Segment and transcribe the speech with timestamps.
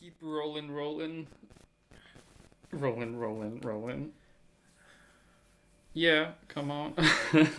[0.00, 1.26] Keep rolling, rolling.
[2.72, 4.12] Rolling, rolling, rolling.
[5.94, 6.94] Yeah, come on.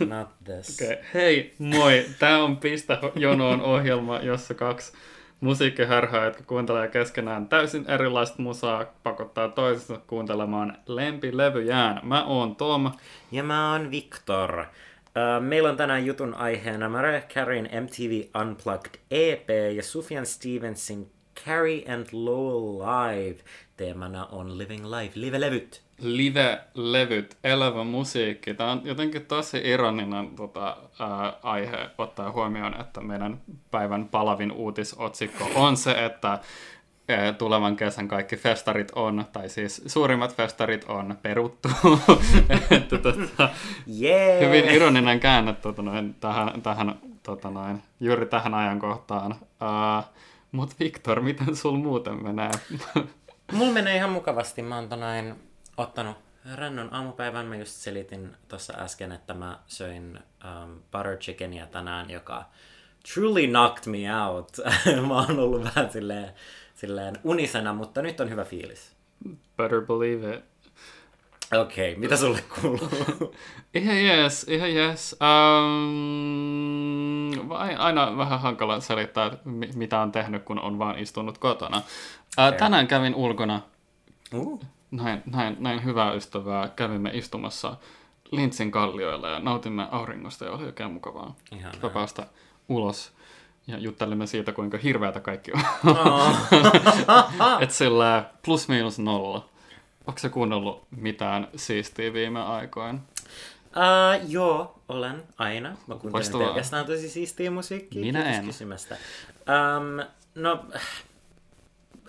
[0.08, 0.82] Not this.
[0.82, 0.96] okay.
[1.14, 2.06] Hei, moi.
[2.18, 4.92] Tää on Pistä jonoon ohjelma, jossa kaksi
[5.40, 12.00] musiikkihärhää, jotka kuuntelee keskenään täysin erilaista musaa, pakottaa toisensa kuuntelemaan lempilevyjään.
[12.02, 12.92] Mä oon Tom.
[13.32, 14.60] Ja mä oon Victor.
[14.60, 14.66] Uh,
[15.44, 22.06] meillä on tänään jutun aiheena Mariah Careyn MTV Unplugged EP ja Sufjan Stevensin Carrie and
[22.12, 23.42] Lowell Live.
[23.76, 25.82] Teemana on Living Life, live-levyt.
[26.02, 28.54] Live-levyt, elävä musiikki.
[28.54, 33.40] Tämä on jotenkin tosi ironinen tota, ää, aihe ottaa huomioon, että meidän
[33.70, 36.38] päivän palavin uutisotsikko on se, että
[37.38, 41.68] tulevan kesän kaikki festarit on, tai siis suurimmat festarit on peruttu.
[42.70, 43.48] että, tota,
[44.00, 44.40] yeah.
[44.40, 49.32] Hyvin ironinen käänne tota, noin, tähän, tähän tota, noin, juuri tähän ajankohtaan.
[49.32, 50.04] Uh,
[50.52, 52.50] Mutta Viktor, miten sul muuten menee?
[53.52, 54.62] Mulla menee ihan mukavasti.
[54.62, 55.34] Mä oon tonain
[55.76, 56.16] ottanut
[56.54, 57.46] rannon aamupäivän.
[57.46, 62.44] Mä just selitin tuossa äsken, että mä söin um, butter chickenia tänään, joka
[63.14, 64.56] truly knocked me out.
[65.08, 66.32] mä oon ollut vähän silleen,
[66.74, 68.96] silleen unisena, mutta nyt on hyvä fiilis.
[69.56, 70.51] Better believe it.
[71.60, 72.88] Okei, okay, mitä sulle kuuluu?
[73.74, 75.16] ihan jees, ihan jees.
[75.20, 76.50] Um,
[77.78, 79.30] aina vähän hankala selittää,
[79.74, 81.76] mitä on tehnyt, kun on vaan istunut kotona.
[81.78, 81.84] Uh,
[82.58, 83.60] tänään kävin ulkona.
[84.34, 84.60] Uh.
[84.90, 86.68] Näin, näin, näin hyvää ystävää.
[86.68, 87.76] Kävimme istumassa
[88.30, 91.34] Lintsin kallioilla ja nautimme auringosta ja oli oikein mukavaa.
[91.52, 92.26] Ihan päästä
[92.68, 93.12] ulos
[93.66, 95.60] ja juttelimme siitä, kuinka hirveätä kaikki on.
[95.96, 96.36] Oh.
[97.62, 99.51] että sillä plus miinus nolla.
[100.06, 102.98] Onko se kuunnellut mitään siistiä viime aikoina?
[103.76, 105.68] Uh, joo, olen aina.
[105.68, 106.46] Mä kuuntelen Loistavaa.
[106.46, 108.00] pelkästään tosi siistiä musiikkia.
[108.00, 108.44] Minä en.
[108.44, 108.96] Kysymästä.
[109.76, 110.64] Um, no,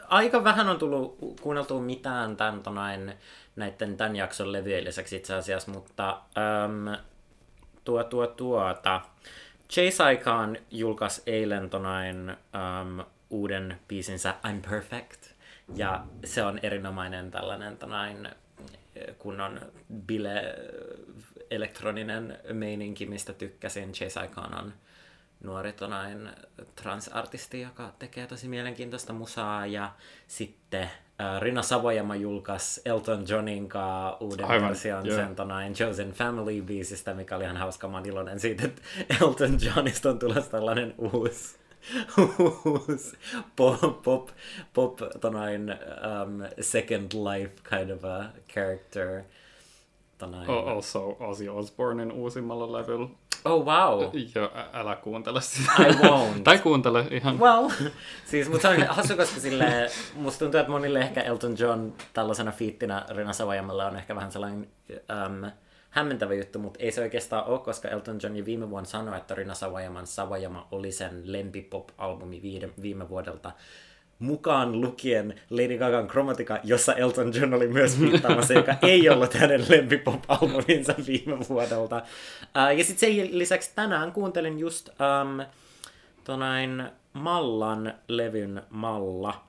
[0.07, 3.13] aika vähän on tullut kuunneltua mitään tämän, tonain,
[3.55, 6.21] näiden tämän jakson levyjen lisäksi itse asiassa, mutta
[6.65, 6.97] um,
[7.83, 9.01] tuo, tuo, tuota.
[9.69, 15.22] Chase Aikaan julkaisi eilen tonain, um, uuden biisinsä I'm Perfect.
[15.75, 18.29] Ja se on erinomainen tällainen tonain,
[19.17, 19.59] kunnon
[19.93, 20.55] bile
[21.51, 23.91] elektroninen meininki, mistä tykkäsin.
[23.91, 24.73] Chase Aikaan on
[25.43, 26.29] nuori tonain
[26.75, 29.65] transartisti, joka tekee tosi mielenkiintoista musaa.
[29.65, 29.91] Ja
[30.27, 30.83] sitten
[31.21, 35.19] äh, Rina Savojama julkaisi Elton Johnin kanssa uuden Aivan, version yeah.
[35.19, 37.87] sen tonain Chosen Family-biisistä, mikä oli ihan hauska.
[37.87, 38.81] Mä iloinen siitä, että
[39.21, 41.62] Elton Johnista on tulossa tällainen uusi
[43.55, 44.29] pop, pop,
[44.73, 49.23] pop tonain, um, second life kind of a character.
[50.17, 50.49] Tonain.
[50.49, 53.07] Also Ozzy Osbournein uusimmalla levyllä.
[53.45, 54.01] Oh wow.
[54.35, 55.71] Joo, älä kuuntele sitä.
[55.79, 56.41] I won't.
[56.43, 57.39] tai kuuntele ihan.
[57.39, 57.69] Well,
[58.25, 59.65] siis mutta on hassu, koska sille,
[60.15, 64.67] musta tuntuu, että monille ehkä Elton John tällaisena fiittinä Rina Savajamalla on ehkä vähän sellainen
[64.91, 65.51] um,
[65.93, 69.53] hämmentävä juttu, mutta ei se oikeastaan ole, koska Elton John viime vuonna sanoi, että Rina
[69.53, 72.41] Savajaman Savajama oli sen lempipop-albumi
[72.81, 73.51] viime vuodelta
[74.19, 79.61] mukaan lukien Lady Gagan Chromatica, jossa Elton John oli myös viittaamassa, joka ei ollut hänen
[79.61, 81.95] lempipop-albuminsa viime vuodelta.
[81.95, 85.45] Uh, ja sitten sen lisäksi tänään kuuntelin just um,
[86.23, 86.83] tonain
[87.13, 89.43] Mallan levyn Malla,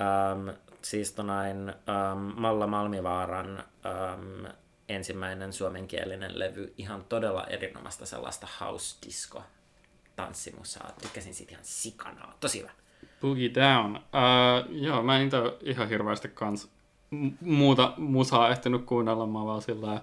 [0.00, 4.52] um, siis tonain um, Malla Malmivaaran um,
[4.90, 9.42] ensimmäinen suomenkielinen levy, ihan todella erinomaista sellaista house disco
[10.16, 10.90] tanssimusaa.
[11.02, 12.34] Tykkäsin siitä ihan sikanaa.
[12.40, 12.70] Tosi hyvä.
[13.20, 13.96] Boogie Down.
[13.96, 16.70] Uh, joo, mä en niitä ihan hirveästi kans
[17.40, 20.02] muuta musaa ehtinyt kuunnella, mä vaan sillä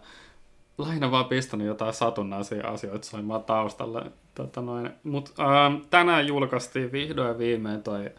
[0.77, 4.11] lähinnä vaan pistänyt jotain satunnaisia asioita soimaan taustalle.
[4.35, 4.89] Tota noin.
[5.03, 8.11] Mut uh, tänään julkaistiin vihdoin viimein toi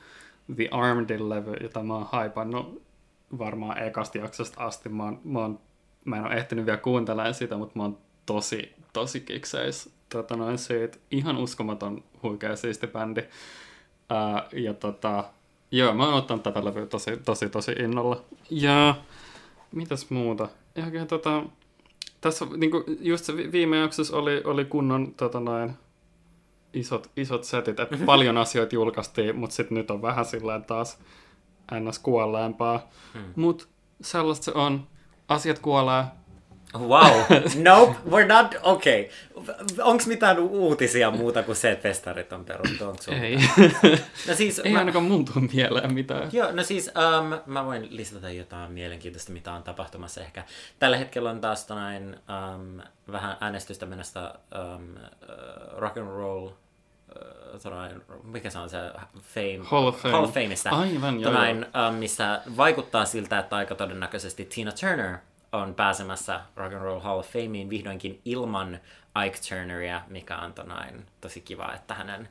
[0.56, 2.82] The Armed-levy, jota mä oon haipannut
[3.38, 4.88] varmaan ekasta jaksosta asti.
[4.88, 5.60] Mä, oon, mä, oon,
[6.04, 10.59] mä en ole ehtinyt vielä kuuntelemaan sitä, mutta mä oon tosi, tosi kikseis tota noin
[10.59, 10.98] siitä.
[11.10, 13.22] Ihan uskomaton huikea siisti bändi.
[14.10, 15.25] Ää, ja tota,
[15.70, 18.24] joo, mä oon ottanut tätä levyä tosi, tosi, tosi innolla.
[18.50, 18.95] Ja
[19.72, 20.48] mitäs muuta?
[20.77, 21.42] Ihan tota,
[22.21, 25.72] tässä niinku, just se viime jaksossa oli, oli kunnon tota noin,
[26.72, 30.98] isot, isot setit, että paljon asioita julkaistiin, mutta sitten nyt on vähän silleen taas
[31.80, 31.98] ns.
[31.98, 32.89] kuolleempaa.
[33.15, 33.22] Hmm.
[33.36, 33.65] Mutta
[34.00, 34.86] sellaista se on.
[35.28, 36.04] Asiat kuolee,
[36.75, 37.25] Wow.
[37.57, 38.54] Nope, we're not...
[38.63, 39.10] Okei.
[39.34, 39.54] Okay.
[39.83, 42.84] Onko mitään uutisia muuta kuin se, että festarit on peruttu?
[42.84, 43.36] Onko Ei.
[44.28, 44.78] No siis, Ei mä...
[44.78, 46.28] ainakaan mun tuu mieleen mitään.
[46.33, 46.91] Joo, no siis
[47.21, 50.45] um, mä voin listata jotain mielenkiintoista, mitä on tapahtumassa ehkä.
[50.78, 52.16] Tällä hetkellä on taas näin
[52.54, 52.81] um,
[53.13, 54.34] vähän äänestystä mennessä
[54.74, 56.48] um, uh, rock and roll
[58.22, 58.78] mikä se on se
[59.21, 59.60] Fame?
[59.63, 60.13] Hall of Fame.
[60.13, 60.71] Hall of Fameista.
[60.71, 61.87] Aivan, joo, tonain, joo.
[61.87, 65.19] ähm, missä vaikuttaa siltä, että aika todennäköisesti Tina Turner
[65.53, 68.81] on pääsemässä Rock and Roll Hall of Fameen vihdoinkin ilman
[69.27, 72.28] Ike Turneria, mikä on tonain, tosi kiva, että hänen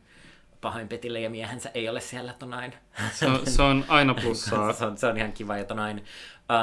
[0.61, 2.73] pahoinpetille ja miehensä ei ole siellä tonain.
[3.11, 4.73] Se on, se on aina plussaa.
[4.73, 5.57] se, on, se on ihan kiva.
[5.57, 6.05] Ja tonain,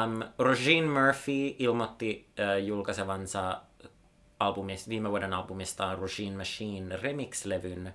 [0.05, 3.61] um, Regine Murphy ilmoitti uh, julkaisevansa
[4.44, 7.87] albumista, viime vuoden albumistaan Regine Machine remix-levyn,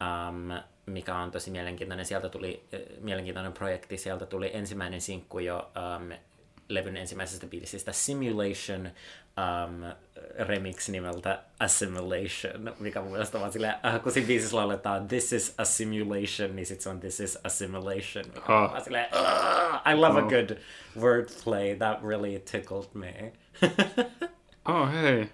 [0.00, 0.50] um,
[0.86, 2.06] mikä on tosi mielenkiintoinen.
[2.06, 3.96] Sieltä tuli uh, mielenkiintoinen projekti.
[3.98, 6.12] Sieltä tuli ensimmäinen sinkku jo um,
[6.68, 9.84] levyn ensimmäisestä biisistä Simulation um,
[10.46, 15.54] remix nimeltä Assimilation, mikä mun mielestä on silleen, äh, kun siinä biisissä lauletaan This is
[15.58, 18.62] a simulation, niin sit se on This is assimilation, mikä Ah.
[18.64, 20.28] on vaan silleen, "Ah, I love a Oh.
[20.30, 20.58] good
[20.98, 23.32] wordplay, that really tickled me.
[24.68, 25.28] Oh hei.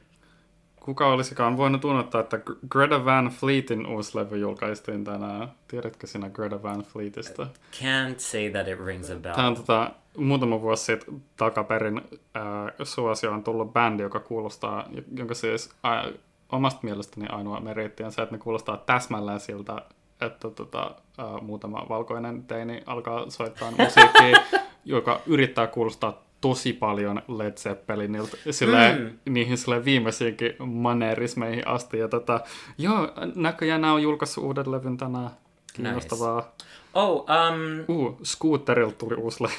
[0.80, 5.48] Kuka olisikaan voinut unohtaa, että Gr- Greta Van Fleetin uusi levy julkaistiin tänään.
[5.68, 7.46] Tiedätkö sinä Greta Van Fleetistä?
[7.72, 9.34] Can't say that it rings a bell.
[9.34, 12.00] Tämä on tota, muutama vuosi sitten takaperin
[12.34, 16.08] ää, suosio on tullut bändi, joka kuulostaa, jonka siis ää,
[16.52, 19.82] omasta mielestäni ainoa meriitti on se, että ne kuulostaa täsmälleen siltä,
[20.20, 24.42] että tota, ää, muutama valkoinen teini alkaa soittaa musiikkia,
[24.84, 29.32] joka yrittää kuulostaa tosi paljon Led Zeppelinilta, silleen, Mm.
[29.32, 31.98] niihin silleen viimeisiinkin maneerismeihin asti.
[31.98, 32.40] Ja tota,
[32.78, 35.30] joo, näköjään nämä on julkaissut uuden levyn tänään.
[35.74, 36.52] Kiinnostavaa.
[36.94, 39.52] Oh, um, Uh, Scooterilta tuli uusi levy.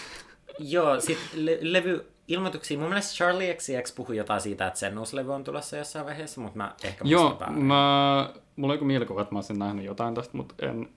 [0.74, 2.78] joo, sit le- levy ilmoituksia.
[2.80, 6.42] Mun mielestä Charlie XCX puhui jotain siitä, että sen uusi levy on tulossa jossain vaiheessa,
[6.42, 10.38] mutta mä ehkä Joo, mä, mulla on joku mielikuva, että mä olisin nähnyt jotain tästä,
[10.38, 10.90] mutta en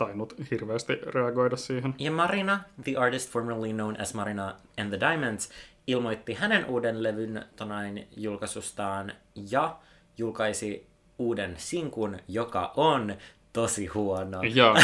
[0.00, 1.94] tainnut hirveästi reagoida siihen.
[1.98, 5.50] Ja Marina, the artist formerly known as Marina and the Diamonds,
[5.86, 9.12] ilmoitti hänen uuden levyn tonain julkaisustaan
[9.50, 9.76] ja
[10.18, 10.86] julkaisi
[11.18, 13.14] uuden sinkun, joka on
[13.52, 14.42] tosi huono.
[14.42, 14.74] Joo.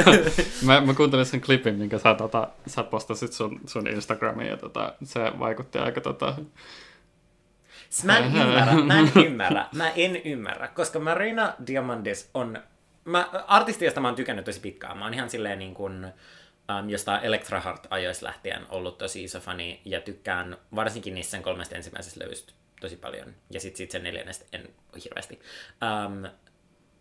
[0.66, 4.94] mä, mä kuuntelin sen klipin, minkä sä, tota, sä postasit sun, sun Instagramiin, ja tota,
[5.04, 6.34] se vaikutti aika tota,
[8.04, 12.58] Mä en ymmärrä, mä en ymmärrä, mä en ymmärrä, koska Marina Diamandis on,
[13.04, 16.04] mä, artisti, josta mä oon tykännyt tosi pitkään, mä oon ihan silleen niin kuin,
[16.78, 21.42] um, jostain Electra Heart ajoista lähtien ollut tosi iso fani, ja tykkään varsinkin niistä sen
[21.42, 24.68] kolmesta ensimmäisestä levystä tosi paljon, ja sit, sit sen neljännestä en
[25.04, 25.40] hirveästi.
[26.06, 26.30] Um,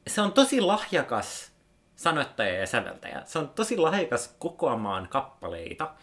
[0.08, 1.52] se on tosi lahjakas
[1.96, 3.22] sanoittaja ja säveltäjä.
[3.26, 5.94] Se on tosi lahjakas kokoamaan kappaleita.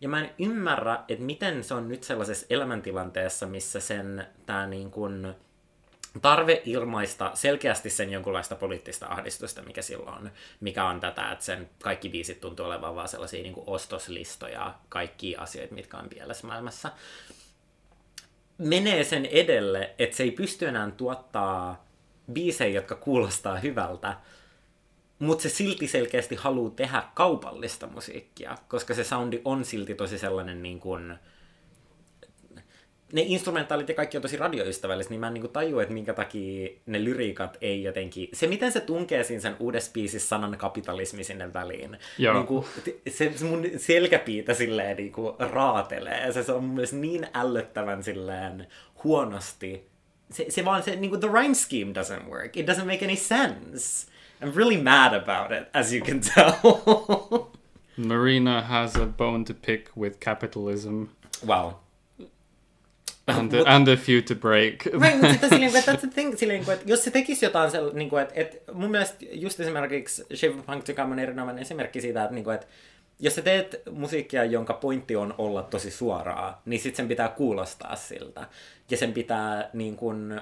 [0.00, 4.90] Ja mä en ymmärrä, että miten se on nyt sellaisessa elämäntilanteessa, missä sen tää niin
[4.90, 5.34] kun
[6.20, 10.30] tarve ilmaista selkeästi sen jonkunlaista poliittista ahdistusta, mikä silloin on,
[10.60, 15.36] mikä on tätä, että sen kaikki biisit tuntuu olevan vaan sellaisia niin kuin ostoslistoja, kaikki
[15.36, 16.90] asioita, mitkä on pielessä maailmassa,
[18.58, 21.84] menee sen edelle, että se ei pysty enää tuottaa
[22.32, 24.16] biisejä, jotka kuulostaa hyvältä,
[25.18, 30.62] mutta se silti selkeästi haluaa tehdä kaupallista musiikkia, koska se soundi on silti tosi sellainen
[30.62, 31.18] niin kuin,
[33.12, 36.14] ne instrumentaalit ja kaikki on tosi radioystävällistä, niin mä en niin kuin tajua, että minkä
[36.14, 38.28] takia ne lyriikat ei jotenkin...
[38.32, 41.98] Se, miten se tunkee siinä sen uudessa biisissä sanan kapitalismi sinne väliin.
[42.18, 42.34] Joo.
[42.34, 42.66] Niin kuin,
[43.08, 46.32] se, se mun selkäpiitä silleen niin kuin raatelee.
[46.32, 48.66] Se, se on mun mielestä niin ällöttävän silleen
[49.04, 49.88] huonosti.
[50.30, 52.56] Se, se vaan se, niin kuin the rhyme scheme doesn't work.
[52.56, 54.12] It doesn't make any sense.
[54.42, 56.52] I'm really mad about it, as you can tell.
[57.96, 61.04] Marina has a bone to pick with capitalism
[61.46, 61.74] wow.
[63.26, 64.86] And the, and a few to break.
[64.86, 67.90] Right, mutta sitten silleen, että, that's the thing, silleen, että jos se tekisi jotain, sell,
[67.94, 72.22] niin kuin, että, että mun mielestä just esimerkiksi Shave Punk Tykä on erinomainen esimerkki siitä,
[72.22, 72.66] että, niin kuin, että
[73.20, 77.96] jos sä teet musiikkia, jonka pointti on olla tosi suoraa, niin sitten sen pitää kuulostaa
[77.96, 78.48] siltä.
[78.90, 80.40] Ja sen pitää niin kuin,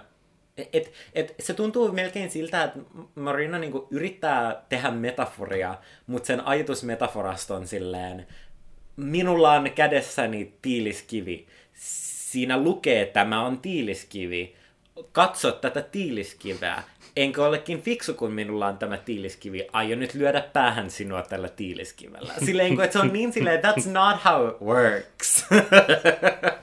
[0.72, 2.78] et, et, se tuntuu melkein siltä, että
[3.14, 5.74] Marina niin kuin, yrittää tehdä metaforia,
[6.06, 8.26] mutta sen ajatus metaforasta on silleen,
[8.96, 11.46] minulla on kädessäni tiiliskivi.
[12.30, 14.54] Siinä lukee, että tämä on tiiliskivi.
[15.12, 16.82] Katso tätä tiiliskiveä.
[17.16, 19.66] Enkö olekin fiksu, kun minulla on tämä tiiliskivi.
[19.72, 22.34] Aion nyt lyödä päähän sinua tällä tiiliskivellä.
[22.44, 25.46] Silleen, kun, että se on niin silleen, that's not how it works.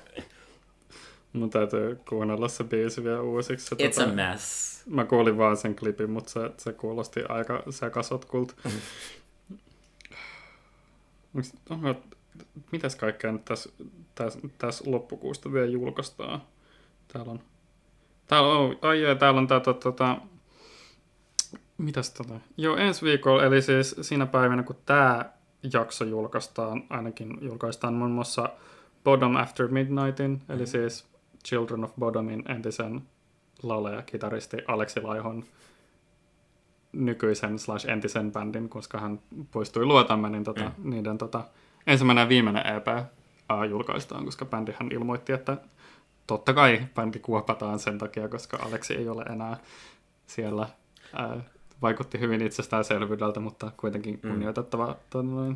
[1.34, 3.76] Mun täytyy kuunnella se biisi vielä uusiksi.
[3.76, 4.84] It's a mess.
[4.86, 8.56] Mä kuulin vaan sen klipin, mutta se, se kuulosti aika sekasotkulta.
[11.70, 11.96] Onko,
[12.72, 13.70] mitäs kaikkea nyt tässä,
[14.18, 16.42] tässä, tässä loppukuusta vielä julkaistaan?
[17.14, 17.40] Täällä on,
[18.28, 20.18] täällä on, ai jaa, täällä on tää, tota, tota,
[21.78, 22.40] mitäs tota?
[22.58, 25.26] Joo, ensi viikolla, eli siis siinä päivänä, kun tämä
[25.74, 28.50] jakso julkaistaan, ainakin julkaistaan muun muassa
[29.04, 31.08] Bottom After Midnightin, eli siis
[31.46, 33.02] Children of Bodomin entisen
[33.64, 35.44] laulaja, kitaristi Aleksi Laihon
[36.92, 39.20] nykyisen slash entisen bändin, koska hän
[39.52, 40.90] poistui luotamme, niin tota, mm.
[40.90, 41.44] niiden tota,
[41.88, 42.88] ensimmäinen ja viimeinen EP
[43.54, 45.58] uh, julkaistaan, koska bändihän ilmoitti, että
[46.28, 49.58] totta kai bändi kuopataan sen takia, koska Aleksi ei ole enää
[50.28, 50.70] siellä.
[51.14, 51.42] Uh,
[51.82, 55.56] vaikutti hyvin itsestäänselvyydeltä, mutta kuitenkin kunnioitettava mm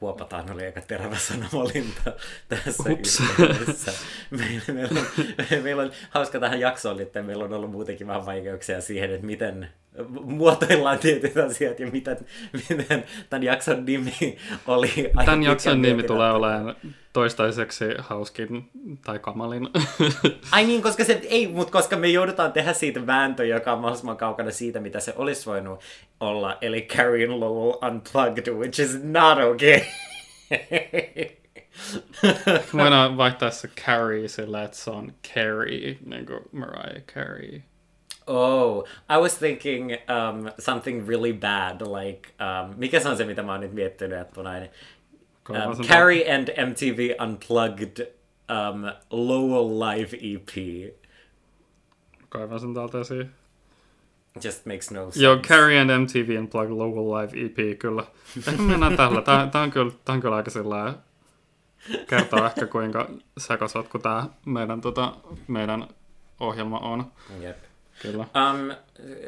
[0.00, 2.12] kuopataan oli aika terävä sanavalinta
[2.48, 3.20] tässä Ups.
[3.20, 3.92] yhteydessä.
[4.30, 5.06] Meillä, meillä, on,
[5.62, 9.68] meillä on hauska tähän jaksoon että meillä on ollut muutenkin vähän vaikeuksia siihen, että miten
[10.24, 12.16] muotoillaan tietyt asiat ja miten,
[12.52, 15.10] miten tämän jakson nimi oli.
[15.24, 16.76] Tämän jakson nimi tulee olemaan
[17.12, 18.70] toistaiseksi hauskin
[19.04, 19.68] tai kamalin.
[20.52, 24.16] Ai niin, koska se ei, mutta koska me joudutaan tehdä siitä vääntö, joka on mahdollisimman
[24.16, 25.80] kaukana siitä, mitä se olisi voinut
[26.20, 29.80] olla, eli Carrie Lowell Unplugged, which is not okay.
[32.72, 37.62] Voidaan vaihtaa se Carrie sillä, että se on Carrie, niin kuin Mariah Carey.
[38.26, 43.42] Oh, I was thinking um, something really bad, like, um, mikä se on se, mitä
[43.42, 44.70] mä oon nyt miettinyt, että näin,
[45.50, 48.12] um, Carrie and MTV Unplugged
[48.48, 50.50] um, Lowell Live EP.
[52.28, 53.30] Kaivan sen täältä esiin.
[54.44, 55.24] Just makes no sense.
[55.24, 58.04] Joo, Carrie and MTV Unplugged Lowell Live EP, kyllä.
[58.66, 59.22] Mennään tällä.
[59.22, 60.94] Tää, tää, on kyllä, tää on kyllä aika sillä
[62.08, 65.12] kertoo ehkä kuinka sekasotku tää meidän, tota,
[65.48, 65.88] meidän
[66.40, 67.12] ohjelma on.
[67.40, 67.56] Jep.
[68.02, 68.22] Kyllä.
[68.22, 68.74] Um,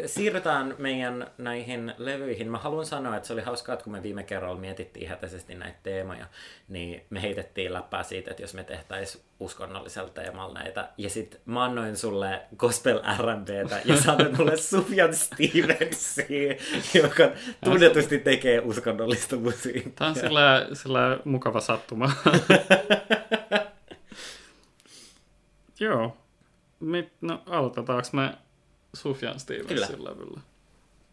[0.07, 2.51] siirrytään meidän näihin levyihin.
[2.51, 5.79] Mä haluan sanoa, että se oli hauskaa, että kun me viime kerralla mietittiin hätäisesti näitä
[5.83, 6.27] teemoja,
[6.69, 10.89] niin me heitettiin läppää siitä, että jos me tehtäisiin uskonnollisella teemalla näitä.
[10.99, 16.55] Ja sitten mä annoin sulle Gospel R&Btä ja sanoin mulle Sufjan Stevensia,
[16.95, 17.31] joka
[17.65, 19.93] tunnetusti tekee uskonnollista musiikkia.
[19.95, 22.13] Tämä on sillä, sillä mukava sattuma.
[25.81, 26.17] Joo.
[27.21, 28.33] no aloitetaanko me
[28.97, 30.11] Sufjan Stevensin Kyllä.
[30.11, 30.41] levyllä.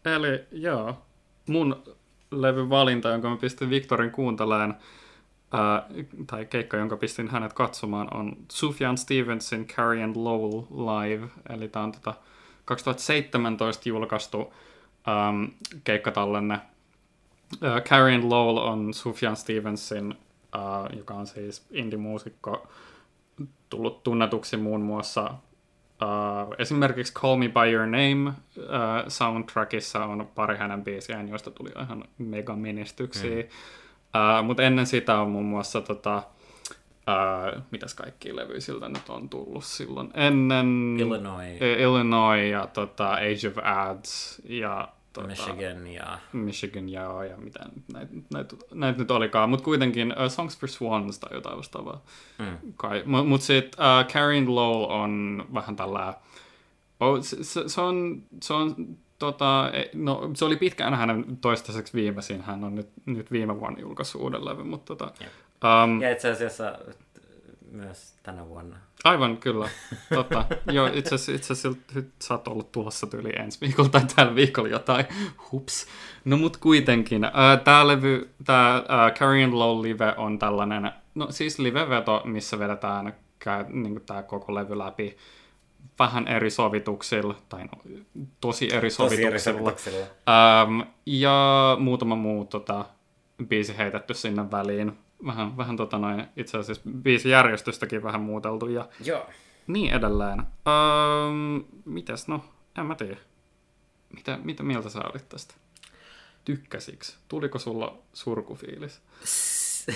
[0.04, 1.02] Eli joo,
[1.48, 1.82] mun
[2.30, 4.74] levyvalinta, jonka mä pistin Victorin kuunteleen,
[5.52, 5.86] ää,
[6.26, 11.28] tai keikka, jonka pistin hänet katsomaan, on Sufjan Stevensin Carrie and Lowell Live.
[11.48, 12.14] Eli tää on tota
[12.64, 14.54] 2017 julkaistu
[15.08, 15.44] ähm,
[15.84, 16.60] keikkatallenne.
[17.84, 20.14] Carrie and Lowell on Sufjan Stevensin,
[20.54, 22.68] äh, joka on siis indie-muusikko,
[23.70, 25.34] tullut tunnetuksi muun muassa
[26.04, 28.64] Uh, esimerkiksi Call Me By Your Name uh,
[29.08, 33.42] soundtrackissa on pari hänen biisiään, joista tuli ihan mega menestyksiä.
[33.42, 34.40] Mm.
[34.40, 39.28] Uh, Mutta ennen sitä on muun muassa tota, uh, mitäs kaikki levyjä siltä nyt on
[39.28, 46.18] tullut silloin ennen Illinois, Illinois ja tota, Age of Ads ja tota, Michigan ja...
[46.32, 47.58] Michigan ja, ja mitä
[47.92, 52.04] näitä näit, näit nyt olikaan, mutta kuitenkin uh, Songs for Swans tai jotain vastaavaa.
[52.38, 52.58] Mm.
[53.04, 56.14] Mutta mut sitten uh, Carrie Lowell on vähän tällä...
[57.00, 58.74] Oh, se, se, se, on, se on
[59.18, 62.42] tota, e, no, se oli pitkään hänen toistaiseksi viimeisin.
[62.42, 65.84] Hän on nyt, nyt viime vuonna julkaissut uuden levy, mutta tota, yeah.
[65.84, 66.78] um, ja itse asiassa
[67.70, 68.76] myös tänä vuonna.
[69.04, 69.68] Aivan, kyllä.
[70.14, 70.44] Totta.
[70.72, 75.06] Joo, itse asiassa, asiassa sä oot ollut tulossa tyyli ensi viikolla tai tällä viikolla jotain.
[75.52, 75.86] Hups.
[76.24, 77.24] No mut kuitenkin.
[77.24, 77.32] Äh,
[77.64, 83.14] tää levy, tää äh, Carrie Low live on tällainen, no siis live-veto, missä vedetään
[83.68, 85.16] niin tää koko levy läpi
[85.98, 88.00] vähän eri sovituksilla, tai no,
[88.40, 89.30] tosi eri sovituksilla.
[89.30, 90.06] Tosi eri sovituksilla.
[90.28, 92.84] Ähm, ja muutama muu tota,
[93.46, 98.88] biisi heitetty sinne väliin vähän, vähän tota noin, itse asiassa viisi järjestystäkin vähän muuteltu ja
[99.04, 99.26] Joo.
[99.66, 100.40] niin edelleen.
[100.40, 102.44] Öö, mitäs, no,
[102.78, 103.16] en mä tiedä.
[104.16, 105.54] Mitä, mitä mieltä sä olit tästä?
[106.44, 107.18] Tykkäsiks?
[107.28, 109.02] Tuliko sulla surkufiilis?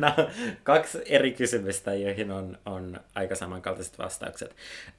[0.00, 0.30] no,
[0.62, 4.56] kaksi eri kysymystä, joihin on, on aika samankaltaiset vastaukset.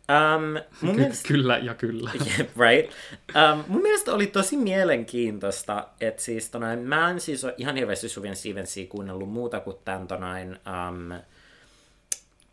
[0.09, 0.43] Um,
[0.81, 1.27] mun Ky- mielestä...
[1.27, 2.11] Kyllä ja kyllä.
[2.25, 2.91] yeah, right.
[3.35, 8.09] Um, mun mielestä oli tosi mielenkiintoista, että siis tonain, mä en siis ole ihan hirveästi
[8.09, 10.59] Suvien Stevensia kuunnellut muuta kuin tämän tonain,
[10.89, 11.11] um,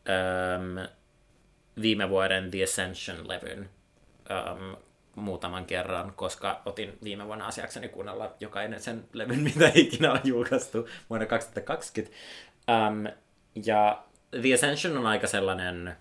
[0.09, 0.89] um,
[1.83, 3.69] viime vuoden The Ascension-levyn,
[4.31, 4.77] um,
[5.19, 10.89] muutaman kerran, koska otin viime vuonna asiakseni kuunnella jokainen sen levyn, mitä ikinä on julkaistu
[11.11, 12.17] vuonna 2020.
[12.69, 13.07] Um,
[13.65, 14.03] ja
[14.43, 15.97] The Ascension on aika sellainen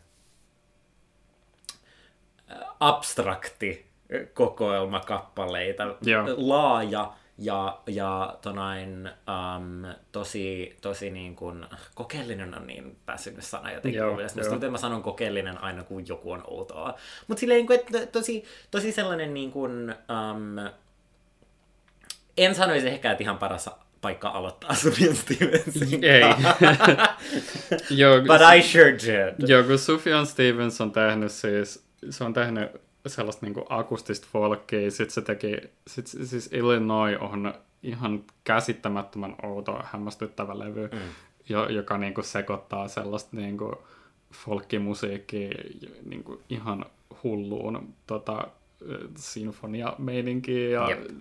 [2.80, 3.86] abstrakti
[4.34, 6.26] kokoelma kappaleita, Joo.
[6.38, 11.66] laaja, ja, ja tonain, um, tosi, tosi niin kuin,
[11.96, 14.00] kokeellinen on niin päässyt sana jotenkin.
[14.00, 16.94] Joo, että mä sanon kokeellinen aina, kun joku on outoa.
[17.28, 20.72] Mutta silleen, niin että tosi, tosi sellainen niin kuin, um,
[22.38, 23.70] en sanoisi ehkä, että ihan paras
[24.02, 26.04] paikka aloittaa Sufjan Stevensin.
[26.14, 26.24] Ei.
[28.28, 29.50] But I sure did.
[29.50, 34.92] Joo, kun Sufjan Stevens on tehnyt siis, se on tehnyt sellaista niinku akustista folkia.
[34.92, 41.00] Sitten se teki, sit, siis Illinois on ihan käsittämättömän outo, hämmästyttävä levy, mm.
[41.50, 43.84] jo, joka niinku sekoittaa sellaista niinku
[44.34, 45.50] folkkimusiikkia
[46.06, 46.86] niinku ihan
[47.24, 48.48] hulluun tota,
[49.16, 51.12] sinfonia-meininkiä ja yep.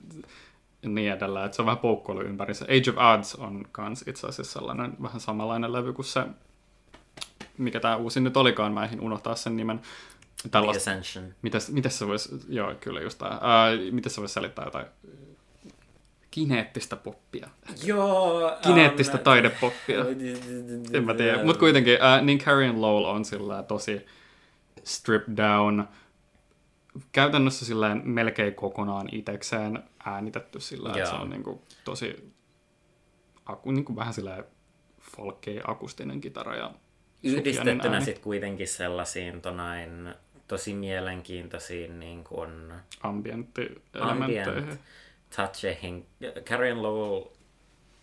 [0.82, 1.44] niin edelleen.
[1.44, 2.64] Että se on vähän poukkoilu ympärissä.
[2.64, 6.24] Age of Odds on kans itse asiassa sellainen vähän samanlainen levy kuin se,
[7.58, 9.80] mikä tämä uusi nyt olikaan, mä ehdin unohtaa sen nimen.
[10.50, 11.34] Tällaista, Ascension.
[11.42, 14.86] Mitäs, mitäs se voisi, joo kyllä just tämä, ää, miten se voisi selittää jotain
[16.30, 17.48] kineettistä poppia.
[17.84, 18.56] Joo.
[18.62, 20.04] Kineettistä um, taidepoppia.
[20.92, 21.44] en mä tiedä.
[21.44, 24.06] Mutta kuitenkin, äh, niin Carrion Lowell on sillä tosi
[24.84, 25.84] stripped down,
[27.12, 32.32] käytännössä silleen melkein kokonaan itekseen äänitetty sillä, että se on niin kuin tosi
[33.46, 34.44] aku, niin kuin vähän silleen
[35.00, 36.70] folkki akustinen kitara ja
[37.22, 40.14] Yhdistettynä sitten kuitenkin sellaisiin tonain,
[40.48, 42.72] tosi mielenkiintoisiin niin kuin.
[44.00, 44.48] Ambient
[45.36, 46.06] toucheihin.
[46.48, 47.24] Karen Lowell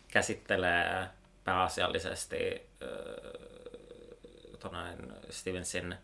[0.08, 1.08] käsittelee
[1.44, 3.44] pääasiallisesti äh,
[5.30, 5.96] Stevensin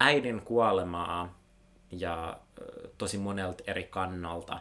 [0.00, 1.38] äidin kuolemaa
[1.90, 2.40] ja
[2.98, 4.60] tosi monelta eri kannalta.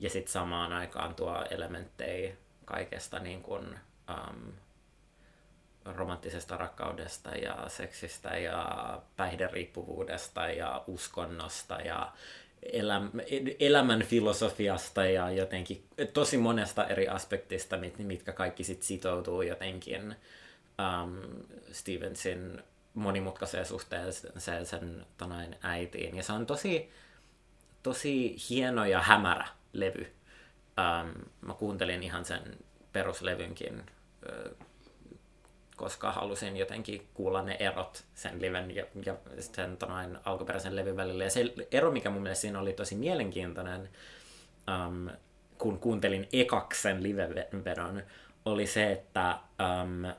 [0.00, 3.64] Ja sitten samaan aikaan tuo elementtejä kaikesta niin kuin,
[4.10, 4.52] um,
[5.84, 12.12] romanttisesta rakkaudesta ja seksistä ja päihderiippuvuudesta ja uskonnosta ja
[12.62, 13.10] eläm,
[13.60, 20.16] elämän filosofiasta ja jotenkin tosi monesta eri aspektista, mit, mitkä kaikki sit sitoutuu jotenkin
[20.78, 21.18] um,
[21.72, 22.62] Stevensin
[22.94, 26.16] monimutkaiseen suhteeseen sen tanain äitiin.
[26.16, 26.90] Ja se on tosi,
[27.82, 30.14] tosi hieno ja hämärä levy.
[30.78, 32.42] Um, mä kuuntelin ihan sen
[32.92, 33.82] peruslevynkin,
[35.78, 41.24] koska halusin jotenkin kuulla ne erot sen liven ja, ja sen tanain alkuperäisen levyn välillä.
[41.24, 43.88] Ja se ero, mikä mun mielestä siinä oli tosi mielenkiintoinen,
[44.86, 45.10] um,
[45.58, 48.02] kun kuuntelin ekaksen livevedon,
[48.44, 49.38] oli se, että
[49.82, 50.12] um,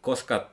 [0.00, 0.50] koska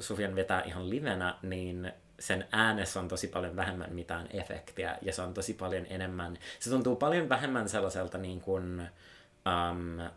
[0.00, 5.22] Sufian vetää ihan livenä, niin sen äänessä on tosi paljon vähemmän mitään efektiä ja se
[5.22, 8.88] on tosi paljon enemmän, se tuntuu paljon vähemmän sellaiselta niin kuin,
[9.46, 10.10] um,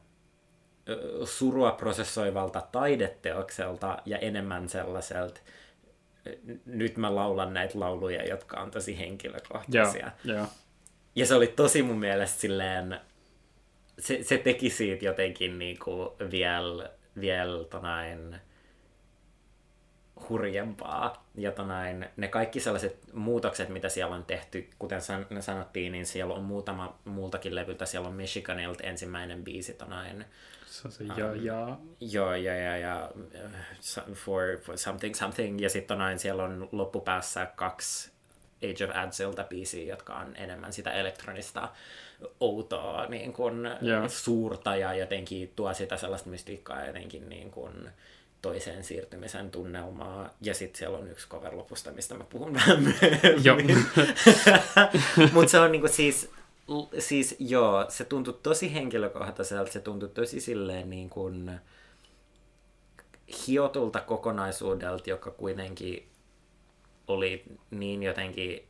[1.24, 5.42] surua prosessoivalta taideteokselta ja enemmän sellaiselta,
[6.66, 10.12] nyt mä laulan näitä lauluja, jotka on tosi henkilökohtaisia.
[10.26, 10.50] Yeah, yeah.
[11.16, 13.00] Ja se oli tosi mun mielestä silleen,
[14.00, 18.42] se, se teki siitä jotenkin niinku vielä, vielä tonain,
[20.30, 21.26] hurjempaa.
[21.36, 26.34] Ja tonain, ne kaikki sellaiset muutokset, mitä siellä on tehty, kuten san, sanottiin, niin siellä
[26.34, 27.86] on muutama muultakin levyltä.
[27.86, 30.26] Siellä on Michiganilta ensimmäinen biisi tonain.
[30.86, 31.78] On se ja um, ja.
[32.00, 33.12] Joo, ja ja ja
[34.14, 35.62] for, for something something.
[35.62, 38.12] Ja sitten tonain siellä on loppupäässä kaksi
[38.64, 41.70] Age of Adsilta biisiä, jotka on enemmän sitä elektronista
[42.40, 44.10] outoa niin kun, yeah.
[44.10, 47.90] suurta ja jotenkin tuo sitä sellaista mystiikkaa jotenkin niin kun,
[48.42, 50.30] toiseen siirtymisen tunnelmaa.
[50.42, 53.78] Ja sitten siellä on yksi cover lopusta, mistä mä puhun vähän myöhemmin.
[55.34, 56.32] Mutta se on niinku siis,
[57.00, 61.60] siis joo, se tuntui tosi henkilökohtaiselta, se tuntui tosi silleen niin kuin
[63.48, 66.10] hiotulta kokonaisuudelta, joka kuitenkin
[67.08, 68.68] oli niin jotenkin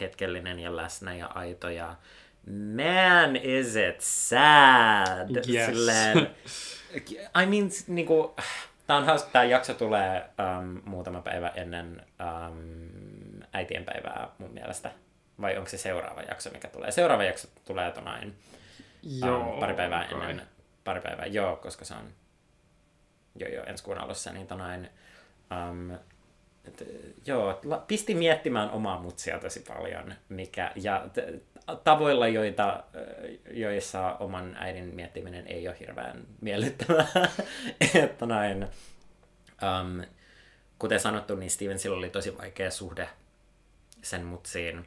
[0.00, 1.96] hetkellinen ja läsnä ja aito ja
[2.46, 5.48] man is it sad.
[5.48, 5.66] Yes.
[5.66, 6.18] Silleen,
[7.42, 8.34] I mean, niinku,
[8.86, 14.90] Tämä on hauska, tämä jakso tulee um, muutama päivä ennen um, äitienpäivää mun mielestä.
[15.40, 16.90] Vai onko se seuraava jakso, mikä tulee?
[16.90, 18.36] Seuraava jakso tulee tonain
[19.22, 20.30] um, pari päivää kai.
[20.30, 20.46] ennen.
[20.84, 22.12] Pari päivää, joo, koska se on
[23.36, 24.90] jo, jo ensi kuun alussa, niin tonain
[25.70, 25.98] um,
[26.64, 26.84] et,
[27.26, 32.84] joo, pisti miettimään omaa mutsia tosi paljon, mikä, ja t- tavoilla, joita,
[33.50, 37.06] joissa oman äidin miettiminen ei ole hirveän miellyttävää.
[37.94, 40.02] että näin, um,
[40.78, 43.08] kuten sanottu, niin Stevensilla oli tosi vaikea suhde
[44.02, 44.86] sen mutsiin,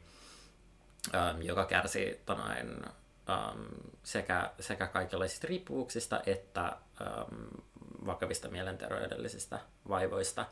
[1.13, 3.65] um, joka kärsi tanain, um,
[4.03, 7.63] sekä, sekä kaikenlaisista riippuvuuksista että um,
[8.05, 10.45] vakavista mielenterveydellisistä vaivoista.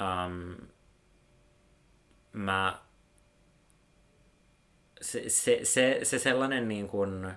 [0.00, 0.56] Um,
[2.32, 2.78] mä
[5.00, 7.32] se, se, se, se sellainen niin kuin,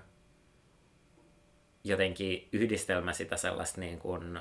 [1.84, 4.40] jotenkin yhdistelmä sitä sellaista niin kuin,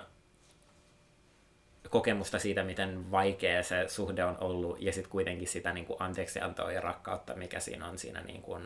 [1.89, 6.71] kokemusta siitä, miten vaikea se suhde on ollut, ja sitten kuitenkin sitä niin kuin anteeksiantoa
[6.71, 8.63] ja rakkautta, mikä siinä on siinä niin kuin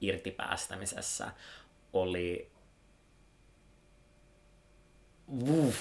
[0.00, 1.30] irtipäästämisessä,
[1.92, 2.50] oli
[5.28, 5.78] uff,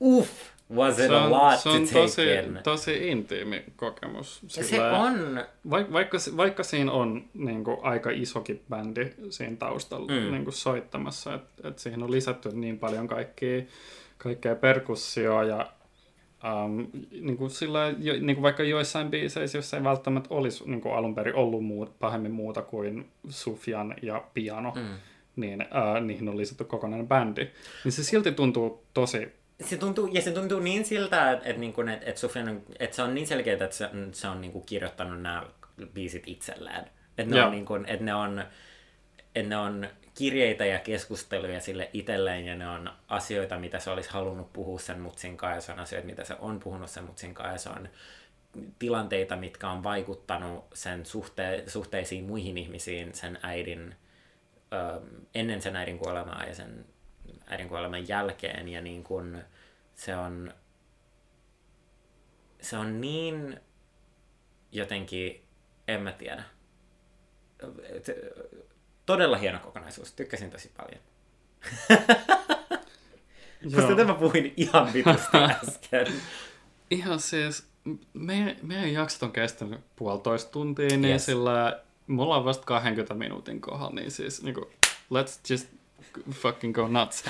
[0.00, 0.30] uff,
[0.76, 2.60] Was it se on, a lot se on to take tosi, in?
[2.62, 4.40] tosi intiimi kokemus.
[4.46, 5.44] Se Sillä- on.
[5.70, 10.32] Vaik, vaikka, vaikka siinä on niin kuin, aika isokin bändi siinä taustalla mm.
[10.32, 13.62] niin kuin, soittamassa, että et siihen on lisätty niin paljon kaikkia,
[14.18, 15.72] kaikkea perkussioa ja
[16.44, 20.80] um, niin kuin sillä, jo, niin kuin vaikka joissain biiseissä, jos ei välttämättä olisi niin
[20.80, 24.82] kuin alun perin ollut muut, pahemmin muuta kuin Sufjan ja piano, Mm.
[25.36, 27.48] niin uh, niihin on lisätty kokonainen bändi.
[27.84, 29.28] Niin se silti tuntuu tosi
[29.64, 32.62] Se tuntuu, ja se tuntuu niin siltä, että, että, niin kuin, että, että, Sufjan on,
[32.78, 35.46] että se on niin selkeää, että se, se on niin kuin kirjoittanut nämä
[35.94, 36.84] biisit itselleen.
[37.18, 37.46] Että ne, Joo.
[37.46, 38.44] on, niin kuin, että, ne on,
[39.34, 39.86] että ne on
[40.20, 45.00] kirjeitä ja keskusteluja sille itselleen, ja ne on asioita, mitä se olisi halunnut puhua sen
[45.00, 47.68] mutsin kanssa, ja se on asioita, mitä se on puhunut sen mutsin kanssa, ja se
[47.80, 47.88] on
[48.78, 53.94] tilanteita, mitkä on vaikuttanut sen suhte- suhteisiin muihin ihmisiin sen äidin
[54.72, 55.00] ö,
[55.34, 56.84] ennen sen äidin kuolemaa ja sen
[57.46, 59.42] äidin kuoleman jälkeen ja niin kun
[59.94, 60.54] se on
[62.60, 63.60] se on niin
[64.72, 65.44] jotenkin,
[65.88, 66.42] en mä tiedä.
[69.10, 70.12] Todella hieno kokonaisuus.
[70.12, 71.00] Tykkäsin tosi paljon.
[73.76, 75.36] Koska tämä puhuin ihan vitusti
[75.68, 76.06] äsken.
[76.90, 77.66] Ihan siis,
[78.14, 81.26] meidän, meidän jaksot on kestänyt puolitoista tuntia, niin Yes.
[81.26, 84.64] sillä me ollaan vasta 20 minuutin kohdalla, niin siis niin kuin,
[85.14, 85.68] let's just
[86.30, 87.24] fucking go nuts.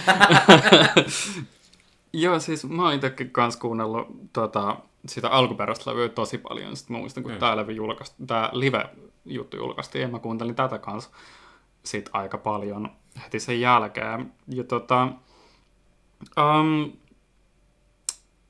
[2.12, 6.76] Joo, siis mä oon itsekin kans kuunnellut tota, sitä alkuperäistä levyä tosi paljon.
[6.76, 7.38] Sitten mä muistan, kun Mm.
[7.38, 11.10] tää levy julkaistiin, tää live-juttu julkaistiin, ja mä kuuntelin tätä kans
[11.84, 12.90] sit aika paljon
[13.24, 14.32] heti sen jälkeen.
[14.48, 15.08] Ja tota,
[16.38, 16.92] um,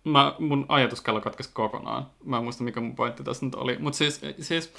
[0.05, 2.07] mä, mun ajatuskello katkesi kokonaan.
[2.25, 3.79] Mä en muista, mikä mun pointti tässä nyt oli.
[3.79, 4.73] Mutta siis, siis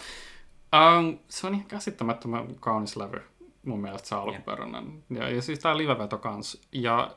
[0.75, 3.21] um, se on ihan käsittämättömän kaunis levy
[3.65, 5.03] mun mielestä se alkuperäinen.
[5.09, 6.61] Ja, ja siis tää liveveto kans.
[6.71, 7.15] Ja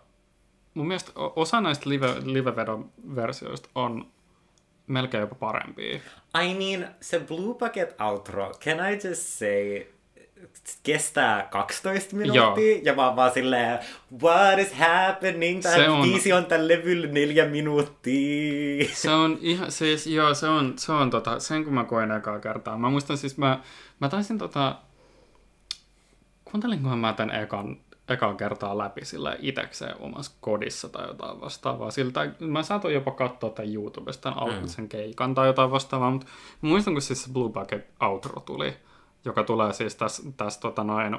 [0.75, 4.07] mun mielestä osa näistä live, livevedon versioista on
[4.87, 6.01] melkein jopa parempia.
[6.43, 9.87] I mean, se Blue Bucket outro, can I just say,
[10.83, 13.79] kestää 12 minuuttia, ja mä oon vaan silleen,
[14.23, 15.63] what is happening?
[15.63, 18.85] Se on- biisi on tällä levyllä neljä minuuttia.
[18.93, 22.39] Se on ihan, siis joo, se on, se on tota, sen kun mä koen ekaa
[22.39, 22.79] kertaa.
[22.79, 23.59] Mä muistan siis, mä,
[24.01, 24.77] mä taisin tota,
[26.45, 27.77] kuuntelinkohan mä tän ekan,
[28.09, 31.91] ekaa kertaa läpi sillä itekseen omassa kodissa tai jotain vastaavaa.
[31.91, 36.27] Siltä, mä saatoin jopa katsoa tämän YouTubesta tämän alkuisen keikan tai jotain vastaavaa, mutta
[36.61, 38.75] muistan, kun siis se Blue Bucket outro tuli,
[39.25, 41.19] joka tulee siis tässä, tässä tota noin,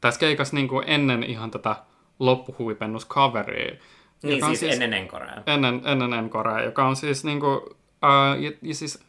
[0.00, 1.76] tässä keikassa niin kuin ennen ihan tätä
[2.18, 3.76] loppuhuipennuscoveria.
[4.22, 5.42] Niin joka on siis, ennen Encorea.
[5.46, 9.04] ennen, ennen Encorea, joka on siis niinku, ää, ja, ja siis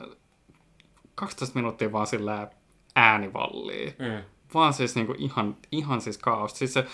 [1.15, 2.47] 12 minuuttia vaan sillä
[2.95, 3.91] äänivallia.
[3.99, 4.23] Mm.
[4.53, 6.57] Vaan siis niinku ihan, ihan siis kaos.
[6.57, 6.85] Siis, se,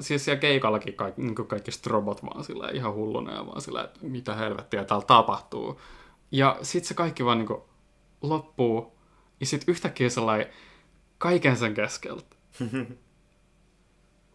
[0.00, 4.00] siis siellä keikallakin kaikki, niinku kaikki strobot vaan sillä ihan hulluna ja vaan sillä, että
[4.02, 5.80] mitä helvettiä täällä tapahtuu.
[6.30, 7.68] Ja sit se kaikki vaan niinku
[8.22, 8.95] loppuu.
[9.40, 10.46] Ja sit yhtäkkiä sellainen
[11.18, 12.36] kaiken sen keskeltä.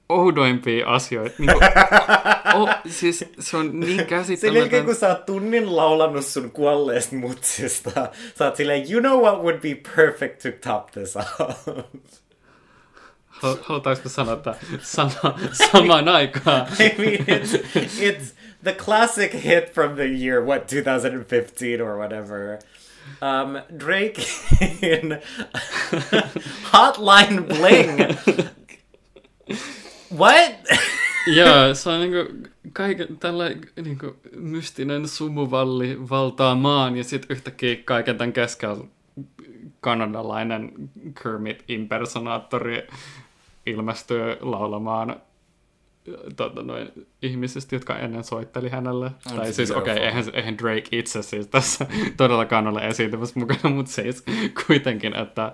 [0.10, 1.36] Oudoimpia asioita.
[1.38, 1.60] Niinku,
[2.56, 4.86] oh, siis se on niin Sen jälkeen, käsittämätön.
[4.86, 9.60] kun sä oot tunnin laulannut sun kuolleesta mutsista, sä oot silleen, you know what would
[9.62, 11.68] be perfect to top this off.
[13.28, 15.12] Hal- Halutaanko sanoa, että sama,
[15.52, 16.68] samaan aikaan?
[16.80, 17.56] I mean, it's,
[18.00, 18.34] it's
[18.64, 22.58] the classic hit from the year, what, 2015 or whatever.
[23.22, 24.22] Um, Drake
[24.82, 25.22] in
[26.74, 28.18] Hotline Bling.
[30.18, 30.52] What?
[31.28, 33.46] Joo, se on niinku kaiken tällä
[33.84, 38.84] niinku mystinen sumuvalli valtaa maan ja sitten yhtäkkiä kaiken tämän keskellä
[39.80, 40.72] kanadalainen
[41.24, 42.88] Kermit impersonaattori
[43.66, 45.22] ilmestyy laulamaan
[46.36, 49.06] tota, noin, ihmisistä, jotka ennen soitteli hänelle.
[49.32, 51.86] On tai siis okei, okay, eihän, eihän Drake itse siis tässä
[52.18, 54.24] todellakaan ole esiintymässä mukana, mutta siis
[54.68, 55.54] kuitenkin, että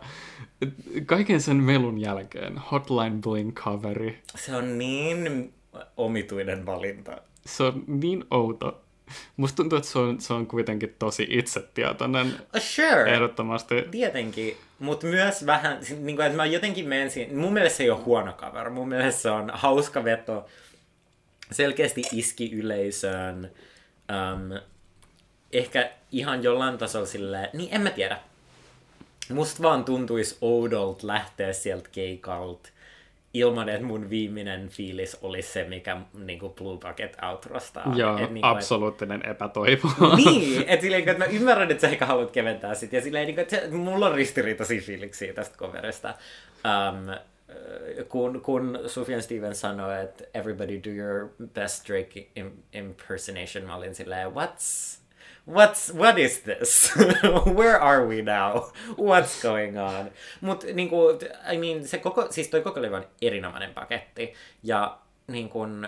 [1.06, 5.54] kaiken sen melun jälkeen Hotline Bling coveri, Se on niin
[5.98, 7.18] omituinen valinta.
[7.46, 8.87] se on niin outo.
[9.38, 13.14] Musta tuntuu, että se on, se on kuitenkin tosi itsetietoinen Uh, sure.
[13.14, 13.76] ehdottomasti.
[13.92, 17.90] Tietenkin, mutta myös vähän, niin kuin, että mä jotenkin menen siihen, mun mielestä se ei
[17.90, 20.46] ole huono cover, mun mielestä se on hauska veto,
[21.52, 23.52] selkeästi iski yleisöön,
[24.34, 24.60] um,
[25.54, 28.20] ehkä ihan jollain tasolla silleen, niin en mä tiedä.
[29.30, 32.70] Musta vaan tuntuisi oudolta lähteä sieltä keikalta
[33.40, 37.98] ilman, että mun viimeinen fiilis olisi se, mikä niin kuin Blue Bucket outrosta on.
[37.98, 39.88] Joo, Et niin kuin, et- absoluuttinen epätoivo.
[40.16, 43.36] niin, että silleen, että mä ymmärrän, että sä ehkä haluat keventää sit, ja silleen, niin
[43.36, 46.14] kuin, että mulla on ristiriitaisia fiiliksiä tästä coverista.
[46.66, 47.16] Um,
[48.10, 52.28] kun, kun Sufjan Stevens sanoi, että everybody do your best Drake
[52.74, 54.98] impersonation, mä olin silleen, what's,
[55.48, 56.92] what's, what is this?
[57.46, 58.72] Where are we now?
[58.98, 60.12] What's going on?
[60.42, 61.20] Mutta niin kuin,
[61.54, 64.34] I mean, se koko, siis toi koko levy on erinomainen paketti.
[64.64, 65.88] Ja niin kuin,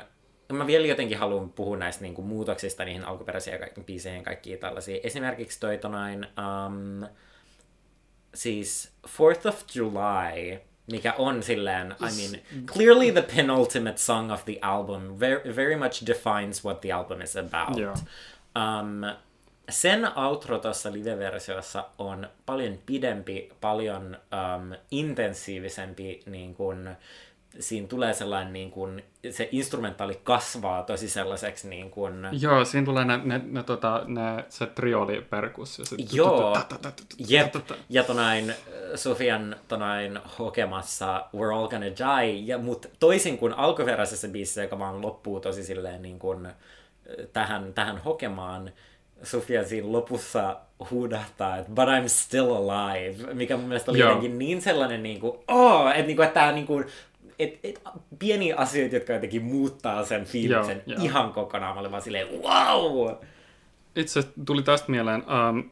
[0.54, 5.00] mä vielä jotenkin haluan puhua näistä niin kuin, muutoksista niihin alkuperäisiin biiseihin kaikkiin tällaisia.
[5.04, 7.08] Esimerkiksi toi tonain, um,
[8.34, 10.60] siis 4th of July,
[10.92, 16.08] mikä on silleen, I mean, clearly the penultimate song of the album very, very much
[16.08, 17.78] defines what the album is about.
[17.78, 17.94] Joo.
[18.56, 19.04] Um,
[19.70, 26.90] sen outro tuossa live-versiossa on paljon pidempi, paljon um, intensiivisempi, niin kun,
[27.60, 29.02] siinä tulee sellainen, niin kun,
[29.32, 34.46] se instrumentaali kasvaa tosi sellaiseksi niin kun, Joo, siinä tulee ne, ne, ne, tota, ne
[34.50, 35.80] se trioliperkus.
[35.80, 36.58] Ja sit, Joo,
[37.28, 37.56] Jep,
[37.90, 38.54] ja tonain
[38.96, 45.02] Sofian tonain hokemassa We're All Gonna Die, ja, mutta toisin kuin alkuperäisessä biisissä, joka vaan
[45.02, 46.48] loppuu tosi silleen niin kuin,
[47.34, 48.72] tähän, tähän hokemaan,
[49.24, 50.58] Sofia siinä lopussa
[50.92, 54.10] huudahtaa, että but I'm still alive, mikä mun mielestä oli Joo.
[54.10, 56.86] jotenkin niin sellainen, niin kuin, oh, että, niin kuin, että tämä niin kuin,
[57.40, 57.82] et, et,
[58.20, 61.76] pieniä asioita, jotka jotenkin muuttaa sen fiiliksen Joo, ihan kokonaan.
[61.76, 63.16] Mä olin vaan silleen, wow!
[63.96, 65.70] Itse tuli tästä mieleen, um,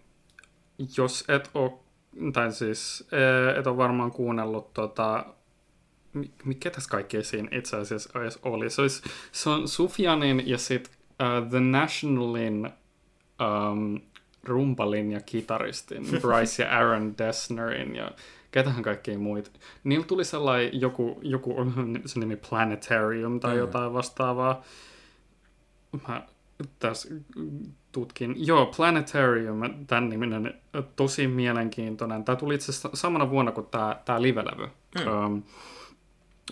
[0.97, 1.71] jos et ole,
[2.33, 5.25] tai siis eh, et ole varmaan kuunnellut tota,
[6.13, 8.09] mi- mi- ketäs kaikki siinä itse asiassa
[8.43, 8.69] oli.
[8.69, 12.69] Se, olisi, se on Sufjanin ja sitten uh, The Nationalin
[13.41, 13.99] um,
[14.43, 18.11] rumpalin ja kitaristin, Bryce ja Aaron Dessnerin ja
[18.51, 19.51] ketähän kaikkia muita.
[19.83, 21.55] Niillä tuli sellainen joku, joku
[22.05, 23.57] se nimi Planetarium tai Mm.
[23.59, 24.61] jotain vastaavaa.
[26.07, 26.21] Mä
[26.79, 27.09] tässä
[27.91, 28.35] tutkin.
[28.37, 30.53] Joo, Planetarium, tämän niminen,
[30.95, 32.23] tosi mielenkiintoinen.
[32.23, 34.67] Tämä tuli itse asiassa samana vuonna kuin tämä, tämä live-levy.
[34.99, 35.25] Mm.
[35.25, 35.43] Um,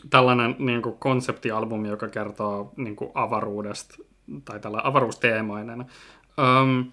[0.09, 3.95] tällainen niin kuin, konseptialbumi, joka kertoo niin kuin, avaruudesta,
[4.45, 5.85] tai tällä avaruusteemainen.
[6.37, 6.91] Um,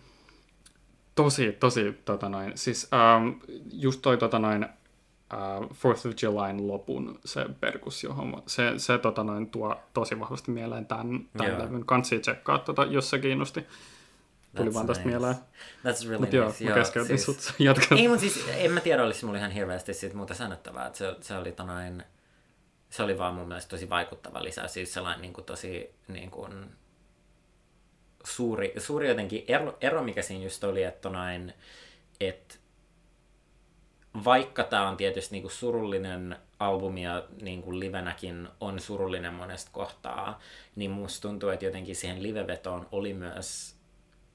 [1.15, 3.41] tosi, tosi, tota noin, siis um,
[3.73, 4.65] just toi tota noin,
[5.33, 10.51] uh, Fourth of Julyn lopun se perkus, johon se, se tota noin, tuo tosi vahvasti
[10.51, 11.63] mieleen tämän, tämän Joo.
[11.65, 11.87] levyn.
[11.87, 13.67] Kansi tsekkaa, tota, jos se kiinnosti.
[14.57, 15.11] Tuli That's vaan tästä nice.
[15.11, 15.35] mieleen.
[15.85, 16.65] That's really Mutta joo, nice.
[16.69, 17.99] mä keskeytin siis- sut jatkaa.
[17.99, 20.87] Ei, mutta siis en mä tiedä, olisi mulla ihan hirveästi siitä muuta sanottavaa.
[20.87, 22.03] Että se, se oli tonain,
[22.91, 24.69] se oli vaan mun mielestä tosi vaikuttava lisä.
[24.69, 26.53] Siis sellainen niin kuin tosi niin kuin,
[28.25, 31.55] suuri, suuri jotenkin ero, ero, mikä siinä just oli, että tonain,
[32.21, 32.55] että
[34.25, 39.71] vaikka tämä on tietysti niin kuin surullinen albumi ja niin kuin livenäkin on surullinen monesta
[39.73, 40.41] kohtaa,
[40.77, 43.77] niin musta tuntuu, että jotenkin siihen livevetoon oli myös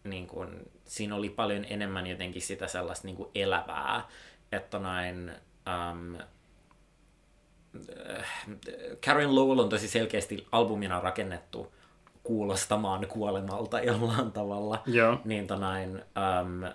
[0.03, 0.49] niin kuin,
[0.85, 4.07] siinä oli paljon enemmän jotenkin sitä sellaista niin kuin elävää,
[4.51, 5.31] että näin
[5.91, 6.17] um,
[9.05, 11.73] Karen Lowell on tosi selkeästi albumina rakennettu
[12.27, 14.83] kuulostamaan kuolemalta jollain tavalla.
[14.85, 15.21] Joo.
[15.25, 16.71] Niin tonain, um,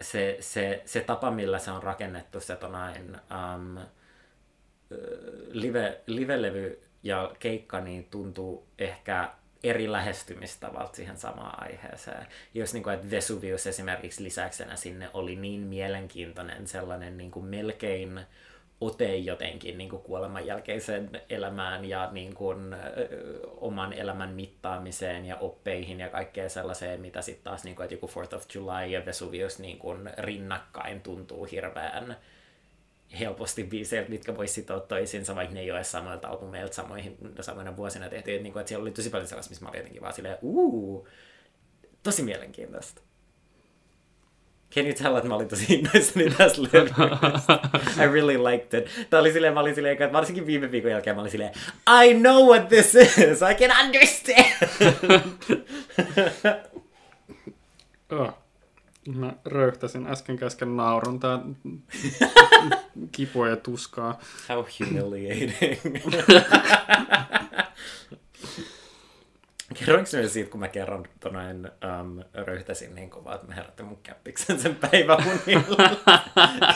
[0.00, 3.16] se, se, se tapa, millä se on rakennettu, se tonain,
[3.54, 3.78] um,
[5.50, 9.30] live, live-levy ja keikka, niin tuntuu ehkä
[9.62, 12.26] eri lähestymistavalta siihen samaan aiheeseen.
[12.54, 18.20] Jos niin kuin, että Vesuvius esimerkiksi lisäksenä sinne oli niin mielenkiintoinen sellainen niin kuin melkein
[18.80, 22.76] ote jotenkin niin kuin kuoleman jälkeiseen elämään ja niin kuin,
[23.56, 28.06] oman elämän mittaamiseen ja oppeihin ja kaikkea sellaiseen, mitä sitten taas niin kuin, että joku
[28.06, 32.16] 4th of July ja Vesuvius niin kuin rinnakkain tuntuu hirveän
[33.18, 38.08] helposti biiseiltä, mitkä voisi sitoa toisiinsa, vaikka ne ei ole samoilta albumeilta samoihin, samoina vuosina
[38.08, 38.30] tehty.
[38.30, 40.38] Että, niin kuin, että siellä oli tosi paljon sellaista, missä mä olin jotenkin vaan silleen,
[40.42, 41.08] uuu,
[42.02, 43.02] tosi mielenkiintoista.
[44.74, 47.02] Can you tell, että mä olin tosi innoissani tästä levystä?
[48.04, 49.06] I really liked it.
[49.10, 51.52] Tää oli silleen, mä olin silleen, että varsinkin viime viikon jälkeen mä olin silleen,
[52.04, 54.46] I know what this is, I can understand.
[58.10, 58.34] Oh.
[59.14, 61.20] Mä röyhtäsin äsken käsken naurun.
[61.20, 61.38] Tää
[63.12, 64.20] kipua ja tuskaa.
[64.48, 65.52] How humiliating.
[69.74, 71.66] Kerroinko myös siitä, kun mä kerron tonain
[72.00, 75.90] um, röyhtäsin niin kovaa, että mä herätin mun käppiksen sen päiväunilla.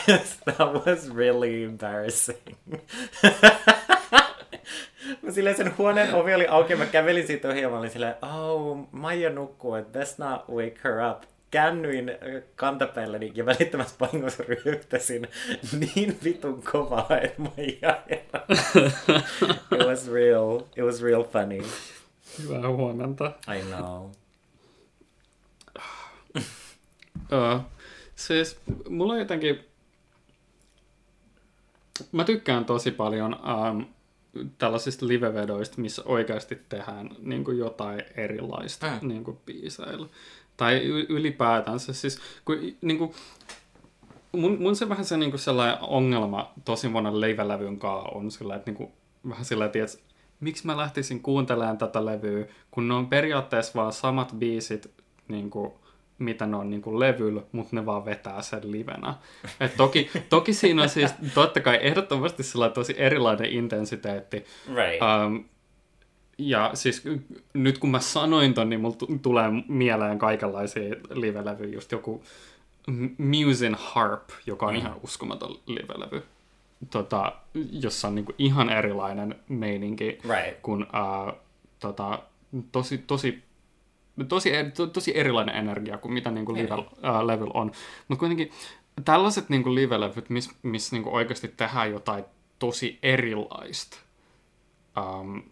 [0.08, 2.38] yes, that was really embarrassing.
[5.22, 8.14] mä silleen sen huoneen ovi oli auki mä kävelin siitä ohi ja mä olin silleen,
[8.22, 11.22] oh, Maija nukkuu, että best not wake her up.
[11.50, 15.28] Käännyin ö, kantapäälläni ja välittömästi vahingossa ryhtäsin
[15.94, 18.02] niin vitun kovaa, että Maija.
[19.72, 21.62] It was real, it was real funny.
[22.38, 23.32] Hyvää huomenta.
[23.58, 24.10] I know.
[27.32, 27.60] Uh,
[28.14, 29.64] siis mulla on jotenkin...
[32.12, 33.80] mä tykkään tosi paljon ähm,
[34.58, 39.08] tällaisista livevedoista, missä oikeasti tehdään niin kuin jotain erilaista mm.
[39.08, 40.06] niin kuin biiseillä.
[40.56, 41.92] Tai ylipäätänsä.
[41.92, 43.14] Siis, kun, niin kuin,
[44.32, 48.54] mun, mun se vähän se niin kuin sellainen ongelma tosi monen leivälevyn kanssa on sillä,
[48.54, 48.92] että niin kuin,
[49.28, 49.78] vähän sillä, että
[50.42, 54.90] miksi mä lähtisin kuuntelemaan tätä levyä, kun ne on periaatteessa vaan samat biisit,
[55.28, 55.72] niin kuin,
[56.18, 59.14] mitä ne on niin kuin levyllä, mutta ne vaan vetää sen livenä.
[59.60, 62.42] Et toki, toki siinä on siis totta kai ehdottomasti
[62.74, 64.44] tosi erilainen intensiteetti.
[64.74, 65.02] Right.
[65.26, 65.44] Um,
[66.38, 67.04] ja siis
[67.54, 72.22] nyt kun mä sanoin ton, niin mulla t- tulee mieleen kaikenlaisia live-levyjä, just joku
[73.18, 74.80] Musin Harp, joka on mm.
[74.80, 76.22] ihan uskomaton live-levy
[76.90, 80.60] tota, jossa on niinku ihan erilainen meininki right.
[80.62, 81.38] kuin uh,
[81.78, 82.22] tota,
[82.72, 83.42] tosi, tosi,
[84.28, 87.72] tosi, to, tosi erilainen energia kuin mitä niinku live, uh, level on.
[88.08, 88.50] Mutta kuitenkin
[89.04, 92.24] tällaiset niinku live-levyt, missä mis niinku oikeasti tehdään jotain
[92.58, 93.96] tosi erilaista
[95.20, 95.42] um,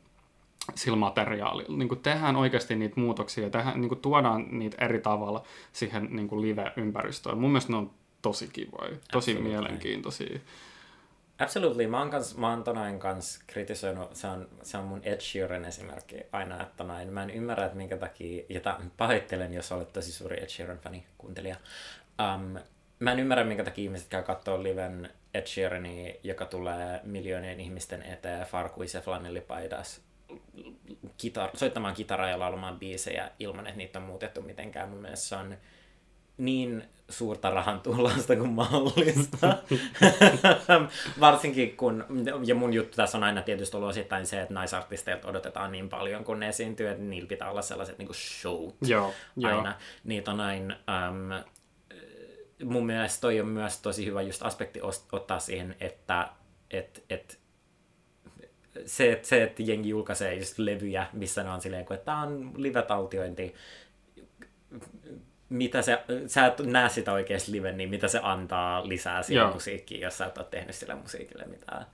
[0.74, 1.76] sillä materiaalilla.
[1.76, 6.28] Niin kuin tehdään oikeasti niitä muutoksia, tehdään, niin kuin tuodaan niitä eri tavalla siihen niin
[6.28, 7.38] kuin live-ympäristöön.
[7.38, 7.90] Mun mielestä ne on
[8.22, 9.48] tosi kivoja, tosi Absolutely.
[9.48, 10.40] mielenkiintoisia.
[11.40, 11.86] Absolutely.
[11.86, 15.64] Mä oon, kans, mä oon tonain kans kritisoinut, se on, se on mun Ed Sheeran
[15.64, 20.12] esimerkki aina, että tonain, mä en ymmärrä, että minkä takia, jota pahoittelen, jos olet tosi
[20.12, 21.56] suuri Ed Sheeran-fani, kuuntelija.
[22.34, 22.58] Um,
[22.98, 28.02] mä en ymmärrä, minkä takia ihmiset käy katsoa liven Ed Sheerania, joka tulee miljoonien ihmisten
[28.02, 30.00] eteen farkuise flanellipaidas
[31.22, 34.88] kitar- soittamaan kitaraa ja laulamaan biisejä ilman, että niitä on muutettu mitenkään.
[34.88, 35.56] Mun mielestä se on
[36.40, 39.56] niin suurta rahan tuhlausta kuin mahdollista.
[41.20, 42.04] Varsinkin kun,
[42.44, 46.24] ja mun juttu tässä on aina tietysti ollut osittain se, että naisartisteilta odotetaan niin paljon,
[46.24, 49.68] kun ne esiintyy, että niillä pitää olla sellaiset niin showt joo, aina.
[49.68, 49.78] Joo.
[50.04, 50.76] Niitä on aina,
[51.08, 51.44] um,
[52.68, 54.80] mun mielestä toi on myös tosi hyvä just aspekti
[55.12, 56.28] ottaa siihen, että
[56.70, 57.40] et, et,
[58.86, 62.52] se, että, se, että jengi julkaisee just levyjä, missä ne on silleen, että tämä on
[62.56, 63.54] live-taltiointi,
[65.50, 69.52] mitä se, sä et näe sitä oikeasti live, niin mitä se antaa lisää siihen Joo.
[69.52, 71.86] musiikkiin, jos sä et ole tehnyt sille musiikille mitään.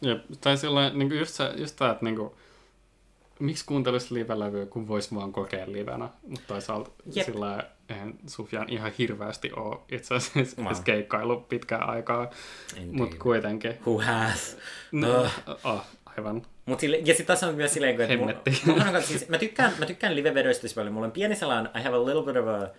[0.00, 2.32] Jep, tai silloin niin just, se, just tämä, että niin kuin,
[3.38, 7.26] miksi kuuntelisi live-levyä, kun voisi vaan kokea livenä, mutta toisaalta Jep.
[7.26, 10.72] sillä eihän Sufjan ihan hirveästi ole itse asiassa wow.
[10.84, 12.30] keikkailu pitkään aikaa,
[12.92, 13.74] mutta kuitenkin.
[13.86, 14.56] Who has?
[14.92, 15.30] No, uh.
[15.64, 16.42] oh, aivan.
[16.68, 18.34] Mut sille, ja sitten tässä on myös silleen, että mun,
[18.66, 20.92] mun, siis, mä tykkään, mä tykkään live-vedoista paljon.
[20.94, 22.70] Mulla on pieni sellainen, I have a little bit of a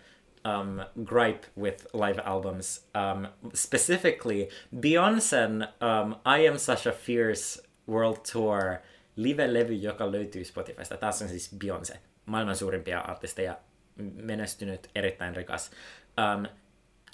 [0.59, 2.89] um, gripe with live albums.
[2.95, 8.77] Um, specifically, Beyoncé'n um, I Am Such a Fierce World Tour
[9.15, 10.97] live-levy, joka löytyy Spotifysta.
[10.97, 13.57] Tässä on siis Beyoncé, maailman suurimpia artisteja,
[14.15, 15.71] menestynyt, erittäin rikas.
[16.35, 16.45] Um,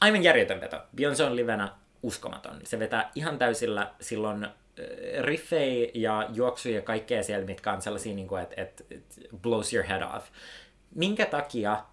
[0.02, 0.78] aivan järjetön veto.
[0.96, 1.70] Beyoncé on livenä
[2.04, 2.60] uskomaton.
[2.64, 4.48] Se vetää ihan täysillä silloin
[5.22, 9.74] riffejä ja juoksuja ja kaikkea siellä, mitkä on sellaisia, niin kuin, että, että, että blows
[9.74, 10.28] your head off.
[10.96, 11.86] Minkä takia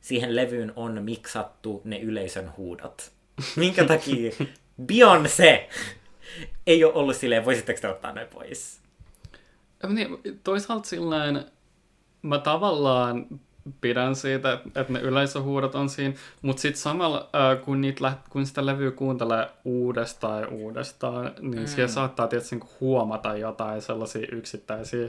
[0.00, 3.12] siihen levyyn on miksattu ne yleisön huudot?
[3.56, 4.32] Minkä takia
[4.92, 5.68] Beyoncé
[6.66, 8.80] ei ole ollut silleen, voisitteko te ottaa ne pois?
[9.88, 10.08] Niin,
[10.44, 11.44] toisaalta silleen,
[12.22, 13.26] mä tavallaan
[13.80, 18.46] pidän siitä, että ne yleisöhuudot on siinä, mutta sitten samalla äh, kun, niitä läht, kun
[18.46, 21.66] sitä levyä kuuntelee uudestaan ja uudestaan, niin mm.
[21.66, 25.08] siellä saattaa tietysti niinku huomata jotain sellaisia yksittäisiä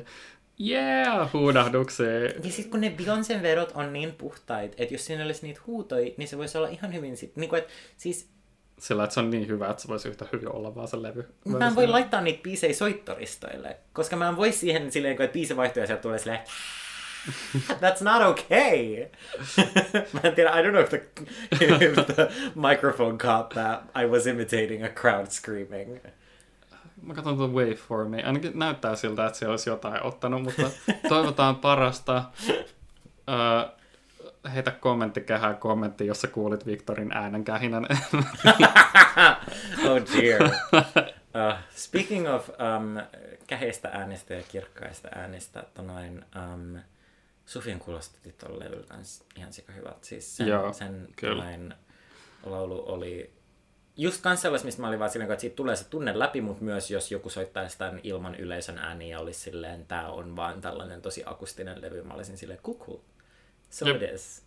[0.59, 2.23] yeah, huudahduksia.
[2.23, 6.11] Ja sitten kun ne Beyoncén verot on niin puhtaita, että jos siinä olisi niitä huutoja,
[6.17, 8.29] niin se voisi olla ihan hyvin, sit, niin kuin, että siis
[8.79, 11.25] sillä, että se on niin hyvä, että se voisi yhtä hyvin olla vaan se levy.
[11.45, 15.57] Mä en voi laittaa niitä biisejä soittoristoille, koska mä en voi siihen silleen, että biisi
[15.57, 16.39] vaihtuu ja sieltä tulee silleen
[17.81, 19.03] That's not okay.
[19.57, 21.01] I don't know if the,
[21.51, 23.83] if the microphone caught that.
[23.95, 25.99] I was imitating a crowd screaming.
[27.01, 28.25] Mä katson tuon waveformia.
[28.25, 30.69] Ainakin näyttää siltä, että se olisi jotain ottanut, mutta
[31.09, 32.23] toivotaan parasta.
[32.47, 33.75] Uh,
[34.53, 37.87] heitä kommenttikehää kommentti, jos sä kuulit Victorin äänen kähinän.
[39.89, 40.51] oh dear.
[41.35, 43.01] Uh, speaking of um,
[43.47, 46.79] käheistä äänistä ja kirkkaista äänistä, tonoin, um,
[47.45, 49.99] Sufin kuulosti tuolla levyllä kanssa ihan sika hyvältä.
[50.01, 51.07] Siis sen, Joo, sen
[52.43, 53.33] laulu oli
[53.97, 56.63] just kans sellais, mistä mä olin vaan silleen, että siitä tulee se tunne läpi, mutta
[56.63, 61.01] myös jos joku soittaisi tämän ilman yleisön ääniä ja olisi silleen, tää on vaan tällainen
[61.01, 62.97] tosi akustinen levy, mä olisin silleen, cool,
[63.69, 64.01] So Jep.
[64.01, 64.43] it is.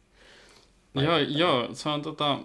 [0.94, 2.38] Joo, joo, se on tota...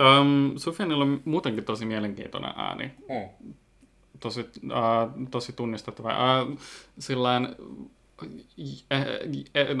[0.00, 2.94] Um, Sufianilla on muutenkin tosi mielenkiintoinen ääni.
[3.08, 3.54] Mm.
[4.20, 6.42] Tosi, uh, tosi tunnistettava.
[6.42, 6.58] Uh,
[6.98, 7.90] sillain eh, no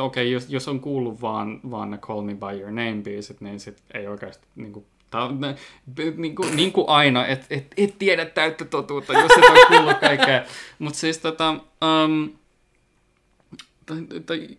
[0.00, 3.60] okay, jos, jos on kuullut vaan, vaan ne Call Me By Your Name biisit, niin
[3.60, 5.28] sit ei oikeasti niin kuin, Tää
[6.16, 9.98] niin, kuin, niin kuin aina, että et, et tiedä täyttä totuutta, jos et ole kuullut
[10.00, 10.42] kaikkea.
[10.78, 12.30] Mutta siis tota, um,
[13.86, 14.58] tai, tai,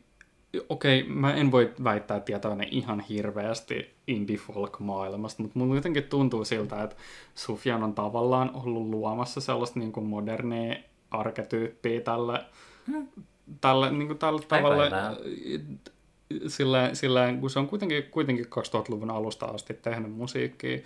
[0.69, 6.03] okei, okay, mä en voi väittää tietäväni ihan hirveästi indie folk maailmasta, mutta mulla jotenkin
[6.03, 6.95] tuntuu siltä, että
[7.35, 10.75] Sufjan on tavallaan ollut luomassa sellaista niin kuin modernia
[11.11, 12.45] arketyyppiä tälle,
[12.87, 13.07] hmm.
[13.61, 14.89] Tälle, niin kuin tälle tavalle,
[16.47, 20.79] sillä, sillä, kun se on kuitenkin, kuitenkin 2000-luvun alusta asti tehnyt musiikkia.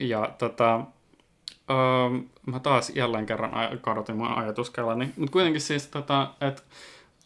[0.00, 0.80] Ja tota,
[1.70, 6.62] öö, mä taas jälleen kerran kadotin mun ajatuskelani, mutta kuitenkin siis, tota, että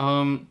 [0.03, 0.47] um,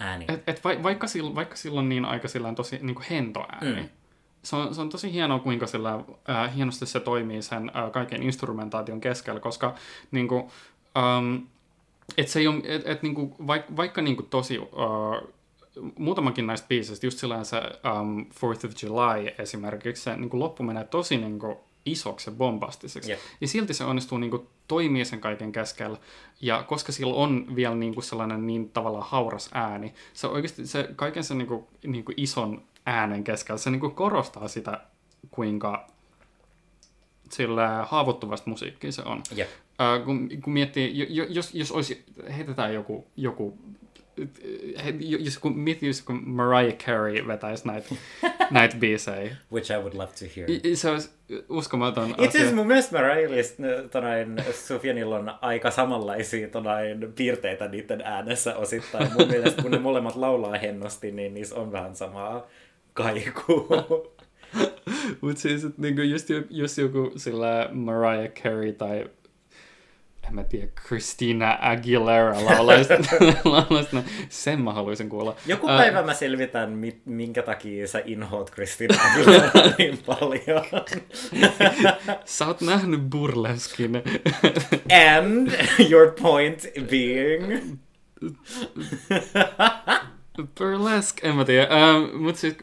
[0.00, 0.24] ääni.
[0.28, 3.46] Et, et va, vaikka, sillä, vaikka sillä on niin aika sillä tosi niin kuin hento
[3.52, 3.88] ääni, mm.
[4.42, 6.00] se, on, se on tosi hienoa, kuinka sillä,
[6.30, 9.74] äh, hienosti se toimii sen äh, kaiken instrumentaation keskellä, koska
[10.10, 10.42] niin kuin,
[10.98, 11.46] um,
[12.16, 14.68] et se ei ole, et, et, niinku, vaikka, vaikka niinku tosi, uh,
[15.98, 17.56] muutamankin näistä biisistä, just sillä se
[18.00, 23.10] um, 4th of July esimerkiksi, se niinku loppu menee tosi niinku isoksi ja bombastiseksi.
[23.10, 23.20] Yep.
[23.40, 25.98] Ja silti se onnistuu niinku toimia sen kaiken keskellä.
[26.40, 31.24] Ja koska sillä on vielä niinku sellainen niin tavallaan hauras ääni, se oikeasti se kaiken
[31.24, 34.80] sen niinku, niinku ison äänen keskellä, se niinku korostaa sitä,
[35.30, 35.86] kuinka
[37.32, 39.22] sillä haavoittuvasta musiikkia se on.
[39.38, 39.48] Yep.
[39.48, 42.04] Uh, kun, kun miettii, jos, jos olisi,
[42.36, 43.58] heitetään joku, joku
[44.98, 47.94] jos kun miettii, kun Mariah Carey vetäisi näitä,
[48.50, 49.36] näitä biisejä.
[49.52, 50.48] Which I would love to hear.
[50.74, 51.10] Se olisi
[51.48, 58.56] uskomaton Itse asiassa mun mielestä Mariahista tonain, Sufjanilla on aika samanlaisia tonain, piirteitä niiden äänessä
[58.56, 59.12] osittain.
[59.12, 62.46] Mun mielestä kun ne molemmat laulaa hennosti, niin niissä on vähän samaa
[62.92, 63.68] kaikua.
[65.20, 69.06] Mutta siis, että niinku just, just joku sillä Mariah Carey tai
[70.28, 72.90] en mä tiedä, Christina Aguilera laulaisi,
[74.28, 75.36] sen mä haluaisin kuulla.
[75.46, 80.64] Joku päivä uh, mä selvitän, minkä takia sä inhoat Christina Aguilera niin paljon.
[82.24, 84.02] sä oot nähnyt burleskin.
[85.12, 85.50] And
[85.90, 87.78] your point being...
[90.58, 91.68] Burlesque, en mä tiedä.
[91.74, 92.56] Uh, mut siis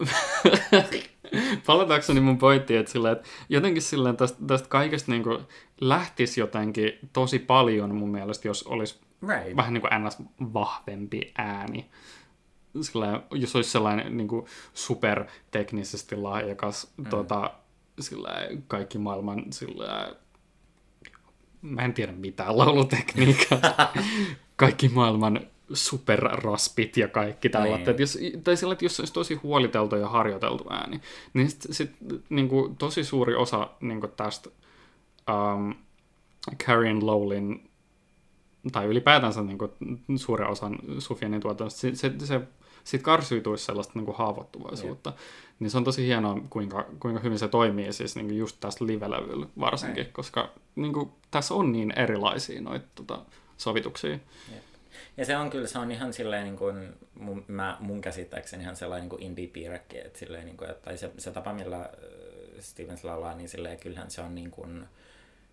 [1.66, 5.38] palatakseni mun pointtiin, että, sillä, että jotenkin silleen tästä, tästä kaikesta niin kuin
[5.80, 9.56] lähtisi jotenkin tosi paljon mun mielestä, jos olisi right.
[9.56, 10.16] vähän niin kuin ns.
[10.54, 11.90] vahvempi ääni.
[12.80, 17.04] Sillä, jos olisi sellainen niin kuin superteknisesti lahjakas mm.
[17.06, 17.50] tota,
[18.00, 18.28] sillä,
[18.68, 20.14] kaikki maailman sillä,
[21.62, 23.60] mä en tiedä mitään laulutekniikkaa.
[24.56, 25.40] kaikki maailman
[25.72, 27.86] superraspit ja kaikki tällaiset.
[27.86, 28.00] Niin.
[28.00, 31.00] Jos, tai sillä, että jos olisi tosi huoliteltu ja harjoiteltu ääni,
[31.34, 31.90] niin sit, sit
[32.28, 34.50] niin kuin, tosi suuri osa niin kuin tästä
[35.30, 35.74] um,
[36.66, 37.70] Carrion Lowlin
[38.72, 39.70] tai ylipäätänsä niin kuin,
[40.16, 42.40] suuren osan Sufianin tuotannosta, se, se, se
[42.84, 45.10] siitä karsiutuisi sellaista niin kuin haavoittuvaisuutta.
[45.10, 45.22] Yeah.
[45.60, 48.86] Niin se on tosi hienoa, kuinka, kuinka hyvin se toimii siis niin kuin just tästä
[48.86, 50.12] live-levyllä varsinkin, yeah.
[50.12, 53.18] koska niin kuin, tässä on niin erilaisia noita tota,
[53.56, 54.10] sovituksia.
[54.10, 54.69] Yeah.
[55.20, 58.76] Ja se on kyllä, se on ihan silleen niin kuin, mun, mä, mun käsittääkseni ihan
[58.76, 61.88] sellainen niin kuin indie-piirrekki, että silleen niin kuin, tai se, se tapa, millä äh,
[62.58, 64.86] Stevens laulaa, niin silleen kyllähän se on niin kuin,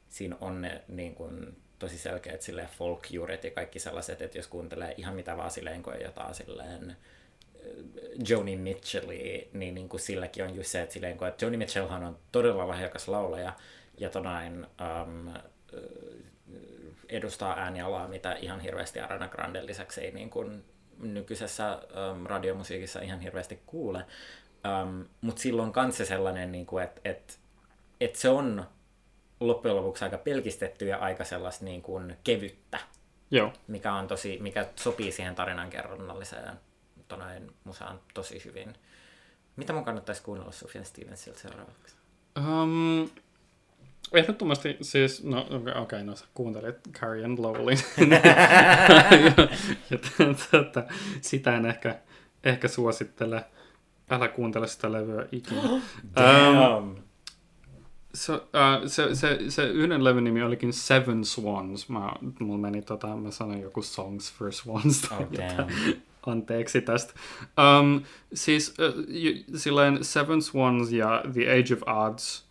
[0.10, 4.94] siinä on ne niin kuin, tosi selkeät silleen folk-juuret ja kaikki sellaiset, että jos kuuntelee
[4.98, 6.98] ihan mitä vaan silleen kuin jotain silleen äh,
[8.30, 12.20] Joni Mitchellia, niin, niin kuin silläkin on just se, että, silleen, että Joni Mitchellhan on
[12.32, 13.54] todella lahjakas laulaja
[13.98, 14.68] ja tonain,
[15.04, 15.34] um,
[17.10, 20.66] edustaa äänialaa, mitä ihan hirveästi Arana Granden lisäksi ei niin kuin
[21.00, 21.80] nykyisessä
[22.12, 24.06] um, radiomusiikissa ihan hirveästi kuule.
[24.84, 27.40] Um, Mutta silloin kanssa sellainen, niin kuin, että et,
[28.02, 28.66] et se on
[29.40, 32.80] loppujen lopuksi aika pelkistetty ja aika sellaista niin kuin kevyttä,
[33.32, 33.54] Joo.
[33.68, 36.60] Mikä, on tosi, mikä sopii siihen tarinankerronnalliseen
[37.08, 38.76] tonain musaan tosi hyvin.
[39.56, 41.96] Mitä mun kannattaisi kuunnella Sufjan Stevensilta seuraavaksi?
[42.38, 43.10] Um,
[44.14, 47.40] Ehdottomasti siis, no okei, okay, no sä kuuntelit Carrie and
[49.90, 49.98] ja
[50.52, 50.88] tätä,
[51.22, 52.00] sitä en ehkä,
[52.44, 53.46] ehkä suosittele.
[54.10, 55.62] Älä kuuntele sitä levyä ikinä.
[56.16, 56.78] Damn.
[56.78, 56.96] Um,
[58.14, 58.40] se, uh,
[58.86, 61.90] se, se, se yhden levyn nimi olikin Seven Swans.
[61.90, 66.02] Mä, mulla meni tota, mä sanoin joku Songs for Swans tai oh, jotain.
[66.28, 67.14] Anteeksi tästä.
[67.80, 68.02] Um,
[68.34, 69.04] siis uh,
[69.56, 72.47] silleen Seven Swans ja The Age of Odds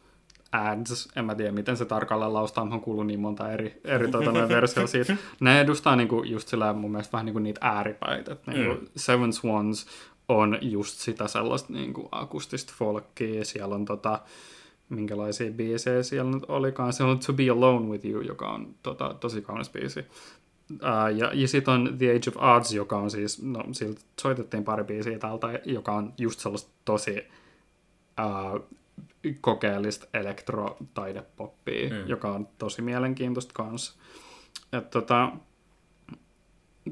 [0.57, 4.33] ads, en mä tiedä miten se tarkalleen laustaa, on kuullut niin monta eri, eri tuota,
[4.49, 5.17] versioita siitä.
[5.41, 8.37] Ne edustaa niinku, just sillä mun mielestä vähän niinku niitä ääripäitä.
[8.47, 8.87] Niinku, mm.
[8.97, 9.87] Seven Swans
[10.29, 14.21] on just sitä sellaista niinku, akustista folkia, siellä on tota,
[14.89, 16.93] minkälaisia biisejä siellä nyt olikaan.
[16.93, 20.01] Se on To Be Alone With You, joka on tota, tosi kaunis biisi.
[20.71, 24.65] Uh, ja ja sitten on The Age of Odds, joka on siis, no siltä soitettiin
[24.65, 27.25] pari biisiä täältä, joka on just sellaista tosi
[28.21, 28.61] uh,
[29.41, 32.09] kokeellista elektrotaidepoppia, mm.
[32.09, 33.95] joka on tosi mielenkiintoista kanssa.
[34.73, 35.33] Et tota,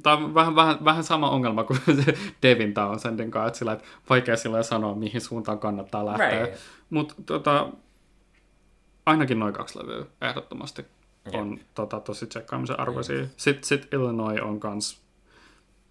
[0.03, 3.85] Tämä on vähän, vähän, vähän sama ongelma kuin se Devin Townsendin kanssa, että, sillä, että
[4.11, 6.45] vaikea sillä sanoa, mihin suuntaan kannattaa lähteä.
[6.45, 6.61] Right.
[6.91, 7.69] Mutta tota,
[9.07, 10.85] ainakin noin kaksi levyä ehdottomasti
[11.33, 11.67] on yep.
[11.75, 13.17] tota, tosi tsekkaamisen arvoisia.
[13.17, 13.31] Yep.
[13.37, 15.03] Sitten sit Illinois on kans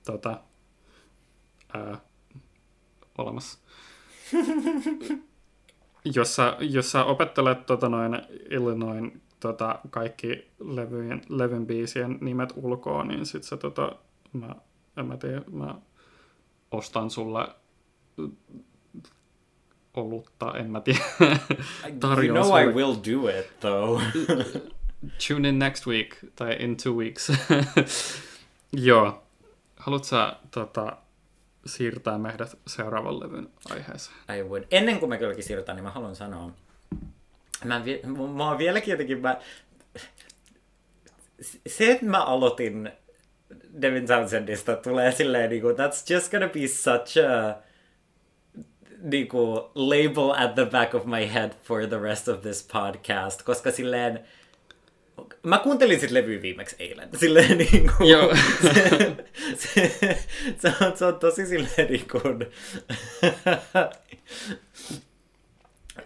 [0.05, 0.39] tota,
[1.73, 1.97] ää,
[3.17, 3.59] olemassa.
[6.05, 13.03] jos, sä, jos sä opettelet tota, noin Illinois tota, kaikki levyjen, levyn biisien nimet ulkoa,
[13.03, 13.91] niin sit se tota,
[14.33, 14.55] mä,
[14.97, 15.75] en mä tiedä, mä
[16.71, 17.47] ostan sulle
[19.93, 21.03] olutta, en mä tiedä.
[22.23, 24.01] you know I will do it, though.
[25.27, 27.31] Tune in next week, tai in two weeks.
[28.71, 29.23] Joo.
[29.75, 30.97] Haluatko sä tota,
[31.65, 34.17] siirtää meidät seuraavan levyn aiheeseen?
[34.39, 34.63] I would.
[34.71, 36.51] Ennen kuin me kylläkin siirrytään, niin mä haluan sanoa,
[37.63, 37.81] mä,
[38.35, 39.37] mä oon vieläkin jotenkin, mä,
[41.67, 42.91] se, että mä aloitin
[43.81, 47.55] Devin Townsendista tulee silleen niinku, that's just gonna be such a
[49.01, 53.71] niinku, label at the back of my head for the rest of this podcast, koska
[53.71, 54.19] silleen
[55.43, 57.09] Mä kuuntelin sit levyä viimeksi eilen.
[57.19, 58.35] Silleen niin kuin, Joo.
[58.61, 59.15] se,
[59.57, 59.91] se,
[60.57, 62.47] se, on, se on tosi silleen niin kuin,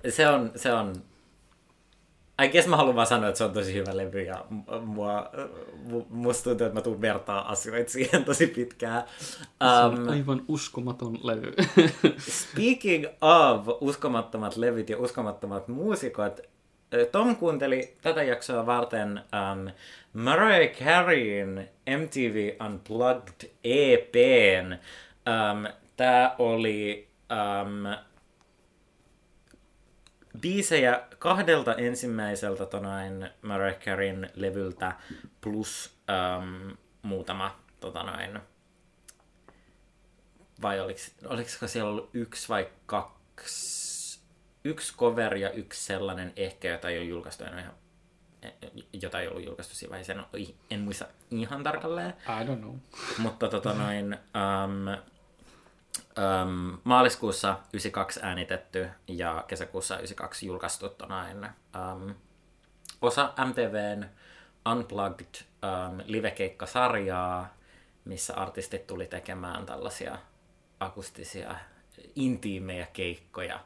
[0.10, 1.04] se on, se on
[2.44, 4.46] I guess mä haluan vaan sanoa, että se on tosi hyvä levy ja
[4.86, 5.30] mua,
[6.10, 9.04] musta tuntuu, että mä tuun vertaa asioita siihen tosi pitkään.
[9.04, 11.54] Um, se on um, aivan uskomaton levy.
[12.20, 16.40] speaking of uskomattomat levyt ja uskomattomat muusikot,
[17.12, 19.72] Tom kuunteli tätä jaksoa varten um,
[20.14, 24.74] Mariah Careyn MTV Unplugged EPn.
[24.74, 25.68] Um,
[25.98, 27.98] Tämä oli um,
[30.42, 34.92] biisejä kahdelta ensimmäiseltä tonain Mariah Careyn levyltä
[35.42, 35.98] plus
[36.40, 38.40] um, muutama tota noin,
[40.62, 43.87] vai oliko, oliko siellä ollut yksi vai kaksi,
[44.68, 47.74] yksi cover ja yksi sellainen ehkä, jota ei ole julkaistu, en ihan,
[49.02, 50.26] jota ei ollut julkaistu siinä vaiheessa, en,
[50.72, 52.10] en muista ihan tarkalleen.
[52.10, 52.76] I don't know.
[53.18, 54.98] Mutta tota noin, um,
[56.18, 62.16] Um, maaliskuussa 92 äänitetty ja kesäkuussa 92 julkaistu tonain, um,
[63.02, 64.06] osa MTVn
[64.72, 67.54] Unplugged um, livekeikkasarjaa,
[68.06, 70.18] missä artistit tuli tekemään tällaisia
[70.80, 71.56] akustisia
[72.16, 73.60] intiimejä keikkoja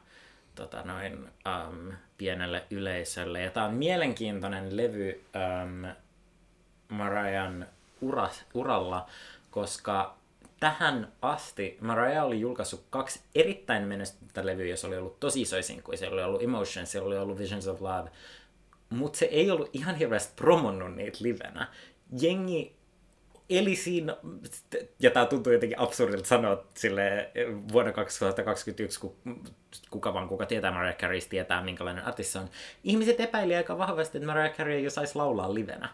[0.54, 3.40] tota noin, um, pienelle yleisölle.
[3.40, 5.24] Ja tämä on mielenkiintoinen levy
[5.64, 5.86] um,
[6.88, 7.66] Marian
[8.00, 9.06] ura, uralla,
[9.50, 10.16] koska
[10.60, 15.98] tähän asti Mariah oli julkaissut kaksi erittäin menestynyttä levyä, jos oli ollut tosi isoja sinkkuja.
[15.98, 18.10] Siellä oli ollut Emotions, siellä oli ollut Visions of Love.
[18.90, 21.68] Mutta se ei ollut ihan hirveästi promonnut niitä livenä.
[22.20, 22.76] Jengi
[23.50, 24.16] eli siinä,
[25.00, 27.30] ja tämä tuntuu jotenkin absurdilta sanoa sille
[27.72, 29.16] vuonna 2021, kun
[29.90, 32.48] kuka vaan kuka tietää Mariah Carey, tietää minkälainen artisti on.
[32.84, 35.88] Ihmiset epäili aika vahvasti, että Mariah Carey ei saisi laulaa livenä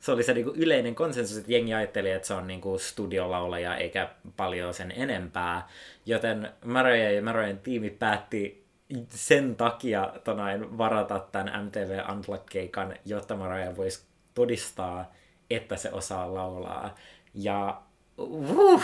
[0.00, 4.08] se oli se niinku yleinen konsensus, että jengi ajatteli, että se on niinku studiolaulaja eikä
[4.36, 5.68] paljon sen enempää.
[6.06, 8.66] Joten Mariah ja Marian tiimi päätti
[9.08, 15.12] sen takia tonain varata tämän MTV Unplugged-keikan, jotta Mariah voisi todistaa,
[15.50, 16.94] että se osaa laulaa.
[17.34, 17.80] Ja
[18.18, 18.80] woo,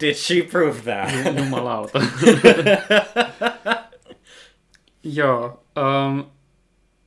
[0.00, 1.36] did she prove that?
[1.36, 2.00] Jumalauta.
[5.02, 5.64] Joo.
[5.76, 6.24] Um,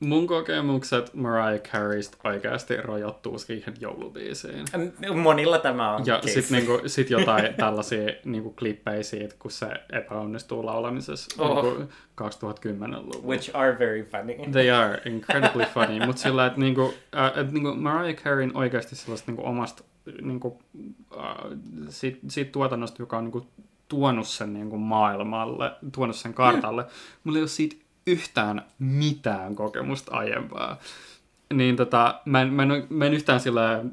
[0.00, 4.64] Mun kokemukset Mariah Careystä oikeasti rajoittuu siihen joulubiisiin.
[5.22, 10.66] Monilla tämä on Ja sitten niinku, sit jotain tällaisia niinku, klippejä siitä, kun se epäonnistuu
[10.66, 11.64] laulamisessa oh.
[11.64, 13.26] niinku, 2010-luvulla.
[13.26, 14.52] Which are very funny.
[14.52, 16.06] They are incredibly funny.
[16.06, 19.84] Mutta sillä, että niinku, äh, et, niinku Mariah Careyn oikeasti sellaista niinku, omasta
[20.22, 20.62] niinku,
[21.18, 21.34] äh,
[21.88, 23.46] siitä, siitä tuotannosta, joka on niinku,
[23.88, 26.82] tuonut sen niinku, maailmalle, tuonut sen kartalle.
[26.82, 26.88] Mm.
[27.24, 27.76] Mulla ei ole siitä
[28.12, 30.76] yhtään mitään kokemusta aiempaa.
[31.54, 33.84] Niin tota, mä en, mä en, mä en yhtään sillä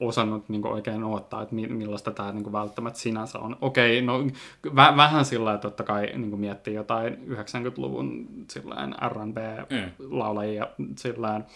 [0.00, 3.56] osannut niin oikein odottaa, että millaista tämä niin välttämättä sinänsä on.
[3.60, 4.26] Okei, no
[4.76, 8.28] vä, vähän sillä että totta kai niin miettii jotain 90-luvun
[9.08, 10.94] R&B-laulajia mm.
[10.98, 11.46] sillään,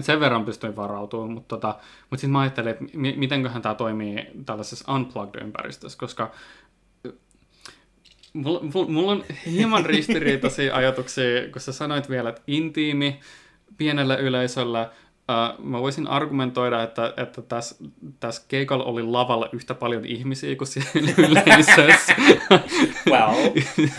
[0.00, 1.68] sen verran pystyin varautumaan, mutta, tota,
[2.10, 2.84] mutta sitten mä ajattelin, että
[3.16, 6.30] mitenköhän tämä toimii tällaisessa unplugged-ympäristössä, koska
[8.36, 13.20] Mulla, mulla on hieman ristiriitaisia ajatuksia, kun sä sanoit vielä, että intiimi
[13.76, 14.90] pienellä yleisöllä,
[15.28, 17.84] Uh, mä voisin argumentoida, että, että tässä,
[18.20, 20.90] tässä keikalla oli lavalla yhtä paljon ihmisiä kuin siellä
[21.28, 22.16] yleisössä.
[23.10, 23.34] Wow.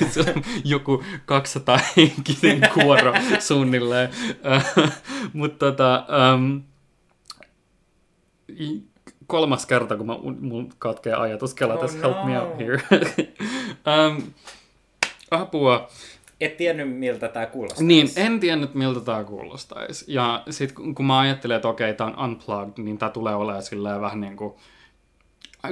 [0.63, 4.09] Joku 200 henkinen kuoro suunnilleen.
[4.29, 4.89] Uh,
[5.33, 6.63] Mutta tota, um,
[9.27, 12.43] kolmas kerta, kun mä, mun katkee ajatus, kela Oh tässä help me no.
[12.43, 12.81] out here.
[13.87, 14.23] um,
[15.31, 15.89] apua.
[16.41, 17.83] Et tiennyt, miltä tämä kuulostaa.
[17.83, 20.05] Niin, en tiennyt miltä tämä kuulostaisi.
[20.07, 24.01] Ja sitten kun mä ajattelen, että okei, tämä on unplugged, niin tämä tulee olemaan silleen
[24.01, 24.53] vähän niin kuin...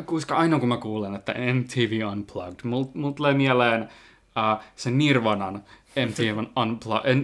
[0.05, 5.63] Koska aina kun mä kuulen, että MTV Unplugged, mulla mul tulee mieleen uh, se Nirvanan
[6.07, 7.15] MTV, Unplugged,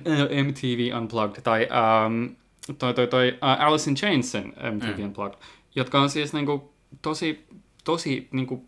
[0.43, 1.67] MTV Unplugged tai
[2.05, 2.35] um,
[2.77, 5.03] toi, toi, toi uh, Alice in Chainsin MTV mm.
[5.03, 5.37] Unplugged,
[5.75, 6.71] jotka on siis niinku
[7.01, 7.45] tosi,
[7.83, 8.65] tosi niinku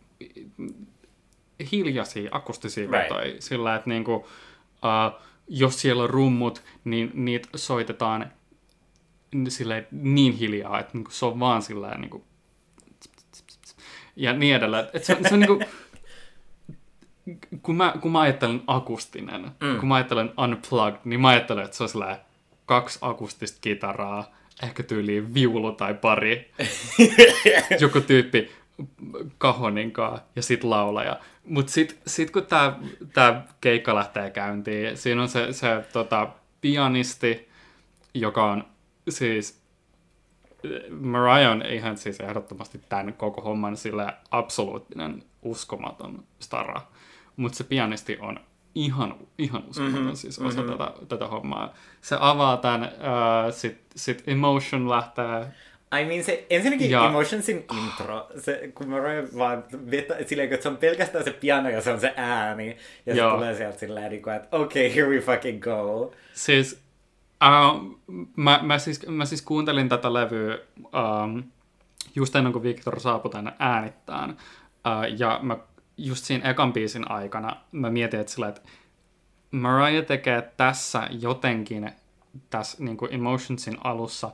[1.72, 3.04] hiljaisia, akustisia Right.
[3.04, 8.32] vetoja, sillä että niinku, uh, jos siellä on rummut, niin niitä soitetaan
[9.48, 12.26] silleen niin hiljaa, että niinku se on vaan silleen niinku
[14.16, 14.86] ja niin edelleen.
[14.94, 15.60] Et se, se on niinku,
[17.62, 19.80] kun mä, kun mä ajattelen akustinen, mm.
[19.80, 22.18] kun mä ajattelen unplugged, niin mä ajattelen, että se on silleen
[22.66, 24.32] kaksi akustista kitaraa,
[24.64, 26.52] ehkä tyyliin viulu tai pari,
[27.82, 28.52] joku tyyppi
[29.38, 31.20] kahoninkaa ja sit laulaja.
[31.48, 32.80] Mut sit, sit kun tää,
[33.14, 36.30] tää keikka lähtee käyntiin, siinä on se, se tota,
[36.62, 37.50] pianisti,
[38.14, 38.64] joka on
[39.10, 39.64] siis
[40.90, 46.82] Mariah on ihan siis ehdottomasti tämän koko homman sille absoluuttinen uskomaton stara.
[47.38, 48.40] Mutta se pianisti on
[48.76, 50.78] ihan, ihan uskomaton mm-hmm, siis osa mm-hmm.
[50.78, 51.74] tätä, tätä hommaa.
[52.02, 55.48] Se avaa tämän, uh, sit, sit Emotion lähtee
[56.02, 57.08] I mean, se ensinnäkin Ja-.
[57.08, 61.82] Emotionsin intro, se, kun Mariah vaan vetä, silleen, että se on pelkästään se piano ja
[61.82, 63.30] se on se ääni, ja Joo.
[63.30, 66.14] se tulee sieltä silleen, niin kuin, että okei, okay, here we fucking go.
[66.34, 66.82] Siis,
[67.44, 68.00] uh,
[68.36, 71.44] mä, mä, siis, mä siis kuuntelin tätä levyä um,
[72.16, 74.30] just ennen kuin Victor saapui tänne äänittämään.
[74.30, 75.58] Uh, ja mä
[75.98, 78.62] just siinä ekan biisin aikana mä mietin, että, sillä, että
[79.52, 81.92] Mariah tekee tässä jotenkin
[82.50, 84.32] tässä niin kuin Emotionsin alussa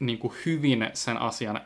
[0.00, 1.60] niin kuin hyvin sen asian,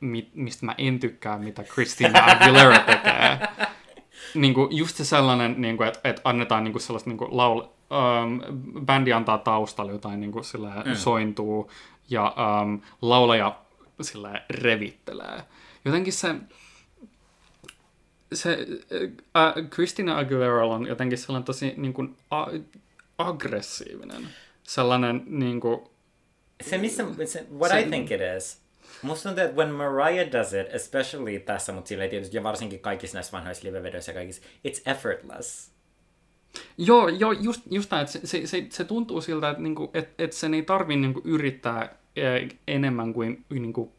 [0.00, 3.38] mi- mistä mä en tykkää, mitä Christina Aguilera tekee.
[4.34, 7.36] niin kuin just se sellainen, niin kuin, että, että annetaan niin kuin sellaista niin kuin
[7.36, 8.40] laul, um,
[8.86, 10.44] bändi antaa taustalla jotain niin kuin
[10.84, 10.94] mm.
[10.94, 11.70] sointuu
[12.10, 13.58] ja um, laulaja
[14.00, 15.42] sillä revittelee.
[15.84, 16.34] Jotenkin se,
[18.32, 18.66] se
[19.36, 22.46] äh, Christina Aguilera on jotenkin sellainen tosi niin kuin, a,
[23.18, 24.28] aggressiivinen.
[24.62, 25.80] Sellainen niin kuin,
[26.70, 28.58] Se missä, se, what Se- I think it is,
[29.02, 33.16] musta tuntuu, että when Mariah does it, especially tässä, mutta silleen tietysti, ja varsinkin kaikissa
[33.16, 35.72] näissä vanhoissa livevedoissa ja kaikissa, it's effortless.
[36.78, 40.08] Joo, joo just, just tämä, että se, se, se, se tuntuu siltä, että, niinku, et,
[40.18, 41.94] et sen ei tarvi niinku, yrittää
[42.68, 43.92] enemmän kuin niinku,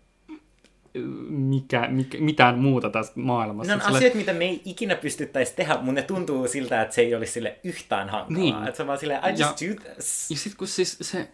[1.30, 3.76] mikä, mikä, mitään muuta tästä maailmassa.
[3.76, 6.95] Ne on Sille- asioita, mitä me ei ikinä pystyttäisi tehdä, mutta ne tuntuu siltä, että
[6.95, 8.41] se ei olisi sille yhtään hankalaa.
[8.41, 8.55] Niin.
[8.64, 10.32] Että se on vaan silleen, I just Ja- do this.
[10.32, 11.30] Ja sitten kun siis se,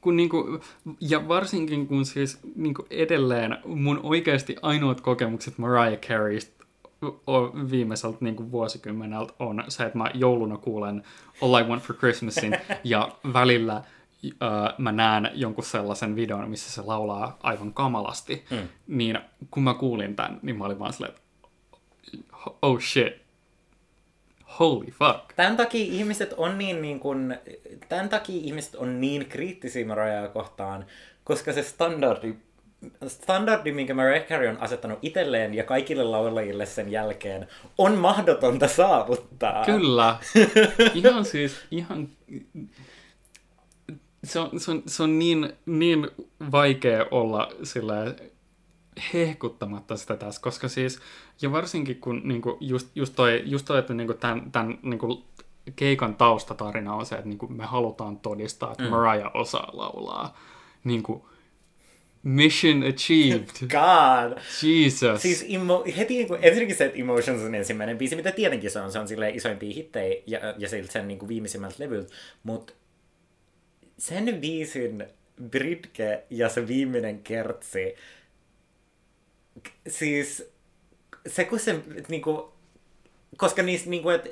[0.00, 0.60] kun niinku,
[1.00, 6.58] ja varsinkin kun siis niinku edelleen mun oikeasti ainoat kokemukset Mariah Careystä
[7.70, 11.02] viimeiseltä niinku vuosikymmeneltä on se, että mä jouluna kuulen
[11.42, 13.82] All I Want for Christmasin ja välillä
[14.24, 14.30] uh,
[14.78, 18.68] mä näen jonkun sellaisen videon, missä se laulaa aivan kamalasti, mm.
[18.86, 19.18] niin
[19.50, 21.22] kun mä kuulin tämän, niin mä olin vaan silleen, että
[22.62, 23.27] oh shit,
[24.58, 25.32] holy fuck.
[25.36, 27.38] Tämän takia ihmiset on niin, niin kuin,
[27.88, 30.86] tämän takia ihmiset on niin kriittisiä Mariah kohtaan,
[31.24, 32.34] koska se standardi,
[33.06, 37.48] standardi, minkä Mariah Carey on asettanut itselleen ja kaikille laulajille sen jälkeen,
[37.78, 39.64] on mahdotonta saavuttaa.
[39.64, 40.18] Kyllä.
[40.94, 42.08] Ihan siis, ihan...
[44.24, 46.08] Se on, se on, se on niin, niin
[46.52, 48.14] vaikea olla sillä
[49.14, 51.00] hehkuttamatta sitä tässä, koska siis,
[51.42, 55.24] ja varsinkin kun niinku, just, just toi, just toi että niinku tämän, tämän niinku,
[55.76, 58.90] keikan taustatarina on se, että niinku, me halutaan todistaa, että mm.
[58.90, 60.38] Mariah osaa laulaa.
[60.84, 61.28] Niinku,
[62.22, 63.48] mission achieved.
[63.78, 64.38] God!
[64.62, 65.22] Jesus.
[65.22, 68.92] Siis emo- heti kun ensinnäkin se, että Emotions on ensimmäinen biisi, mitä tietenkin se on,
[68.92, 72.72] se on silleen isoimpia hittejä ja, ja siltä sen niin kuin viimeisimmältä levyltä, mutta
[73.98, 75.06] sen biisin
[75.50, 77.94] Britke ja se viimeinen kertsi,
[79.88, 80.57] siis
[81.28, 82.52] se kun se niinku,
[83.36, 84.28] koska niistä niinku, että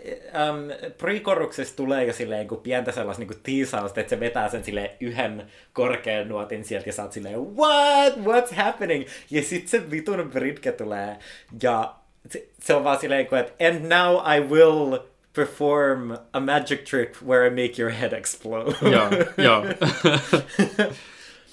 [0.50, 4.90] um, pre-koruksessa tulee jo silleen niinku pientä sellaista niinku tiisausta, että se vetää sen silleen
[5.00, 8.16] yhden korkean nuotin sieltä ja sä oot silleen, what?
[8.16, 9.06] What's happening?
[9.30, 11.16] Ja sit se vitun britke tulee
[11.62, 11.94] ja
[12.30, 14.98] se, se on vaan silleen, että and now I will
[15.32, 18.76] perform a magic trick where I make your head explode.
[18.82, 19.64] Joo, joo.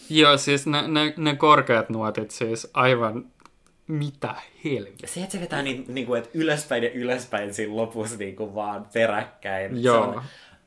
[0.09, 3.25] Joo, siis ne, ne, ne korkeat nuotit siis aivan
[3.87, 5.09] mitä helvettiä.
[5.09, 8.55] Se, että se vetää niin, niin kuin, että ylöspäin ja ylöspäin siinä lopussa niin kuin
[8.55, 9.83] vaan peräkkäin.
[9.83, 10.03] Joo.
[10.03, 10.23] Se on,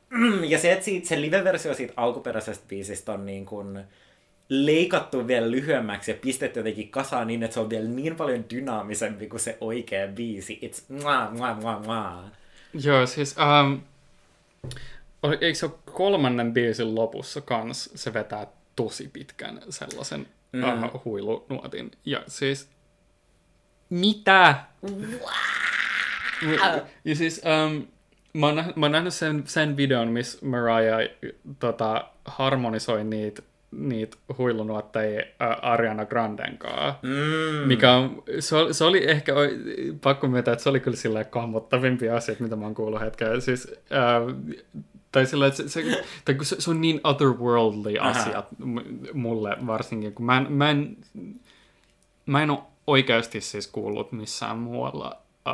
[0.09, 3.83] Mm, ja se, että siitä, se live-versio siitä alkuperäisestä biisistä on niin kuin
[4.49, 9.27] leikattu vielä lyhyemmäksi ja pistetty jotenkin kasaan niin, että se on vielä niin paljon dynaamisempi
[9.27, 10.59] kuin se oikea biisi.
[10.63, 12.23] It's mwah, mwah, mwah, mwah.
[12.83, 13.81] Joo, siis um,
[15.41, 20.83] eikö se ole kolmannen biisin lopussa kans se vetää tosi pitkän sellaisen mm.
[20.83, 21.91] uh, huilunuotin.
[22.05, 22.69] Ja siis,
[23.89, 24.55] mitä?
[26.43, 26.79] Wow.
[27.05, 27.87] Ja siis, um,
[28.33, 30.99] mä, oon nähnyt, mä oon nähnyt sen, sen videon, missä Mariah
[31.59, 37.67] tota, harmonisoi niitä niitä huilunuotteja ä, Ariana Granden kanssa, Mm.
[37.67, 39.33] mikä on, se, oli, se oli ehkä,
[40.01, 43.41] pakko myöntää, että se oli kyllä silleen kammottavimpia asioita, mitä mä oon kuullut hetken.
[43.41, 44.21] Siis, ää,
[45.11, 48.09] tai sillä, että se, se, tai kun se, se on niin otherworldly Aha.
[48.09, 48.43] asia
[49.13, 50.97] mulle varsinkin, kun mä en, mä en,
[52.25, 55.53] mä en ole oikeasti siis kuullut missään muualla ää,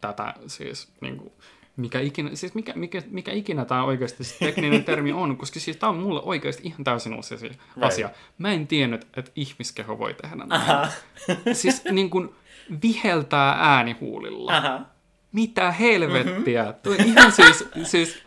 [0.00, 1.32] tätä siis niin kuin,
[1.76, 5.76] mikä ikinä, siis mikä, mikä, mikä ikinä tämä oikeasti se tekninen termi on, koska siis
[5.76, 7.52] tämä on mulle oikeasti ihan täysin uusi asia.
[7.80, 8.10] asia.
[8.38, 10.90] Mä en tiennyt, että ihmiskeho voi tehdä näin.
[11.52, 12.34] Siis niin kuin
[12.82, 14.56] viheltää äänihuulilla.
[14.56, 14.80] Aha.
[15.32, 16.62] Mitä helvettiä?
[16.62, 16.80] Mm-hmm.
[16.82, 18.22] Tuo ihan siis, siis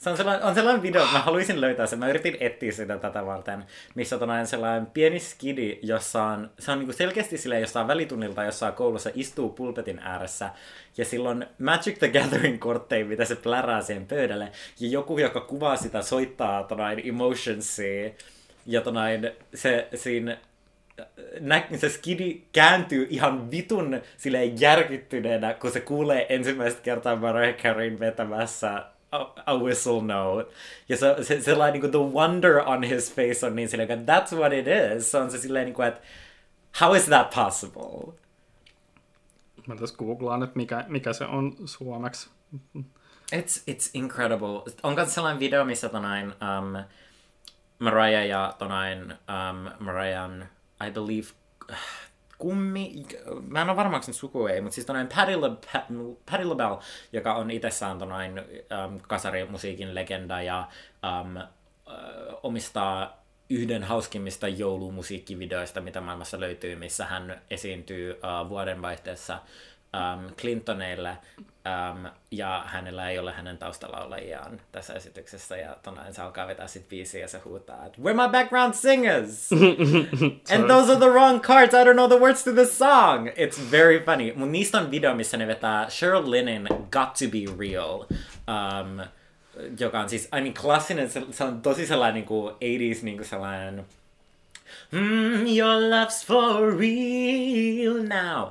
[0.00, 1.98] Se on sellainen, on sellainen video, mä haluaisin löytää sen.
[1.98, 6.72] Mä yritin etsiä sitä tätä varten, missä on aina sellainen pieni skidi, jossa on, se
[6.72, 10.50] on niinku selkeästi silleen jossain välitunnilta jossain koulussa istuu pulpetin ääressä,
[10.96, 15.76] ja silloin Magic the Gathering kortteja, mitä se plärää siihen pöydälle, ja joku, joka kuvaa
[15.76, 18.10] sitä, soittaa tonain emotionsia,
[18.66, 20.36] ja tonain se siinä
[21.40, 28.00] nä- se skidi kääntyy ihan vitun silleen järkyttyneenä, kun se kuulee ensimmäistä kertaa Mariah Careyn
[28.00, 28.82] vetämässä
[29.12, 30.52] a, a whistle note.
[30.88, 34.18] Ja se, se, sellainen niin kuin the wonder on his face on niin silleen, että
[34.18, 35.10] that's what it is.
[35.10, 36.00] Se on se silleen niin kuin, että
[36.80, 38.20] how is that possible?
[39.66, 42.30] mä tässä googlaan, että mikä, mikä se on suomeksi.
[43.36, 44.62] It's, it's incredible.
[44.82, 46.84] On myös sellainen video, missä tonain um,
[47.78, 50.48] Mariah ja tonain um, Mariahan,
[50.86, 51.28] I believe,
[52.40, 53.06] kummi,
[53.48, 55.32] mä en ole varma, sen suku ei, mutta siis tonain Patti,
[56.30, 56.78] Patti LaBelle,
[57.12, 60.68] joka on itsessään tonain um, kasarimusiikin legenda ja
[61.22, 61.42] um,
[62.42, 69.38] omistaa yhden hauskimmista joulumusiikkivideoista, mitä maailmassa löytyy, missä hän esiintyy uh, vuodenvaihteessa
[69.94, 76.46] um, Clintoneille, um, ja hänellä ei ole hänen taustalaulajiaan tässä esityksessä, ja tonain se alkaa
[76.46, 79.50] vetää sit biisiä ja se huutaa, että We're my background singers!
[80.54, 83.28] And those are the wrong cards, I don't know the words to the song!
[83.28, 84.32] It's very funny.
[84.36, 88.00] Mun niistä on video, missä ne vetää Cheryl Linen Got to be Real.
[88.48, 89.00] Um,
[89.80, 93.16] joka on siis, I mean, klassinen, se, se on tosi sellainen niin kuin 80s niin
[93.16, 93.86] kuin sellainen
[94.90, 98.48] mm, your love's for real now.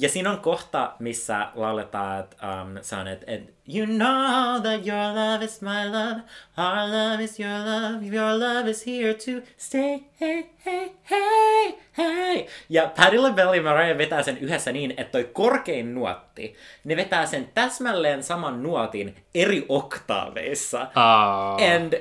[0.00, 4.86] Ja siinä on kohta, missä lauletaan, että um, se on, että et, You know that
[4.86, 6.20] your love is my love,
[6.58, 12.46] our love is your love, your love is here to stay, hey, hey, hey, hey.
[12.68, 17.26] Ja Patti LaBelle ja Mariah vetää sen yhdessä niin, että toi korkein nuotti, ne vetää
[17.26, 20.82] sen täsmälleen saman nuotin eri oktaaveissa.
[20.82, 21.94] Uh, And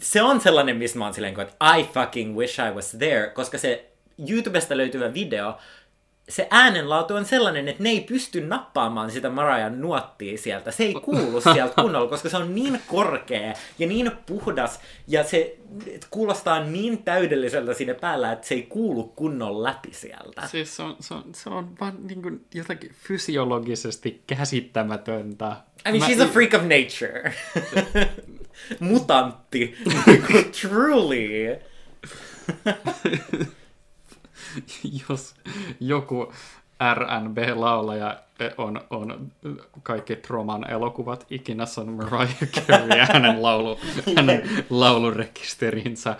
[0.00, 3.30] se on sellainen, missä mä oon silleen, kuin, että I fucking wish I was there,
[3.30, 3.90] koska se
[4.28, 5.58] YouTubesta löytyvä video,
[6.30, 10.70] se äänenlaatu on sellainen, että ne ei pysty nappaamaan sitä Marajan nuottia sieltä.
[10.70, 15.56] Se ei kuulu sieltä kunnolla, koska se on niin korkea ja niin puhdas ja se
[16.10, 20.46] kuulostaa niin täydelliseltä siinä päällä, että se ei kuulu kunnon läpi sieltä.
[20.46, 25.56] Siis se on, se on, se on vaan niin kuin jotakin fysiologisesti käsittämätöntä.
[25.88, 27.34] I mean, Mä- she's a freak of nature.
[28.80, 29.76] Mutantti.
[30.60, 31.58] Truly.
[35.08, 35.34] jos
[35.80, 36.32] joku
[36.80, 38.16] RNB-laulaja
[38.58, 39.32] on, on
[39.82, 42.36] kaikki Troman elokuvat ikinä on Mariah
[42.68, 43.78] Carey ja hänen, laulu,
[44.16, 46.16] hänen laulurekisterinsä.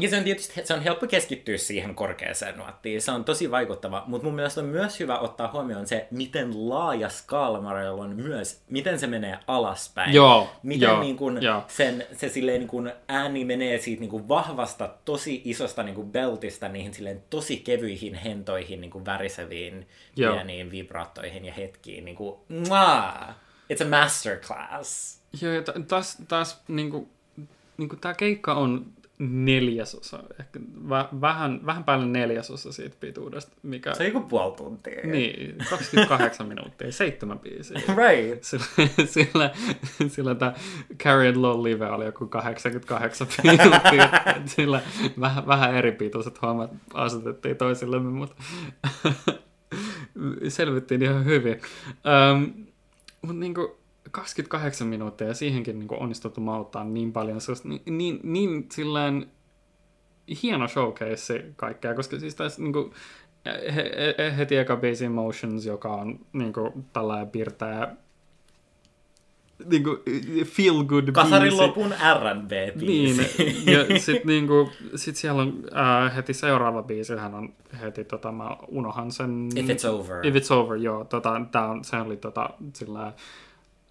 [0.00, 3.02] Ja se on tietysti se on helppo keskittyä siihen korkeaseen nuottiin.
[3.02, 7.08] Se on tosi vaikuttava, mutta mun mielestä on myös hyvä ottaa huomioon se, miten laaja
[7.08, 10.14] skaala Marialla on myös, miten se menee alaspäin.
[10.14, 11.62] Joo, miten joo, niin kun joo.
[11.68, 16.12] sen, se silleen niin kun ääni menee siitä niin kun vahvasta, tosi isosta niin kun
[16.12, 19.86] beltistä niihin silleen tosi kevyihin, hentoihin, niin kun väriseviin,
[20.16, 20.34] Joo.
[20.34, 22.04] pieniin vibraattoihin ja hetkiin.
[22.04, 23.34] Niin kuin, Mwah!
[23.72, 25.20] It's a masterclass.
[25.42, 27.08] Joo, ja ta- taas, taas niin kuin,
[27.76, 28.86] niin kuin tämä keikka on
[29.18, 33.94] neljäsosa, ehkä vä, vähän, vähän päälle neljäsosa siitä pituudesta, mikä...
[33.94, 35.00] Se on joku puoli tuntia.
[35.06, 37.80] Niin, 28 minuuttia, seitsemän biisiä.
[37.96, 38.42] Right.
[38.42, 38.64] Sillä,
[39.06, 39.50] sillä,
[40.08, 40.54] sillä tämä
[40.98, 44.10] Carry and Low Live oli joku 88 minuuttia.
[44.46, 44.80] Sillä
[45.20, 48.36] vähän, vähän eri pituiset hommat asetettiin toisillemme, mutta
[50.48, 51.60] selvittiin ihan hyvin.
[52.32, 52.66] Um,
[53.22, 53.78] mutta niinku
[54.10, 57.40] 28 minuuttia ja siihenkin niinku onnistuttu mauttaa niin paljon.
[57.40, 59.26] Se niin, niin, niin sillään
[60.42, 62.94] hieno showcase kaikkea, koska siis tässä niinku,
[63.46, 67.96] he, he, heti eka Base Emotions, joka on niinku tällainen piirtää
[69.64, 70.02] niinku
[70.44, 71.56] feel good Kasarin biisi.
[71.56, 73.22] lopun R&B-biisi.
[73.38, 78.32] Niin, ja sitten niinku, sit siellä on äh, heti seuraava biisi, hän on heti, tota,
[78.32, 79.48] mä unohan sen...
[79.56, 80.26] If It's Over.
[80.26, 81.04] If It's Over, joo.
[81.04, 83.12] Tota, tää on, se oli tota, sillä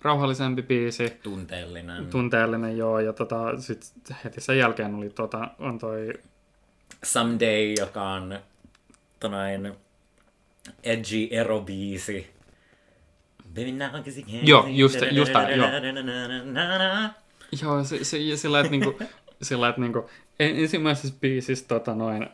[0.02, 2.08] rauhallisempi biisi, Tunteellinen.
[2.08, 3.94] tunteellinen, joo, ja tota, sit
[4.24, 6.14] heti sen jälkeen oli tota, on toi,
[7.04, 8.40] Someday, joka on
[9.20, 9.74] tonain
[10.84, 12.28] edgy ero-biisi.
[13.56, 15.68] Baby now 'cause you can't Joo, just just tää, joo.
[17.62, 19.00] Joo, se, se, ja sillä, että niinku,
[19.42, 22.30] sillä, että niinku, en- ensimmäisessä biisissä tota, noin,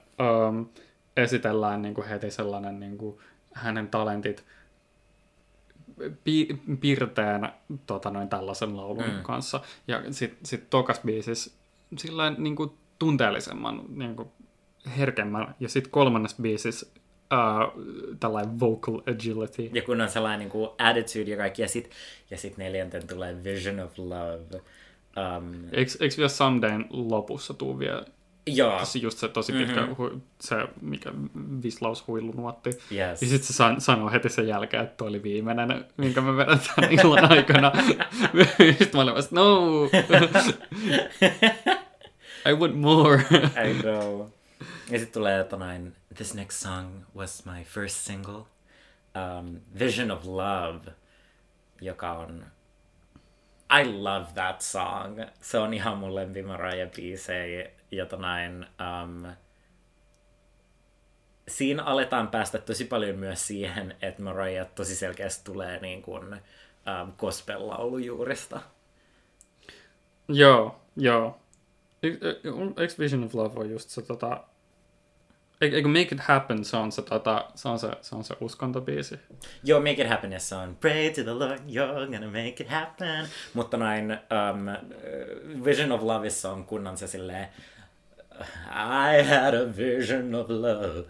[0.50, 0.70] um,
[1.18, 3.22] esitellään niinku heti sellainen niinku,
[3.54, 4.46] hänen talentit
[6.24, 6.48] pi,
[6.80, 7.54] pirteän
[7.86, 9.24] tota, noin tällaisen laulun mm.
[9.24, 9.60] kanssa.
[9.88, 11.52] Ja sitten sit tokas biisissä
[11.98, 14.32] sillä niinku, tunteellisemman, niinku,
[14.98, 15.56] herkemmän.
[15.60, 16.88] Ja sitten kolmannessa biisissä
[17.34, 17.84] uh,
[18.20, 19.70] tällainen vocal agility.
[19.74, 21.90] Ja kun on sellainen niin kuin attitude ja kaikki, ja sit,
[22.30, 24.62] ja sit neljänten tulee Vision of Love.
[25.38, 28.06] Um, Eikö, eikö vielä Somedayn lopussa tuu vielä
[28.56, 29.96] joo, se just se tosi pitkä, mm-hmm.
[29.98, 31.12] hu, se mikä
[31.64, 32.70] vislaus huilunuotti.
[32.70, 33.22] yes.
[33.22, 36.60] Ja sitten se san, sanoo heti sen jälkeen, että toi oli viimeinen, minkä me vedän
[36.76, 37.72] tämän illan aikana.
[38.78, 39.62] sitten mä olin vasta, no!
[42.50, 43.22] I want more.
[43.70, 44.26] I know.
[44.60, 48.44] Ja sitten tulee tonain, this next song was my first single,
[49.16, 50.92] um, Vision of Love,
[51.82, 52.46] joka on,
[53.82, 55.20] I love that song.
[55.42, 57.70] Se on ihan mun lempi Mariah biisejä.
[57.92, 58.66] Ja tonain,
[59.04, 59.32] um,
[61.48, 67.14] siinä aletaan päästä tosi paljon myös siihen, että Mariah tosi selkeästi tulee niin kuin, um,
[67.18, 68.60] gospel-laulujuurista.
[70.28, 71.40] joo, joo.
[72.78, 74.44] Eikö Vision of Love on just se tota...
[75.62, 79.20] Eikö Make It Happen, se on se, tota, se, on se, se, on se uskontobiisi.
[79.64, 83.28] Joo, Make It Happiness on Pray to the Lord, you're gonna make it happen.
[83.54, 84.68] Mutta noin um,
[85.66, 87.48] Vision of Loveissa on kunnon se silleen
[88.72, 91.06] I had a vision of love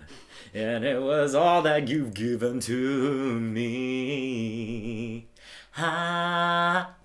[0.56, 5.28] and it was all that you've given to me.
[5.78, 6.96] Ah.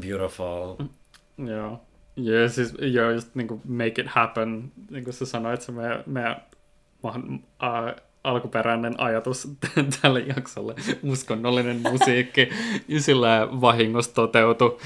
[0.00, 0.76] Beautiful.
[1.38, 1.80] Joo.
[2.16, 6.42] Ja siis, joo, just niinku Make It Happen, niin kuin sä sanoit, se meidän, meidän
[7.02, 7.12] uh,
[8.24, 9.48] alkuperäinen ajatus
[10.02, 12.48] tälle jaksolle, uskonnollinen musiikki,
[12.98, 14.78] sillä vahingossa toteutui.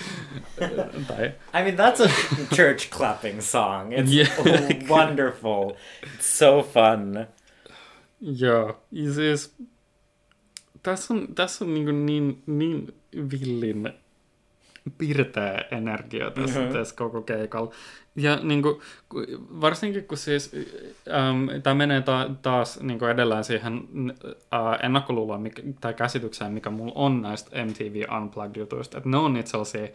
[1.07, 2.11] tai, I mean, that's a
[2.55, 3.93] church clapping song.
[3.93, 4.31] It's Yeah.
[4.89, 5.71] wonderful.
[6.05, 7.27] It's so fun.
[8.21, 8.81] joo,
[9.15, 9.55] siis
[10.83, 12.95] tässä on, tässä on niin, niin, niin
[13.31, 13.93] villin
[14.99, 16.75] pirteä energia tässä, mm-hmm.
[16.75, 17.73] tässä koko keikalla.
[18.17, 18.81] Ja niin kuin,
[19.61, 20.53] varsinkin kun siis,
[21.09, 23.89] ähm, tämä menee ta- taas niin kuin edelleen siihen
[24.55, 29.51] äh, ennakkoluuloon mikä, tai käsitykseen, mikä mulla on näistä MTV Unplugged-jutuista, että ne on niitä
[29.51, 29.89] sellaisia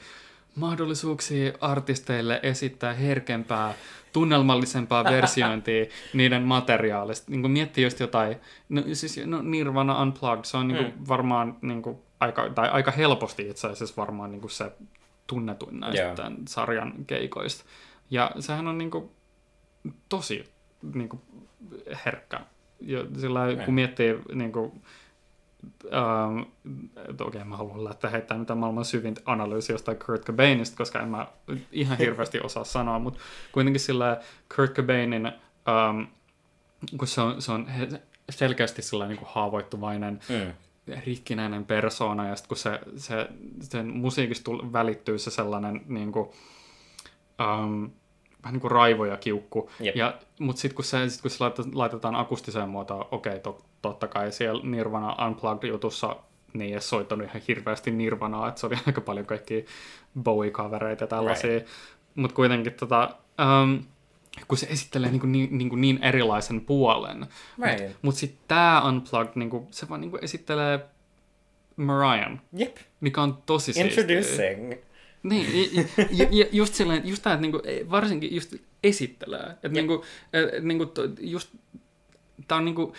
[0.56, 3.74] mahdollisuuksia artisteille esittää herkempää,
[4.14, 7.32] tunnelmallisempaa versiointia niiden materiaalista.
[7.32, 8.36] Niin kuin miettii just jotain,
[8.70, 11.08] no, siis, no Nirvana Unplugged, se on niin kuin, Mm.
[11.08, 14.72] varmaan niin kuin, aika, tai aika helposti itse asiassa varmaan niin kuin se
[15.28, 16.16] tunnetuin näistä Joo.
[16.16, 17.66] tämän sarjan keikoista.
[18.10, 19.10] Ja sehän on niin kuin,
[20.10, 20.52] tosi
[20.94, 21.22] niin kuin,
[22.06, 22.40] herkkä.
[22.80, 23.66] Ja sillä Niin.
[23.66, 24.82] kun miettii niin kuin,
[25.86, 26.40] Um,
[27.12, 31.08] okei, okay, mä haluan lähteä heittämään mitä maailman syvintä analyysiä jostain Kurt Cobainista, koska en
[31.08, 31.28] mä
[31.72, 33.20] ihan hirveästi osaa sanoa, mutta
[33.52, 34.22] kuitenkin sillä
[34.56, 35.32] Kurt Cobainin,
[35.90, 36.08] um,
[36.98, 37.68] kun se on, se on
[38.30, 40.54] selkeästi sillä niin kuin haavoittuvainen, Mm.
[41.06, 43.28] Rikkinäinen persoona, ja sitten kun se, se,
[43.62, 46.30] sen musiikista tull, välittyy se sellainen niin kuin,
[47.40, 47.92] um,
[48.44, 49.70] vähän niin kuin raivo ja kiukku.
[49.80, 49.96] Jep.
[49.96, 54.08] Ja, mutta sitten kun se, sit kun se laitetaan, laitetaan akustiseen muotoon, okei, to, totta
[54.08, 56.16] kai siellä Nirvana Unplugged-jutussa
[56.54, 59.64] ne ei edes soittanut ihan hirveästi Nirvanaa, että se oli aika paljon kaikkia
[60.24, 61.54] Bowie-kavereita ja tällaisia.
[61.54, 61.68] Right.
[62.16, 63.10] Mutta kuitenkin tota,
[63.64, 63.84] um,
[64.48, 67.26] kun se esittelee niin, niin, niin, niin erilaisen puolen.
[67.62, 67.80] Right.
[67.82, 70.80] Mutta mut sitten tämä Unplugged, niin kuin, se vaan niin kuin esittelee
[71.76, 72.78] Marian, Yep.
[73.02, 74.04] mikä on tosi siistiä.
[74.04, 74.74] Introducing.
[75.24, 77.62] Niin, ja, ja, ja just silleen, just tämä, että niinku,
[77.92, 79.50] varsinkin just esittelee.
[79.52, 80.86] Että niinku, et, niinku,
[81.20, 81.50] just,
[82.48, 82.94] tää on niinku,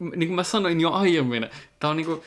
[0.00, 1.46] niin kuin mä sanoin jo aiemmin,
[1.80, 2.24] tää on niinku,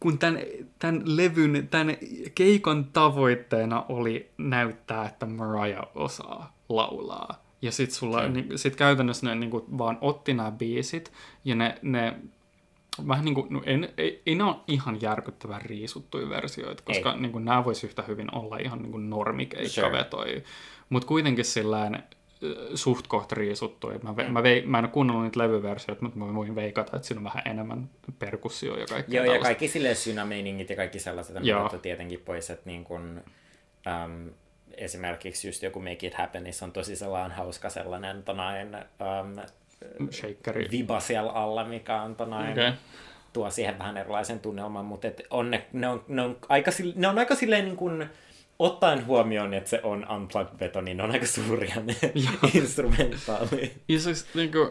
[0.00, 0.40] kun tämän,
[0.78, 1.96] tämän levyn, tämän
[2.34, 7.45] keikon tavoitteena oli näyttää, että Mariah osaa laulaa.
[7.66, 8.32] Ja sit, sulla, mm.
[8.32, 11.12] niin, sit käytännössä ne niin kuin, vaan otti nämä biisit,
[11.44, 12.14] ja ne, ne
[13.08, 17.32] vähän niin kuin, no en, ei, ei ne ole ihan järkyttävän riisuttuja versioita, koska niin
[17.32, 20.32] kuin, nämä voisi yhtä hyvin olla ihan niin kuin normikeikkavetoja.
[20.32, 20.44] Sure.
[20.88, 21.90] Mutta kuitenkin sillä
[22.74, 23.92] suht kohta riisuttu.
[24.02, 24.32] Mä, mm.
[24.32, 27.24] mä, vei, mä en ole kuunnellut niitä levyversioita, mutta mä voin veikata, että siinä on
[27.24, 29.16] vähän enemmän perkussio ja kaikki.
[29.16, 29.46] Joo, tällaista.
[29.46, 33.22] ja kaikki sille synameiningit ja kaikki sellaiset on tietenkin pois, että niin kun,
[33.86, 34.30] äm,
[34.76, 40.10] esimerkiksi just joku Make It Happen, niin se on tosi sellainen hauska sellainen tonain, äm,
[40.12, 40.68] Shakeri.
[40.70, 42.72] viba siellä alla, mikä on tonain, okay.
[43.32, 47.08] tuo siihen vähän erilaisen tunnelman, mutta et on ne, ne, on, ne, on aika, ne
[47.08, 48.10] on aika silleen niin kuin,
[48.58, 51.96] ottaen huomioon, että se on unplugged-veto, niin ne on aika suuria ne
[52.54, 53.72] instrumentaali.
[53.88, 54.70] Ja se, niin kuin,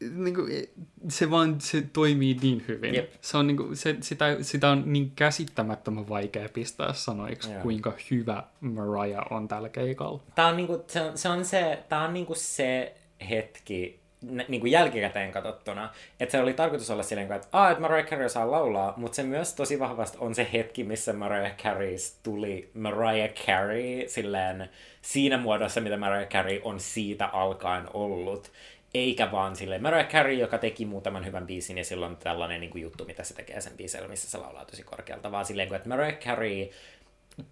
[0.00, 0.68] niin kuin,
[1.08, 2.94] se vaan se toimii niin hyvin.
[2.94, 3.12] Yep.
[3.20, 7.62] Se on, niin kuin, se, sitä, sitä on niin käsittämättömän vaikea pistää sanoiksi, yeah.
[7.62, 10.22] kuinka hyvä Mariah on tällä keikalla.
[10.34, 12.94] Tämä on, niin kuin, se, on, se, on se, tämä on niin kuin se
[13.30, 14.00] hetki,
[14.48, 15.90] niin kuin jälkikäteen katsottuna,
[16.20, 19.22] että se oli tarkoitus olla silleen, että, ah, että Mariah Carey saa laulaa, mutta se
[19.22, 24.70] myös tosi vahvasti on se hetki, missä Mariah Carey tuli Mariah Carey silleen
[25.02, 28.50] siinä muodossa, mitä Mariah Carey on siitä alkaen ollut.
[28.94, 32.82] Eikä vaan sille Mariah Carey, joka teki muutaman hyvän biisin ja silloin tällainen niin kuin
[32.82, 36.18] juttu, mitä se tekee sen biisillä, missä se laulaa tosi korkealta, vaan silleen, että Mariah
[36.18, 36.70] Carey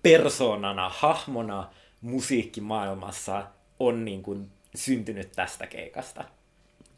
[0.03, 1.71] persoonana, hahmona
[2.01, 3.47] musiikkimaailmassa
[3.79, 6.25] on niin kuin syntynyt tästä keikasta.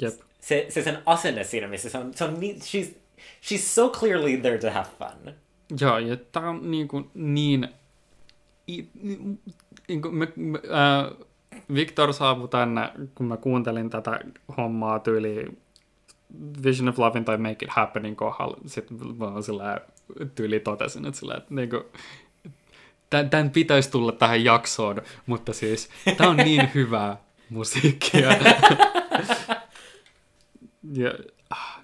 [0.03, 0.15] Yep.
[0.41, 2.95] Se, se sen asenne siinä, missä se on, se on she's,
[3.43, 5.35] she's so clearly there to have fun.
[5.81, 7.69] Joo, ja tää on niin, kuin niin,
[9.89, 11.27] niin kuin me, me, äh,
[11.75, 14.21] Victor saapui tänne, kun mä kuuntelin tätä
[14.57, 15.47] hommaa tyyli
[16.65, 18.57] Vision of Lovin tai Make It Happenin kohdalla.
[18.67, 19.81] Sitten mä sillä
[20.35, 21.85] tyyli totesin, että, sillä, että niin kuin,
[23.31, 27.17] tämän pitäisi tulla tähän jaksoon, mutta siis tämä on niin hyvää
[27.51, 28.29] musiikkia.
[30.93, 31.15] Ja,
[31.51, 31.81] ah.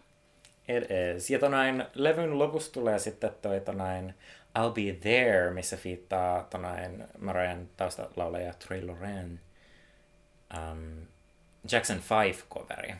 [0.68, 0.84] It
[1.16, 1.30] is.
[1.30, 4.14] Ja tonain, levyn lopussa tulee sitten toi tonain
[4.58, 9.40] I'll Be There, missä fiittaa tonain Marian taustalaulaja Trey Loren
[10.56, 11.06] um,
[11.72, 12.94] Jackson 5-coveri.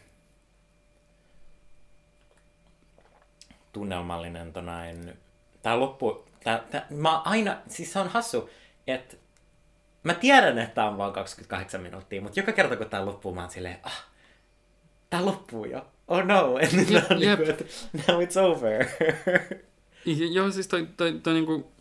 [3.73, 5.19] Tunnelmallinen tonain.
[5.63, 6.27] Tää loppu...
[6.45, 7.57] Tää, tää, mä aina...
[7.69, 8.51] Siis se on hassu,
[8.87, 9.17] että
[10.07, 13.41] Mä tiedän, että tää on vaan 28 minuuttia, mutta joka kerta kun tää loppuu, mä
[13.41, 14.07] oon silleen, ah,
[15.11, 15.87] tää loppuu jo.
[16.09, 17.39] Oh no, and then yep, yep.
[17.39, 18.87] Niin kuin, now it's over.
[20.35, 21.73] Joo, siis toi, toi, toi niinku,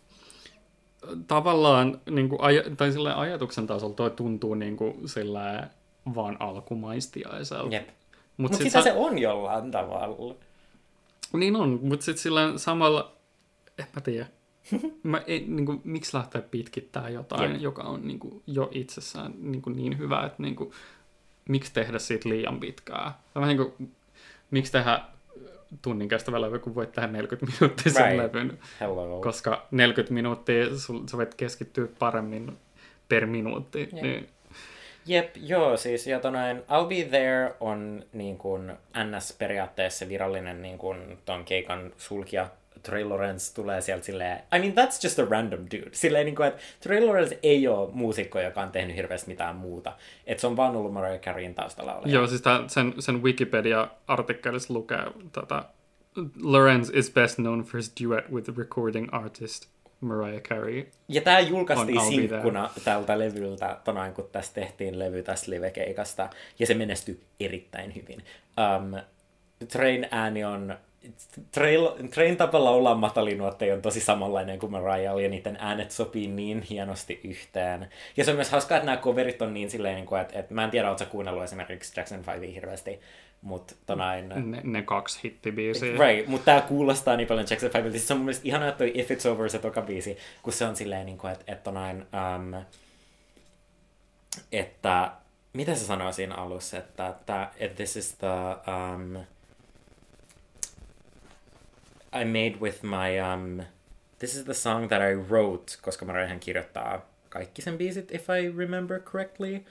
[1.27, 5.67] tavallaan niinku, aj, tai sillä ajatuksen tasolla toi tuntuu niinku, sillä
[6.15, 7.75] vaan alkumaistiaiselta.
[7.75, 7.87] Jep.
[7.87, 10.35] Mut, mut sit sitä sa- se on jollain tavalla.
[11.33, 13.15] Niin on, mutta sitten sillä samalla,
[13.77, 14.27] en mä tiedä,
[15.03, 17.61] mä en, niin kuin, miksi lähteä pitkittää jotain, Jep.
[17.61, 20.71] joka on niin kuin, jo itsessään niin, kuin, niin hyvä, että niin kuin,
[21.49, 23.19] miksi tehdä siitä liian pitkää.
[23.35, 23.91] Vähän niin kuin,
[24.51, 25.01] miksi tehdä
[25.81, 28.17] tunnin kestävä levy, kun voit tehdä 40 minuuttia sen right.
[28.17, 28.59] levyn.
[28.79, 29.21] Hello.
[29.21, 32.57] Koska 40 minuuttia sul, sä voit keskittyä paremmin
[33.09, 33.79] per minuutti.
[33.79, 33.91] Yep.
[33.91, 34.29] Niin...
[35.07, 41.17] Jep, joo, siis ja tonain I'll Be There on niin kuin NS-periaatteessa virallinen niin kuin
[41.25, 42.49] ton keikan sulkija
[42.85, 45.89] Trey Lawrence tulee sieltä silleen, I mean that's just a random dude.
[45.91, 49.93] Silleen niin kuin, että Trey Lawrence ei ole muusikko, joka on tehnyt hirveästi mitään muuta.
[50.27, 52.07] Että se on vaan ollut Mariah Careyin taustalla oleva.
[52.07, 55.65] Joo, siis tämän, sen, sen Wikipedia-artikkelissa lukee, tota,
[56.43, 59.67] Lawrence is best known for his duet with the recording artist
[60.01, 60.87] Mariah Carey.
[61.07, 66.29] Ja tämä julkaistiin sinkkuna tältä levyltä, tonain kun tässä tehtiin levy tästä livekeikasta,
[66.59, 68.23] ja se menestyi erittäin hyvin.
[68.79, 69.01] Um,
[69.67, 70.77] Train ääni on
[71.51, 76.61] Train, Train tapa laulaa matalinuotteja on tosi samanlainen kuin Mariah, ja niiden äänet sopii niin
[76.61, 77.89] hienosti yhteen.
[78.17, 80.63] Ja se on myös hauskaa, että nämä coverit on niin silleen, niin että, että mä
[80.63, 82.99] en tiedä, oletko kuunnellut esimerkiksi Jackson 5 hirveästi,
[83.41, 84.29] mutta tonain...
[84.29, 85.91] Ne, ne kaksi hittibiisiä.
[85.91, 88.77] Right, mutta tämä kuulostaa niin paljon Jackson 5 Siis se on mun mielestä ihanaa, että
[88.77, 91.63] toi If It's Over se toka biisi, kun se on silleen, niin kuin, että, että
[91.63, 91.97] tonain...
[92.35, 92.65] Um,
[94.51, 95.11] että...
[95.53, 98.27] Mitä se sanoo siinä alussa, että, että, että this is the...
[98.27, 99.25] Um,
[102.15, 103.19] I made with my...
[103.19, 103.61] Um,
[104.19, 108.47] this is the song that I wrote, koska Mariah kirjoittaa kaikki sen biisit, if I
[108.57, 109.65] remember correctly.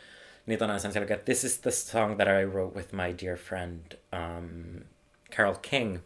[0.46, 3.80] Niin on sen selkeä, this is the song that I wrote with my dear friend
[4.12, 4.84] um,
[5.36, 5.98] Carol King.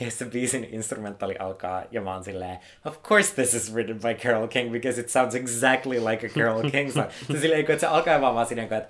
[0.00, 4.14] Ja se biisin instrumentaali alkaa, ja mä oon silleen, of course this is written by
[4.14, 7.10] Carol King, because it sounds exactly like a Carol King song.
[7.32, 8.88] se, silleen, että se alkaa vaan vaan silleen, että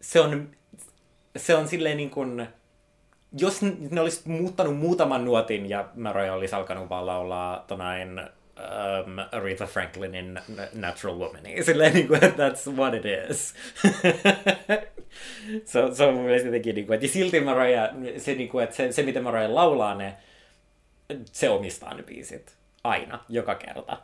[0.00, 0.50] se on,
[1.36, 2.48] se on silleen niin kuin,
[3.38, 9.66] jos ne olisi muuttanut muutaman nuotin ja Mariah olisi alkanut vaan laulaa tonain um, Aretha
[9.66, 10.40] Franklinin
[10.72, 11.42] Natural Woman.
[11.66, 13.54] Silleen niin kuin, that's what it is.
[15.64, 18.76] se, se on mun mielestä jotenkin, niin kuin, että silti Mariah, se, niin kuin, että
[18.76, 20.16] se, se miten Mariah laulaa ne,
[21.24, 22.56] se omistaa ne biisit.
[22.84, 23.98] Aina, joka kerta.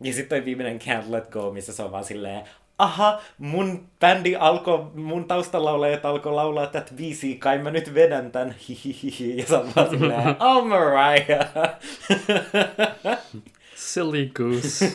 [0.00, 2.44] Ja sitten toi viimeinen Can't Let Go, missä se on vaan silleen,
[2.78, 8.54] aha, mun bändi alkoi, mun taustalaulajat alkoi laulaa tätä biisiä, kai mä nyt vedän tän,
[8.68, 11.48] hihihihi, ja sä vaan silleen, oh Mariah.
[13.74, 14.92] Silly goose.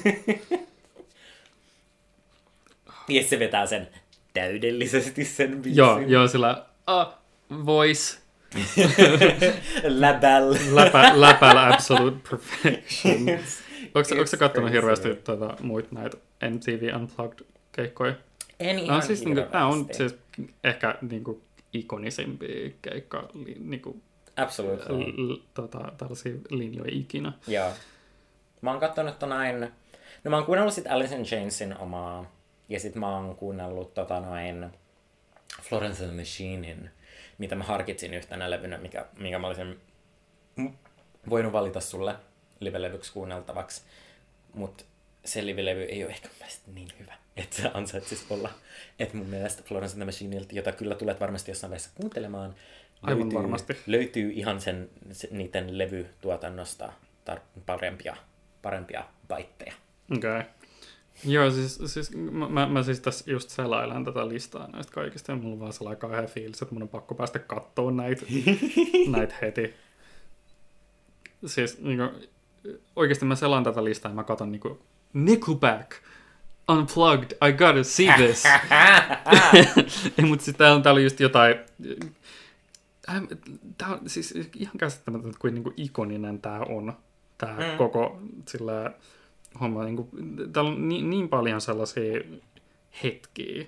[3.07, 3.87] ja se vetää sen
[4.33, 5.77] täydellisesti sen biisin.
[5.77, 7.13] joo, joo, sillä uh,
[7.65, 8.17] voice.
[9.83, 10.55] Läbäl.
[10.71, 13.39] Läpä, läpällä absolute perfection.
[13.95, 16.17] Onko, sä kattonut hirveästi tuota, muita näitä
[16.49, 16.93] MTV
[17.77, 18.15] Unplugged-keikkoja?
[18.59, 19.51] En ihan No, siis, niin, hirveästi.
[19.51, 20.17] tämä on siis
[20.63, 21.41] ehkä niin kuin,
[21.73, 24.01] ikonisimpia keikka, li, niin kuin,
[24.35, 25.03] Absolutely.
[25.17, 27.33] l, tota, tällaisia linjoja ikinä.
[27.47, 27.71] Joo.
[28.61, 29.71] Mä oon kattonut tonain...
[30.23, 32.31] No mä oon kuunnellut sit Alice in Chainsin omaa,
[32.69, 34.65] ja sit mä oon kuunnellut tota noin
[35.61, 36.89] Florence and the Machinein,
[37.37, 39.79] mitä mä harkitsin yhtenä levynä, mikä, minkä mä olisin
[41.29, 42.15] voinut valita sulle
[42.59, 43.81] livelevyksi kuunneltavaksi.
[44.53, 44.85] Mut
[45.25, 46.29] se livelevy ei ole ehkä
[46.65, 48.49] mun niin hyvä, että se ansaitsisi olla.
[48.99, 52.55] Että mun mielestä Florence and the Machineilta, jota kyllä tulet varmasti jossain vaiheessa kuuntelemaan,
[53.01, 53.77] Aivan varmasti.
[53.87, 56.93] löytyy ihan sen, se, niiden levytuotannosta
[57.31, 58.15] tar- parempia,
[58.61, 59.73] parempia baitteja.
[60.11, 60.39] Okei.
[60.39, 60.43] Okay.
[61.25, 65.53] Joo, siis, siis mä, mä, siis tässä just selailen tätä listaa näistä kaikista, ja mulla
[65.53, 68.25] on vaan sellainen kauhea fiilis, että mun on pakko päästä kattoon näitä,
[69.17, 69.73] näitä heti.
[71.45, 72.29] Siis niin kuin,
[72.95, 74.79] oikeasti mä selaan tätä listaa ja mä katon niin kuin,
[75.13, 75.91] Nickelback,
[76.69, 78.43] Unplugged, I gotta see this.
[80.27, 81.55] Mutta sitten täällä täällä on just jotain,
[83.09, 83.25] Ähm,
[83.77, 86.93] Tämä on siis ihan käsittämätöntä, kuin, niin kuin ikoninen tämä on,
[87.37, 87.77] tämä mm.
[87.77, 88.91] koko sillä
[89.61, 89.83] homma.
[89.83, 90.09] Niin kuin,
[90.53, 92.21] täällä on niin, niin paljon sellaisia
[93.03, 93.65] hetkiä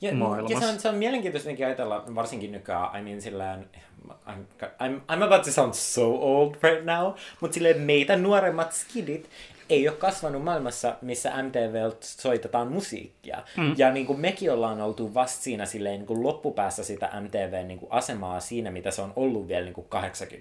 [0.00, 0.54] Ja, maailmassa.
[0.54, 3.70] ja se, on, se on mielenkiintoista ajatella, varsinkin nykyään, I mean silleen,
[4.08, 9.28] I'm, I'm, I'm about to sound so old right now, mutta silleen meitä nuoremmat skidit
[9.68, 13.42] ei ole kasvanut maailmassa, missä MTV soitetaan musiikkia.
[13.56, 13.74] Mm.
[13.76, 17.78] Ja niin kuin mekin ollaan oltu vasta siinä silleen, niin kuin loppupäässä sitä MTV niin
[17.78, 19.98] kuin asemaa siinä, mitä se on ollut vielä niin kuin 80-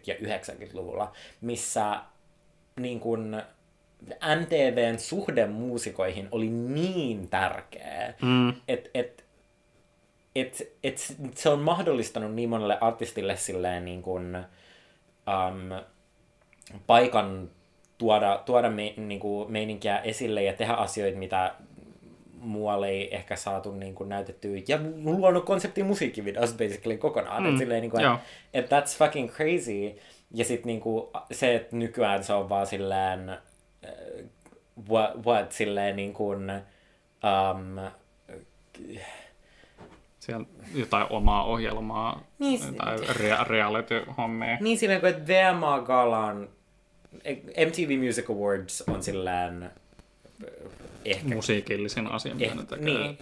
[0.07, 1.11] ja 90-luvulla,
[1.41, 2.01] missä
[2.79, 3.41] niin kuin
[4.39, 8.53] MTVn suhde muusikoihin oli niin tärkeä, mm.
[8.67, 9.25] että et,
[10.35, 14.37] et, et se on mahdollistanut niin monelle artistille silleen niin kuin,
[15.27, 15.85] um,
[16.87, 17.49] paikan
[17.97, 21.53] tuoda, tuoda me, niin kuin meininkiä esille ja tehdä asioita, mitä
[22.39, 24.57] muualle ei ehkä saatu niin kuin näytettyä.
[24.67, 27.43] Ja luonut konseptin musiikkivideosta basically kokonaan.
[27.43, 28.17] Mm, et silleen, niin kuin, joo.
[28.53, 29.99] et, that's fucking crazy.
[30.31, 33.39] Ja sitten niin kuin, se, että nykyään se on vaan silleen, äh,
[34.89, 36.51] what, what silleen niin kuin,
[37.23, 37.79] um,
[40.19, 40.45] Siellä
[40.75, 44.57] jotain omaa ohjelmaa Niin, tai rea- reality-hommia.
[44.61, 46.49] Niin silleen kuin, että VMA Galan,
[47.67, 49.69] MTV Music Awards on silleen äh,
[51.05, 53.17] ehkä Musiikillisin asia, mitä Eh, niin.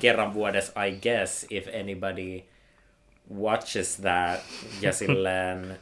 [0.00, 2.42] kerran vuodessa, I guess, if anybody
[3.34, 4.40] watches that,
[4.80, 5.78] ja silleen,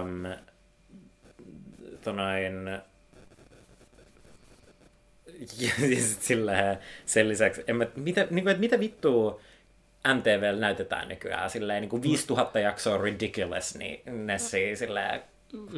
[0.00, 0.34] um,
[2.04, 2.68] tonain,
[5.58, 5.70] ja
[6.00, 9.40] sit silleen, sen lisäksi, en mä, mitä, niin kuin, että mitä vittua
[10.14, 15.22] MTVllä näytetään nykyään, silleen niin kuin 5000 jaksoa ridiculous, niin Nessi silleen,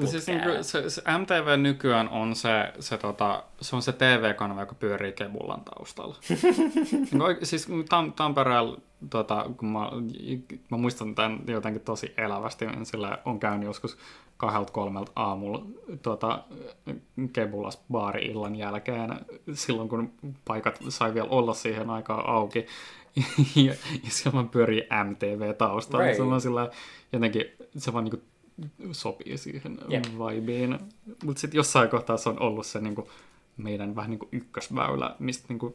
[0.04, 4.60] Siis niin kuin, se, se MTV nykyään on se, se, tota, se, on se TV-kanava,
[4.60, 6.16] joka pyörii Kebullan taustalla.
[6.92, 8.78] niin kuin, oike- siis Tam, Tampereella,
[9.10, 9.90] tota, kun mä,
[10.70, 13.98] mä muistan tämän jotenkin tosi elävästi, niin sillä on käynyt joskus
[14.36, 15.66] kahdelta kolmelta aamulla
[16.02, 16.44] tota,
[17.32, 19.20] Kebulas baari-illan jälkeen,
[19.52, 20.12] silloin kun
[20.44, 22.66] paikat sai vielä olla siihen aikaan auki.
[23.66, 23.74] ja,
[24.04, 26.04] ja siellä vaan pyörii MTV taustalla.
[26.04, 26.18] Right.
[26.18, 26.28] Right.
[26.28, 26.70] Se on sillä
[27.12, 27.44] jotenkin,
[27.76, 28.22] se vaan niinku
[28.92, 30.04] sopii siihen Jep.
[30.04, 30.78] vibeen.
[31.24, 33.08] Mutta sitten jossain kohtaa se on ollut se niinku,
[33.56, 35.74] meidän vähän niinku ykkösväylä, mistä niinku,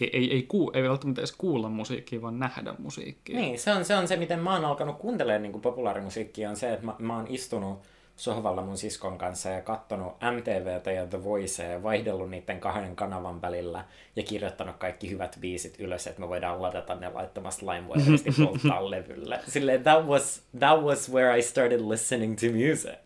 [0.00, 3.40] ei, ei, ei, kuu, ei välttämättä edes kuulla musiikkia, vaan nähdä musiikkia.
[3.40, 6.72] Niin, se on, se on se, miten mä oon alkanut kuuntelemaan niin populaarimusiikkia, on se,
[6.72, 7.78] että mä, mä oon istunut
[8.20, 13.42] sohvalla mun siskon kanssa ja kattonut MTVtä ja The Voicea ja vaihdellut niiden kahden kanavan
[13.42, 13.84] välillä
[14.16, 19.40] ja kirjoittanut kaikki hyvät biisit ylös, että me voidaan ladata ne laittamasta LimeWireista polttaa levylle.
[19.46, 22.98] Silleen, that was, that was where I started listening to music.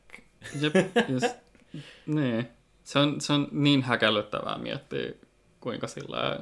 [0.61, 0.74] Jep,
[1.09, 1.36] just,
[2.07, 2.49] niin.
[2.85, 5.12] Se on, se on niin häkellyttävää miettiä,
[5.61, 6.41] kuinka sillä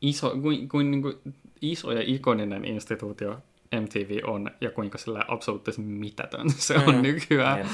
[0.00, 1.18] iso, kuin, kuin, niin kuin
[1.62, 3.38] iso ja ikoninen instituutio
[3.74, 7.02] MTV on ja kuinka sillä absoluuttisesti mitätön se on mm.
[7.02, 7.68] nykyään.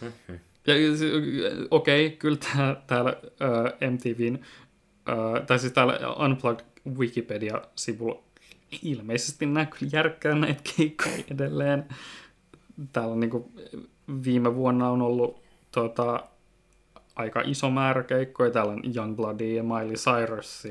[0.00, 0.38] Mm-hmm.
[0.66, 0.74] Ja
[1.70, 6.64] okei, okay, kyllä tää, täällä uh, MTVn, uh, tai siis täällä Unplugged
[6.98, 8.22] Wikipedia-sivulla
[8.82, 11.84] ilmeisesti näkyy järkkää näitä keikkoja edelleen.
[12.92, 13.44] Täällä niin kuin,
[14.24, 15.42] viime vuonna on ollut
[15.72, 16.20] tuota,
[17.16, 18.50] aika iso määrä keikkoja.
[18.50, 20.64] Täällä on Youngbloody ja Miley Cyrus.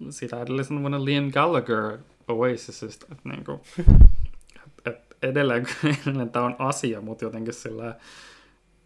[0.00, 0.10] Mm.
[0.10, 1.98] Sitä edellisenä vuonna Liam Gallagher
[2.32, 3.06] Oasisista.
[3.12, 3.60] Että niin kuin,
[4.86, 5.66] et edelleen,
[6.02, 7.94] edelleen tämä on asia, mutta jotenkin sillä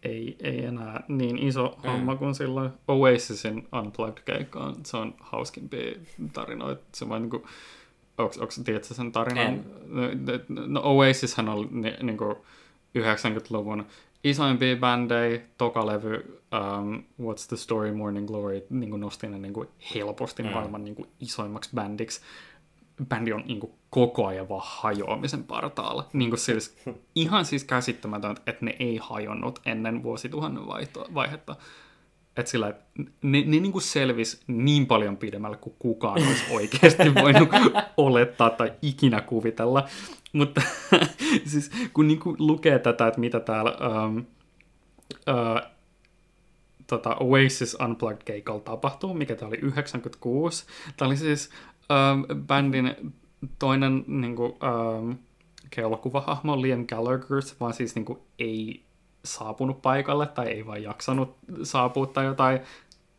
[0.03, 1.89] ei, ei enää niin iso mm.
[1.89, 5.95] homma kuin silloin Oasisin Unplugged-keikka Se on hauskimpia
[6.33, 6.83] tarinoita.
[6.91, 7.47] Se vaan niinku,
[8.17, 9.63] onko, onko tiedätkö sen tarinan?
[9.85, 10.01] No,
[10.67, 12.45] no Oasishan oli ni, niinku
[12.97, 13.85] 90-luvun
[14.25, 19.53] isoimpia bändejä, toka levy um, What's the Story Morning Glory niin kuin nosti ne niin
[19.53, 20.49] kuin helposti mm.
[20.49, 22.21] maailman niin kuin isoimmaksi bändiksi.
[23.09, 26.09] Bändi on niin kuin koko ajan vaan hajoamisen partaalla.
[26.13, 26.77] Niin kuin siis,
[27.15, 31.55] ihan siis käsittämätöntä, että ne ei hajonnut ennen vuosituhannen vaihto, vaihetta.
[32.37, 32.83] Että sillä, että
[33.21, 37.49] ne, ne niin kuin selvisi niin paljon pidemmälle kuin kukaan olisi oikeasti voinut
[37.97, 39.87] olettaa tai ikinä kuvitella.
[40.33, 40.61] Mutta
[41.51, 45.75] siis kun niin kuin lukee tätä, että mitä täällä um, uh,
[46.87, 50.65] tota Oasis Unplugged-keikalla tapahtuu, mikä tämä oli 96.
[50.97, 51.49] Tämä oli siis
[51.89, 53.13] um, bändin
[53.59, 55.17] toinen niin kuin, um,
[55.69, 58.83] kelokuvahahmo Liam Gallagher, vaan siis niin kuin, ei
[59.25, 62.59] saapunut paikalle tai ei vaan jaksanut saapua tai jotain.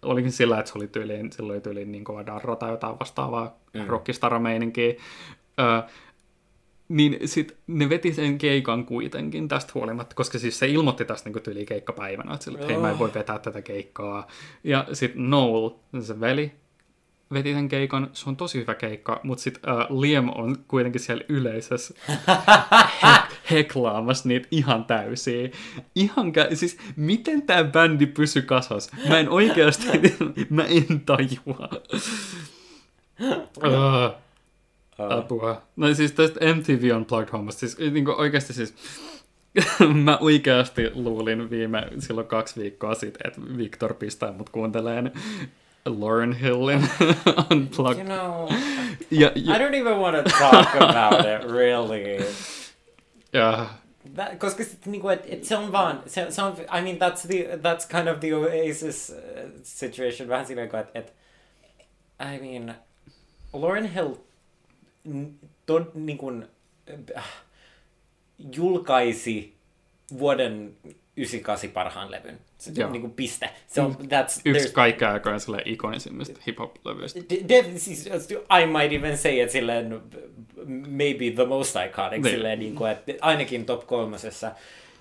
[0.03, 3.57] Olikin sillä, että se oli tyyliin, silloin oli tyyliin niin kova darro tai jotain vastaavaa
[3.75, 3.87] mm.
[3.87, 4.91] rockistara-meininkiä.
[4.91, 5.91] Uh,
[6.89, 11.43] niin sit ne veti sen keikan kuitenkin tästä huolimatta, koska siis se ilmoitti tästä niin
[11.43, 14.27] tyyli keikkapäivänä, että, sille, että hei mä en voi vetää tätä keikkaa.
[14.65, 15.71] Ja sitten Noel,
[16.01, 16.53] se veli,
[17.33, 21.25] veti sen keikan, se on tosi hyvä keikka, mutta sitten uh, Liam on kuitenkin siellä
[21.29, 21.95] yleisössä
[23.03, 25.49] he- heklaamassa niitä ihan täysiä.
[25.95, 28.91] Ihan kä- siis miten tämä bändi pysy kasas?
[29.09, 29.87] Mä en oikeasti,
[30.51, 31.69] mä en tajua.
[33.65, 34.15] uh.
[34.99, 35.63] Apua.
[35.77, 38.75] No siis tästä MTV Unplugged-hommasta, siis niin kuin oikeasti siis
[40.05, 45.13] mä oikeasti luulin viime silloin kaksi viikkoa sitten, että Victor pistää mut kuunteleen
[45.87, 46.83] Lauren Hillin
[47.51, 47.99] Unplugged.
[47.99, 48.49] You know,
[49.11, 52.25] ja, ja, I don't even want to talk about it, really.
[53.35, 53.67] Yeah.
[54.15, 57.59] That, koska sitten niinku, et, et se on vaan, se, se I mean that's, the,
[57.63, 61.15] that's kind of the Oasis uh, situation, vähän silleen, että et,
[62.21, 62.75] I mean,
[63.53, 64.15] Lauren Hill
[65.67, 66.49] to, niin kuin,
[67.17, 67.25] äh,
[68.39, 69.57] julkaisi
[70.19, 70.77] vuoden
[71.17, 72.39] 98 parhaan levyn.
[72.59, 72.91] Se, Joo.
[72.91, 73.51] niin kuin piste.
[73.67, 77.21] Se on, that's, Yksi kaikkea aikojen ikonisimmista hip-hop-levyistä.
[77.77, 78.09] siis,
[78.63, 80.03] I might even say it silleen,
[80.89, 82.35] maybe the most iconic, niin.
[82.35, 84.53] silleen, niin kuin, että ainakin top kolmosessa.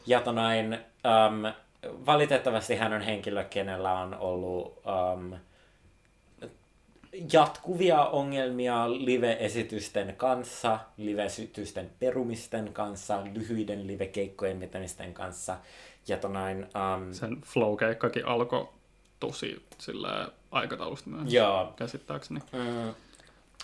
[0.07, 1.53] Ja tonain, um,
[2.05, 4.81] valitettavasti hän on henkilö, kenellä on ollut
[5.13, 5.33] um,
[7.33, 15.57] jatkuvia ongelmia live-esitysten kanssa, live-esitysten perumisten kanssa, lyhyiden live-keikkojen vetämisten kanssa.
[16.07, 18.69] Ja tonain, um, Sen flow-keikkakin alkoi
[19.19, 21.73] tosi sillä aikataulusta myös, joo.
[21.75, 22.39] käsittääkseni.
[22.51, 22.93] Mm,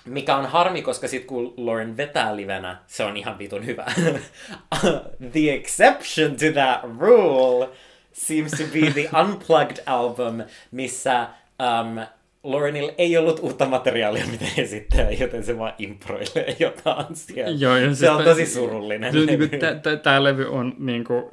[0.05, 3.85] mikä on harmi, koska sit kun Lauren vetää livenä, se on ihan vitun hyvä.
[5.34, 7.69] the exception to that rule
[8.13, 11.27] seems to be the Unplugged album, missä
[11.59, 12.05] um,
[12.43, 17.57] Laurenilla ei ollut uutta materiaalia, mitä esittää, joten se vaan improilee jotain siellä.
[17.57, 19.47] Joo, ja se siis on tosi surullinen levy.
[19.47, 21.23] Niin Tämä levy on niin kuin,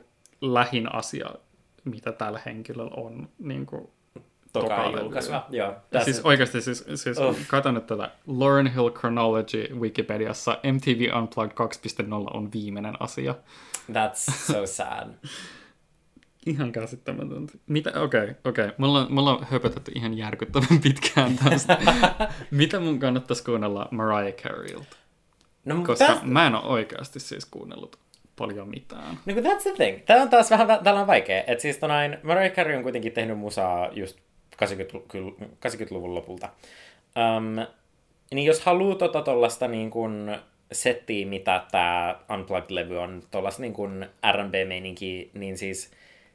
[0.41, 1.31] lähin asia,
[1.85, 3.89] mitä tällä henkilöllä on niin kuin,
[4.53, 5.47] toka julkaisua.
[5.51, 5.75] Joo,
[6.05, 7.37] siis oikeasti, siis, siis oh.
[7.49, 11.53] katon nyt tätä Lauren Hill Chronology Wikipediassa MTV Unplugged
[12.03, 13.35] 2.0 on viimeinen asia.
[13.93, 15.15] That's so sad.
[16.47, 17.53] Ihan käsittämätöntä.
[17.67, 17.91] Mitä?
[17.91, 18.65] Okei, okay, okei.
[18.65, 18.75] Okay.
[18.79, 21.79] Me, ollaan, me ollaan höpötetty ihan järkyttävän pitkään tästä.
[22.51, 24.97] Mitä mun kannattaisi kuunnella Mariah Careylta?
[25.65, 26.27] No, Koska tästä...
[26.27, 27.99] mä en ole oikeasti siis kuunnellut
[28.39, 29.19] paljon mitään.
[29.27, 29.99] No that's the thing.
[30.07, 31.45] Tämä on taas vähän tällä on vaikea.
[31.47, 34.19] Että siis tonain, Mariah Carey on kuitenkin tehnyt musaa just
[34.57, 36.49] 80, luvun lopulta.
[37.37, 37.67] Um,
[38.35, 40.37] niin jos haluaa tota tollasta niin kuin
[40.73, 45.91] settiä, mitä tämä Unplugged-levy on, tuollaista niin kuin R&B-meininki, niin siis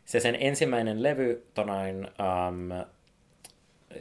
[0.05, 2.85] se sen ensimmäinen levy, tonain, um,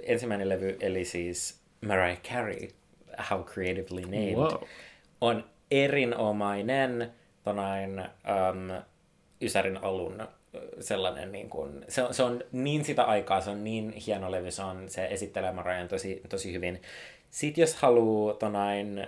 [0.02, 2.68] ensimmäinen levy, eli siis Mariah Carey,
[3.30, 4.62] How Creatively Named, Wow.
[5.20, 7.12] on erinomainen
[7.44, 8.82] tonain, um,
[9.42, 10.26] Ysärin alun ö,
[10.80, 14.50] sellainen, niin kuin, se, on, se on niin sitä aikaa, se on niin hieno levy,
[14.50, 16.82] se, on, se esittelee Marian tosi, tosi hyvin.
[17.30, 19.06] Sitten jos haluaa tonain,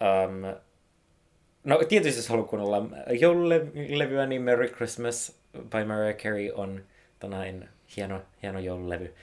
[0.00, 0.56] um,
[1.64, 2.82] no tietysti jos haluaa kuunnella
[3.20, 6.82] joululevyä, niin Merry Christmas by Mariah Carey on
[7.18, 9.14] tonain hieno, hieno joululevy.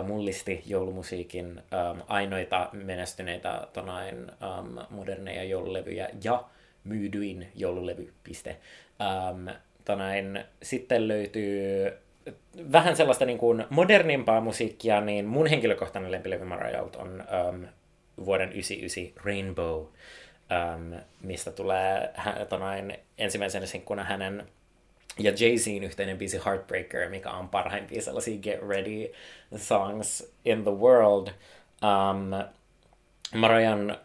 [0.00, 1.46] Uh, mullisti joulumusiikin
[1.92, 6.44] um, ainoita menestyneitä tonain, um, moderneja joululevyjä ja
[6.88, 8.56] myydyin joululevy, piste.
[9.84, 11.92] Tonain, sitten löytyy
[12.72, 17.66] vähän sellaista niin kuin modernimpaa musiikkia, niin mun henkilökohtainen lempilevy Mariaht on um,
[18.24, 22.12] vuoden 99 Rainbow, um, mistä tulee
[22.48, 24.46] tonain, ensimmäisenä sinkkuna hänen
[25.18, 29.12] ja Jay-Zin yhteinen biisi Heartbreaker, mikä on parhaimpia sellaisia Get Ready
[29.56, 31.28] songs in the world.
[31.82, 32.30] Um,
[33.34, 33.98] Marian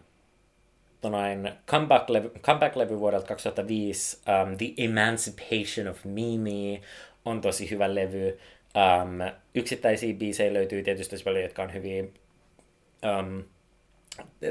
[1.04, 6.82] tonain comeback-levy, comeback-levy vuodelta 2005, um, The Emancipation of Mimi,
[7.26, 8.40] on tosi hyvä levy.
[8.76, 9.20] Um,
[9.56, 12.04] yksittäisiä biisejä löytyy tietysti tosi paljon, jotka on hyviä.
[12.04, 13.44] Um,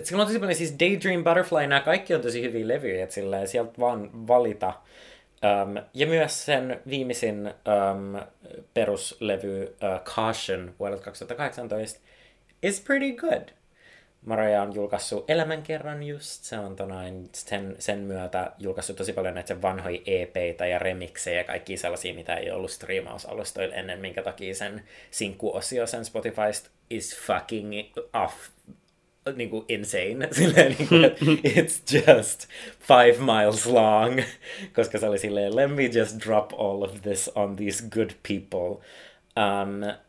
[0.02, 3.14] sillä on tosi paljon siis Daydream Butterfly, nämä kaikki on tosi hyviä levyjä, että
[3.46, 4.72] sieltä vaan valita.
[5.42, 8.20] Um, ja myös sen viimeisin um,
[8.74, 12.00] peruslevy uh, Caution vuodelta 2018
[12.62, 13.61] is pretty good.
[14.26, 19.62] Mariah on julkaissut elämänkerran just, se on tonain, sen, sen myötä julkaissut tosi paljon näitä
[19.62, 24.82] vanhoja EPitä ja remiksejä ja kaikki sellaisia, mitä ei ollut striimausalustoilla ennen, minkä takia sen
[25.10, 27.72] sinkkuosio sen Spotifysta is fucking
[28.12, 28.34] off
[29.36, 31.24] niin kuin insane, silleen niin kuin, että
[31.60, 32.46] it's just
[32.80, 34.20] five miles long,
[34.74, 38.84] koska se oli silleen, let me just drop all of this on these good people.
[39.36, 40.01] Um,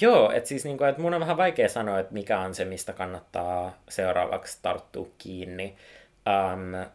[0.00, 2.92] Joo, että siis niinku, et mun on vähän vaikea sanoa, että mikä on se, mistä
[2.92, 5.76] kannattaa seuraavaksi tarttua kiinni.
[6.26, 6.90] Um,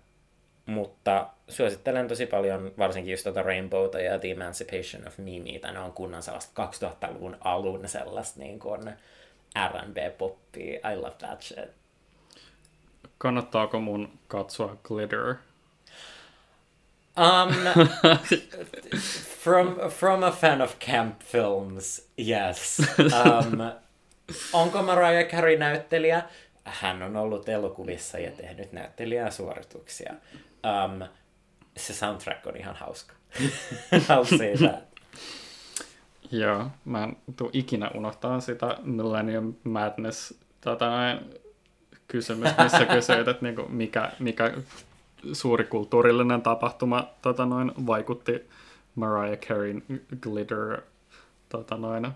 [0.66, 5.92] mutta suosittelen tosi paljon varsinkin just tuota Rainbowta ja The Emancipation of Mimi, ne on
[5.94, 8.82] kunnan sellaista 2000-luvun alun sellaista niin kuin
[9.70, 10.92] R&B-poppia.
[10.92, 11.70] I love that shit.
[13.18, 15.36] Kannattaako mun katsoa Glitter?
[17.18, 17.54] Um,
[19.44, 22.82] from from a fan of camp films, yes.
[23.00, 23.72] Um,
[24.54, 26.24] onko Mariah Carey näyttelijä?
[26.64, 30.14] Hän on ollut elokuvissa ja tehnyt näyttelijäsuorituksia.
[30.14, 31.08] Um,
[31.78, 33.14] se soundtrack on ihan hauska.
[33.94, 34.84] I'll say that.
[36.32, 41.20] Joo, mä en tuu ikinä unohtaa sitä Millennium Madness tota, näin,
[42.08, 44.54] kysymys, missä kysyit, että niinku, mikä, mikä
[45.34, 48.50] suuri kulttuurillinen tapahtuma tota, noin, vaikutti
[48.96, 49.84] Mariah Careyn
[50.22, 50.82] Glitter,
[51.50, 52.12] tota, noin,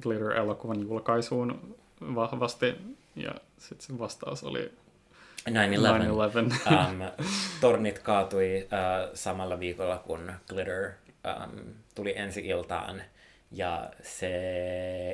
[0.00, 1.76] Glitter-elokuvan julkaisuun
[2.14, 2.74] vahvasti.
[3.16, 4.72] Ja sitten se vastaus oli
[5.50, 5.50] 9-11.
[5.50, 5.54] 9-11.
[6.74, 7.26] Um,
[7.60, 10.90] tornit kaatui uh, samalla viikolla, kun Glitter
[11.24, 11.50] um,
[11.94, 13.02] tuli ensi iltaan.
[13.56, 14.26] Ja se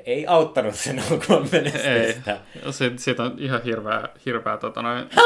[0.07, 1.05] ei auttanut sen Ei,
[1.53, 2.37] menestystä.
[2.71, 5.21] se, siitä on ihan hirveä, hirveä tota noin, se,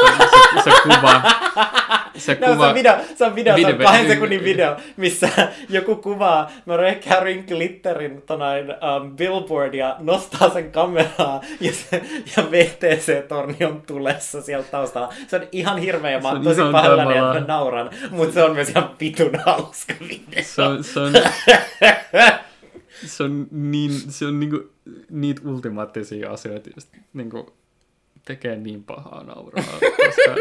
[0.63, 1.21] se, se kuva,
[2.17, 4.75] se No, se kuva, on video, se on, video, se on Video- kahden sekunnin video,
[4.97, 5.29] missä
[5.69, 12.01] joku kuvaa Mariah Careyn glitterin tonain, um, billboardia, nostaa sen kameraa ja, se,
[12.37, 15.13] ja VTC-torni on tulessa sieltä taustalla.
[15.27, 17.89] Se on ihan hirveä ja mä Se oon on tosi ihan pahoillani, että mä nauran,
[18.09, 20.43] mutta se on myös ihan pitun hauska video.
[20.43, 21.13] se on, se on,
[23.05, 24.69] se on, niin, se on niinku,
[25.09, 27.53] niitä ultimaattisia asioita, just niinku,
[28.25, 30.35] tekee niin pahaa nauraa, koska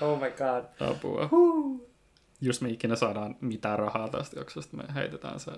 [0.00, 0.88] Oh my god.
[0.90, 1.30] apua.
[2.40, 5.56] Jos me ikinä saadaan mitään rahaa tästä jaksosta, me heitetään se 9-11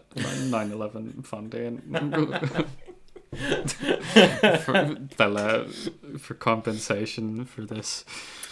[1.22, 1.82] fundiin
[4.64, 4.74] for,
[5.16, 5.64] tällä,
[6.18, 8.06] for compensation for this.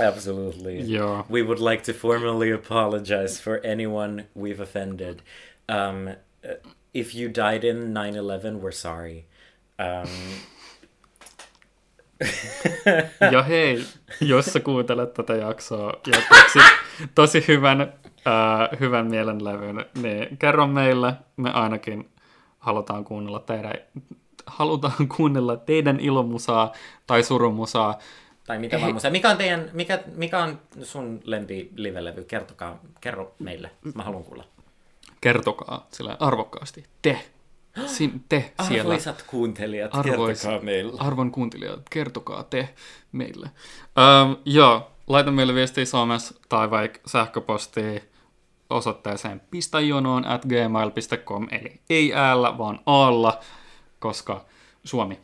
[0.08, 0.72] Absolutely.
[0.78, 1.26] Joo.
[1.30, 5.20] We would like to formally apologize for anyone we've offended.
[5.68, 6.16] Um,
[6.94, 9.24] if you died in 9/11, we're sorry.
[9.78, 10.08] Um,
[13.32, 13.84] Ja hei,
[14.20, 16.58] jos sä kuuntelet tätä jaksoa ja tosi,
[17.14, 21.12] tosi hyvän, äh, hyvän mielenlevyn, niin kerro meille.
[21.36, 22.08] Me ainakin
[22.58, 23.74] halutaan kuunnella teidän,
[24.46, 26.72] halutaan kuunnella teidän ilomusaa
[27.06, 27.98] tai surumusaa.
[28.46, 29.10] tai mitä vaan musa.
[29.10, 32.24] Mikä on, teidän, mikä, mikä on sun lempi livelevy?
[32.24, 33.70] Kertokaa, kerro meille.
[33.94, 34.44] Mä haluan kuulla.
[35.24, 37.24] Kertokaa sillä arvokkaasti te
[37.86, 38.82] Sin, te siellä.
[38.82, 40.92] Arvoisat kuuntelijat, Arvois, kertokaa meille.
[40.98, 42.74] Arvon kuuntelijat, kertokaa te
[43.12, 43.50] meille.
[44.26, 48.00] Um, joo, laita meille viestiä somessa tai vaikka sähköpostia
[48.70, 53.40] osoitteeseen pistajonoon at gmail.com, eli ei äällä, vaan aalla,
[53.98, 54.44] koska
[54.84, 55.20] Suomi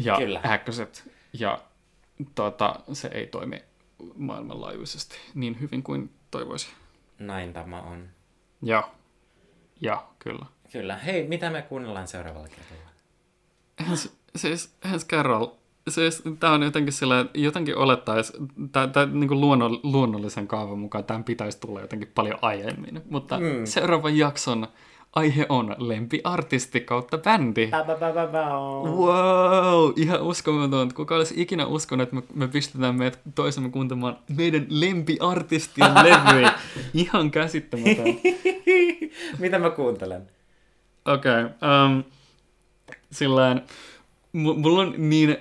[0.00, 0.40] ja Kyllä.
[0.46, 1.58] äkköset ja
[2.34, 3.64] tota, se ei toimi
[4.14, 6.68] maailmanlaajuisesti niin hyvin kuin toivoisi.
[7.18, 8.15] Näin tämä on.
[8.62, 8.88] Ja,
[9.80, 10.46] ja kyllä.
[10.72, 10.96] Kyllä.
[10.96, 12.90] Hei, mitä me kuunnellaan seuraavalla kerralla?
[13.86, 15.46] Hans, siis Hans Carroll,
[15.88, 18.32] siis tämä on jotenkin sillä, jotenkin olettaisi,
[18.72, 23.64] tämä niin luonno, luonnollisen kaavan mukaan tämän pitäisi tulla jotenkin paljon aiemmin, mutta mm.
[23.64, 24.66] seuraavan jakson
[25.16, 27.68] aihe on lempiartisti kautta bändi.
[28.96, 30.94] Wow, ihan uskomaton.
[30.94, 36.52] Kuka olisi ikinä uskonut, että me, me pistetään meidät toisemme kuuntelemaan meidän lempiartistien levyjä.
[36.94, 38.06] Ihan käsittämätön.
[39.38, 40.22] mitä mä kuuntelen?
[41.04, 41.44] Okei.
[41.44, 41.44] Okay,
[41.84, 42.04] um,
[43.12, 43.62] sillään,
[44.32, 45.36] m- mulla on niin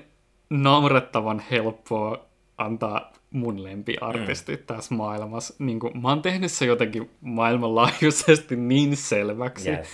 [0.50, 2.26] naurettavan helppoa
[2.58, 4.64] antaa mun lempiartisti mm.
[4.68, 5.54] tässä maailmassa.
[5.60, 9.88] Niin kun, mä oon tehnyt se jotenkin maailmanlaajuisesti niin selväksi, Yes.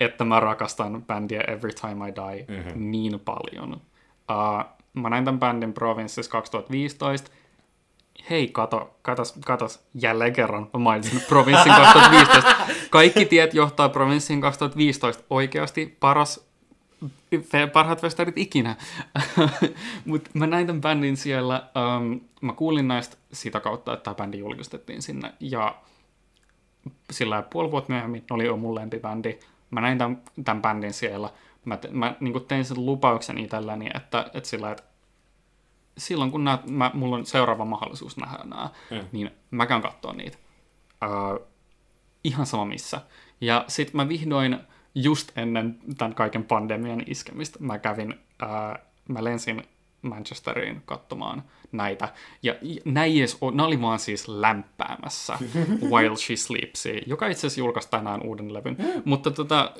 [0.00, 2.90] että mä rakastan bändiä Every Time I Die mm-hmm.
[2.90, 3.72] niin paljon.
[4.30, 4.64] Uh,
[4.94, 7.30] mä näin tämän bändin Provinces 2015.
[8.30, 12.54] Hei, kato, katos, katos, jälleen kerran mä mainitsin Provinssin 2015.
[12.90, 15.24] Kaikki tiet johtaa Provinssin 2015.
[15.30, 16.45] Oikeasti paras
[17.72, 18.76] parhaat festarit ikinä.
[20.04, 24.38] Mutta mä näin tämän bändin siellä, um, mä kuulin näistä sitä kautta, että tämä bändi
[24.38, 25.74] julkistettiin sinne, ja
[27.10, 29.38] sillä puoli vuotta myöhemmin ne oli jo mun lempibändi.
[29.70, 31.30] Mä näin tämän, tämän bändin siellä.
[31.64, 34.82] Mä, te, mä niin tein sen lupauksen itselleni, että, että sillä, että
[35.98, 39.00] silloin kun nää, mä, mulla on seuraava mahdollisuus nähdä nämä, mm.
[39.12, 40.38] niin mä käyn katsoa niitä.
[41.04, 41.46] Uh,
[42.24, 43.00] ihan sama missä.
[43.40, 44.58] Ja sitten mä vihdoin
[44.96, 48.78] just ennen tämän kaiken pandemian iskemistä mä kävin, ää,
[49.08, 49.62] mä lensin
[50.02, 51.42] Manchesteriin katsomaan
[51.72, 52.08] näitä.
[52.42, 52.54] Ja
[52.84, 55.38] näin edes, nämä oli vaan siis lämpäämässä
[55.90, 58.76] While She Sleeps, joka itse asiassa julkaisi tänään uuden levyn.
[59.04, 59.72] Mutta tota,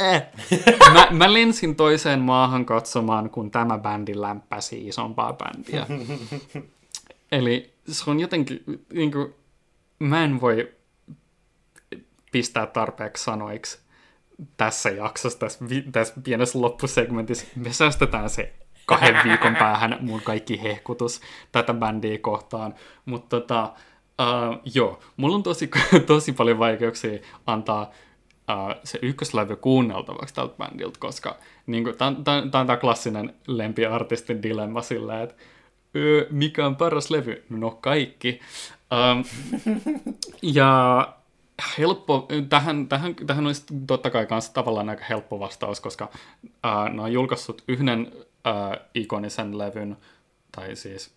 [0.92, 5.86] mä, mä lensin toiseen maahan katsomaan, kun tämä bändi lämpäsi isompaa bändiä.
[7.32, 9.34] Eli se on jotenkin, niin kuin,
[9.98, 10.79] mä en voi
[12.30, 13.78] pistää tarpeeksi sanoiksi
[14.56, 17.46] tässä jaksossa, tässä, vi- tässä pienessä loppusegmentissä.
[17.56, 18.52] Me säästetään se
[18.86, 21.20] kahden viikon päähän mun kaikki hehkutus
[21.52, 22.74] tätä bändiä kohtaan.
[23.04, 23.72] Mutta tota,
[24.20, 25.70] uh, joo, mulla on tosi,
[26.06, 27.90] tosi paljon vaikeuksia antaa
[28.50, 31.36] uh, se ykköslevy kuunneltavaksi tältä bändiltä, koska
[31.66, 35.34] niin tämä on tämä klassinen lempiartistin dilemma sillä, että
[35.96, 37.44] öö, mikä on paras levy?
[37.48, 38.40] No kaikki.
[39.12, 39.24] Um,
[40.42, 41.08] ja
[41.78, 46.08] helppo, tähän, tähän, tähän olisi totta kai myös tavallaan aika helppo vastaus, koska
[46.44, 49.96] uh, ne on julkaissut yhden uh, ikonisen levyn,
[50.52, 51.14] tai siis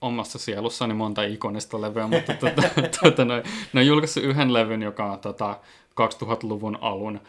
[0.00, 2.62] omassa sielussani monta ikonista levyä, mutta tuota,
[3.00, 3.42] tuota, ne,
[3.72, 5.60] ne on julkaissut yhden levyn, joka on tota,
[5.90, 7.20] 2000-luvun alun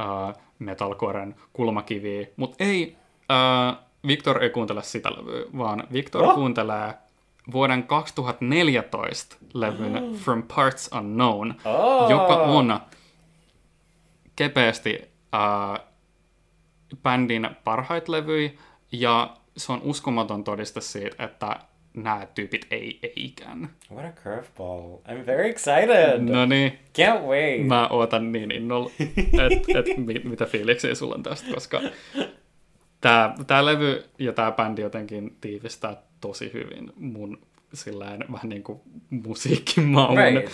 [0.00, 6.34] uh, metalcoren kulmakiviä, mutta ei, uh, Victor ei kuuntele sitä levyä, vaan Victor oh.
[6.34, 6.94] kuuntelee
[7.52, 10.14] vuoden 2014 levyn mm.
[10.14, 12.10] From Parts Unknown, Oh.
[12.10, 12.80] joka on
[14.36, 14.98] kepeästi
[15.34, 15.86] uh,
[17.02, 18.50] bändin parhaita levyjä,
[18.92, 21.56] ja se on uskomaton todiste siitä, että
[21.94, 23.70] nämä tyypit ei, ikään.
[23.94, 24.96] What a curveball.
[24.96, 26.18] I'm very excited.
[26.20, 27.66] No niin, Can't wait.
[27.66, 28.90] mä ootan niin innolla,
[29.52, 31.80] että et, mi, mitä fiiliksiä sulla on tästä, koska
[33.00, 37.38] tämä tää levy ja tämä bändi jotenkin tiivistää tosi hyvin mun
[37.74, 40.16] sillään vähän niin kuin musiikkimaun.
[40.16, 40.52] Right.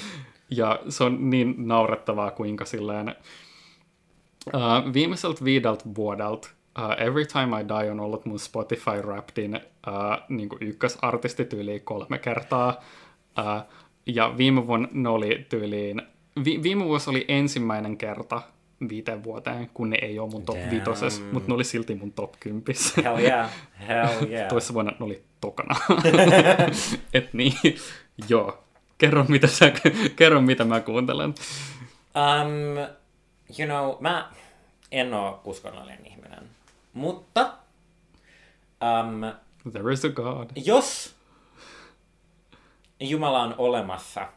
[0.51, 3.14] Ja se on niin naurettavaa, kuinka silleen
[4.55, 6.48] uh, viimeiseltä viideltä vuodelta
[6.78, 9.62] uh, Every Time I Die on ollut mun Spotify Wrappedin uh,
[10.28, 12.81] niin kuin ykkösartistityyliin kolme kertaa.
[13.39, 13.73] Uh,
[14.06, 16.02] ja viime vuonna ne oli tyyliin,
[16.44, 18.43] vi, viime vuosi oli ensimmäinen kerta
[18.89, 20.70] viiteen vuoteen, kun ne ei ole mun top Damn.
[20.70, 23.03] vitoses, mutta ne oli silti mun top kympissä.
[23.03, 23.51] Hell yeah.
[23.89, 24.48] Hell yeah.
[24.48, 25.77] Toissa vuonna ne oli tokana.
[27.15, 27.53] Et niin,
[28.28, 28.62] joo.
[28.98, 29.73] Kerro mitä, sä,
[30.16, 31.35] kerro mitä mä kuuntelen.
[32.16, 32.77] Um,
[33.59, 34.32] you know, mä
[34.93, 36.44] en oo uskonnollinen ihminen.
[36.93, 37.53] Mutta
[38.82, 39.20] um,
[39.73, 40.51] There is a God.
[40.57, 41.15] jos
[43.01, 44.28] Jumala on olemassa,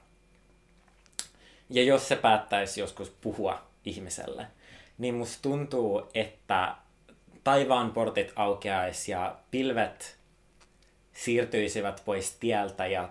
[1.70, 4.48] ja jos se päättäisi joskus puhua ihmiselle,
[4.98, 6.76] niin musta tuntuu, että
[7.44, 10.18] taivaan portit aukeaisi ja pilvet
[11.14, 13.10] siirtyisivät pois tieltä ja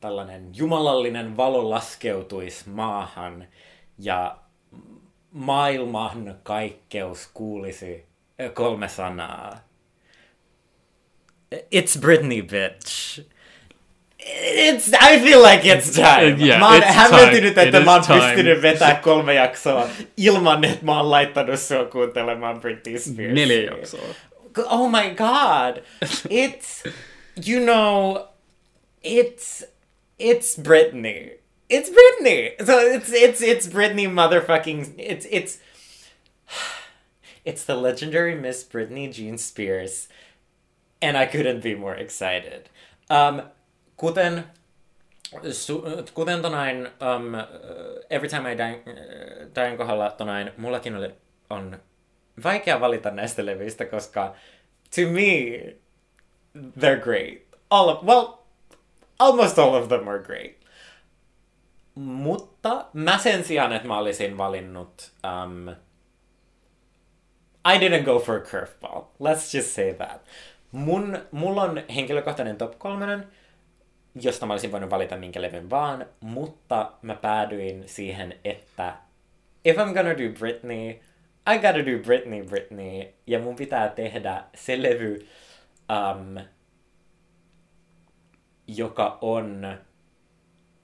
[0.00, 3.48] tällainen jumalallinen valo laskeutuisi maahan
[3.98, 4.38] ja
[5.32, 8.06] maailman kaikkeus kuulisi
[8.54, 9.60] kolme sanaa.
[11.54, 13.20] It's Britney, bitch.
[14.30, 16.36] It's, I feel like it's time.
[16.38, 17.66] Yeah, mä oon it's hämmentynyt, time.
[17.66, 22.60] että It mä oon pystynyt vetämään kolme jaksoa ilman, että mä oon laittanut sua kuuntelemaan
[22.60, 23.34] Britney Spears.
[23.34, 24.14] Neljä jaksoa.
[24.70, 25.82] Oh my god.
[26.30, 26.90] It's,
[27.46, 28.16] you know,
[29.04, 29.64] it's,
[30.18, 31.38] it's Britney.
[31.70, 32.66] It's Britney.
[32.66, 35.58] So it's, it's, it's Britney motherfucking, it's, it's,
[37.44, 40.08] it's the legendary Miss Britney Jean Spears.
[41.02, 42.68] And I couldn't be more excited.
[43.08, 43.42] Um,
[43.98, 44.44] kuten,
[45.52, 45.84] su,
[46.14, 47.34] kuten tonain, um,
[48.10, 51.14] every time I die, kohdalla tonain, mullakin oli,
[51.50, 51.78] on
[52.44, 54.34] vaikea valita näistä levyistä, koska
[54.94, 55.76] to me,
[56.78, 57.42] they're great.
[57.70, 58.26] All of, well,
[59.18, 60.56] almost all of them are great.
[61.94, 65.68] Mutta mä sen sijaan, että mä olisin valinnut um,
[67.74, 69.02] I didn't go for a curveball.
[69.20, 70.20] Let's just say that.
[70.72, 73.28] Mun, mulla on henkilökohtainen top kolmonen,
[74.22, 78.96] josta mä olisin voinut valita minkä levyn vaan, mutta mä päädyin siihen, että
[79.64, 80.90] if I'm gonna do Britney,
[81.54, 85.28] I gotta do Britney, Britney, ja mun pitää tehdä se levy,
[85.90, 86.44] um,
[88.66, 89.78] joka on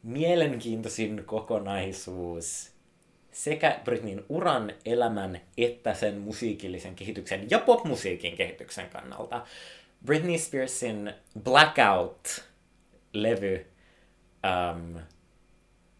[0.02, 2.74] mielenkiintoisin kokonaisuus
[3.32, 9.47] sekä Britneyn uran, elämän että sen musiikillisen kehityksen ja popmusiikin kehityksen kannalta.
[10.06, 11.15] Britney Spearsin
[13.14, 13.66] Blackout-levy
[14.44, 15.00] um,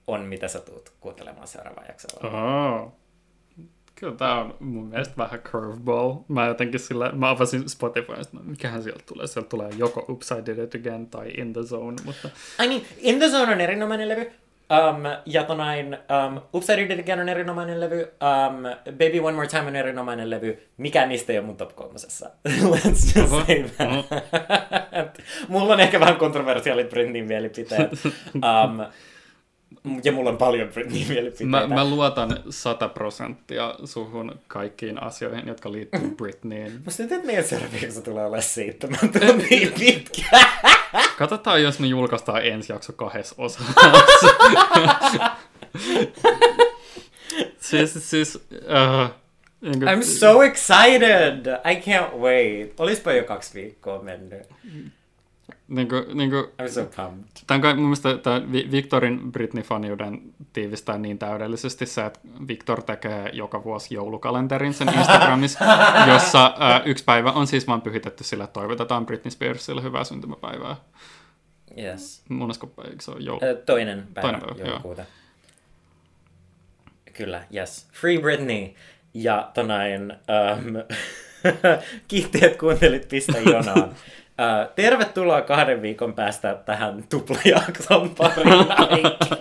[0.07, 2.29] on mitä sä tuut kuuntelemaan seuraavaan jaksolla.
[2.29, 2.93] Oh.
[3.95, 6.15] Kyllä tää on mun mielestä vähän curveball.
[6.29, 9.27] Mä jotenkin sillä, mä avasin Spotifysta, no mikähän sieltä tulee.
[9.27, 12.29] Sieltä tulee joko Upside Did It Again tai In The Zone, mutta
[12.65, 14.33] I mean, In the Zone on erinomainen levy.
[14.75, 15.87] Um, ja tonain,
[16.27, 18.01] um, Upside Down Again on erinomainen levy.
[18.03, 20.69] Um, Baby One More Time on erinomainen levy.
[20.77, 22.31] Mikään niistä ei ole mun top kolmosessa.
[22.49, 25.19] Let's just Oho, say that.
[25.49, 27.91] mulla on ehkä vähän kontroversiaalit Britneyn mielipiteet.
[28.35, 28.87] Um,
[30.05, 31.51] ja mulla on paljon Britneyn mielipiteitä.
[31.51, 36.81] mä, mä luotan 100 prosenttia suhun kaikkiin asioihin, jotka liittyy Britneyin.
[36.85, 40.39] Musta tuntuu, että meidän seuraava jakso tulee olemaan seitsemän tuntia pitkä.
[41.19, 43.73] Katsotaan, jos me julkaistaan ensi jakso kahdessa osassa.
[47.59, 49.11] siis, siis, uh,
[49.61, 51.47] niin kuin, I'm so excited!
[51.65, 52.81] I can't wait.
[52.81, 54.43] Olispa jo kaksi viikkoa mennyt.
[55.69, 57.29] Niin kuin, niin kuin, I'm so pumped.
[57.47, 60.21] Tämän kai, mun mielestä tämän Vi- Victorin Britney-faniuden
[60.53, 65.65] tiivistää niin täydellisesti se, että Victor tekee joka vuosi joulukalenterin sen Instagramissa,
[66.13, 70.77] jossa ää, yksi päivä on siis vaan pyhitetty sille, että toivotetaan Britney Spearsille hyvää syntymäpäivää.
[71.79, 72.23] Yes.
[72.29, 73.41] Monesko päivä se on joulu?
[73.67, 74.69] Toinen päivä, Toinen päivä, joo.
[74.69, 75.05] joulukuuta.
[77.13, 77.89] Kyllä, yes.
[77.93, 78.69] Free Britney.
[79.15, 80.97] Ja tonain, um,
[82.09, 83.95] kiitti, että kuuntelit Pistä Jonaan.
[84.41, 88.67] Uh, tervetuloa kahden viikon päästä tähän tuplajakson pariin,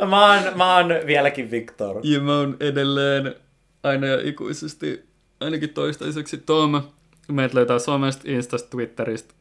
[0.10, 2.00] mä, oon, mä oon vieläkin Victor.
[2.02, 3.34] Ja mä oon edelleen
[3.82, 5.04] aina ja ikuisesti,
[5.40, 6.82] ainakin toistaiseksi Tom.
[7.28, 9.34] Meitä löytää somesta, Instasta, Twitteristä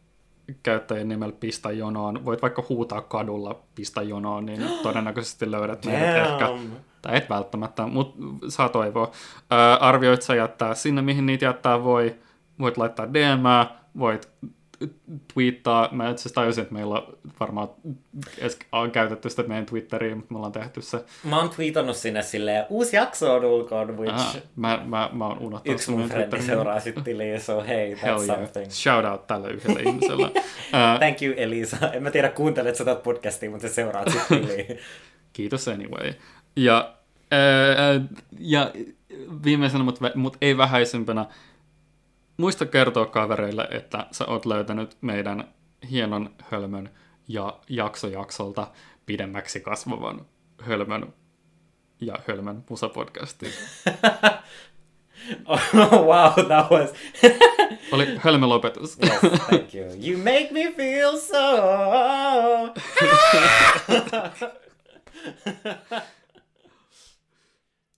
[0.64, 2.26] käyttäjän nimellä Pistä jonoon.
[2.26, 6.50] Voit vaikka huutaa kadulla Pistä jonoon, niin todennäköisesti löydät meidät ehkä.
[7.02, 9.12] Tai et välttämättä, mutta saa toivoa.
[9.50, 12.16] Ää, arvioit sä jättää sinne, mihin niitä jättää voi.
[12.60, 13.44] Voit laittaa DM,
[14.00, 14.30] voit
[15.34, 15.90] twiittaa.
[15.92, 17.70] Mä itse asiassa tajusin, että meillä on varmaan
[18.38, 21.06] edes on käytetty sitä meidän Twitteriin, mutta me ollaan tehty se.
[21.24, 25.40] Mä oon tweetannut sinne silleen, uusi jakso on ulkoon, which Aha, mä, mä, mä oon
[25.40, 28.38] unohtanut yksi mun frendi seuraa sit tiliin, so hey, that's Hell yeah.
[28.40, 28.72] something.
[28.72, 30.32] Shout out tälle yhdelle ihmiselle.
[30.74, 31.92] Ää, Thank you Elisa.
[31.94, 34.80] En mä tiedä kuuntelet sä tätä podcastia, mutta sä seuraat sit tiliin.
[35.34, 36.14] kiitos anyway.
[36.56, 36.94] Ja,
[37.32, 38.02] ää,
[38.40, 38.72] ja
[39.44, 41.26] viimeisenä, mutta mut ei vähäisempänä,
[42.40, 45.54] muista kertoa kavereille, että sä oot löytänyt meidän
[45.92, 46.90] hienon hölmön
[47.28, 48.68] ja jakso jaksolta
[49.06, 50.26] pidemmäksi kasvavan
[50.62, 51.14] hölmön
[52.02, 53.52] ja hölmön musapodcastin.
[55.46, 55.62] oh,
[55.92, 56.94] wow, that was...
[57.92, 58.98] Oli hölmö lopetus.
[59.04, 59.86] yes, thank you.
[60.04, 61.36] You make me feel so...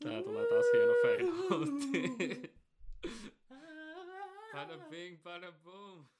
[0.03, 1.23] Tää tulee taas hieno fade.
[4.53, 6.10] Bada bing, bada boom.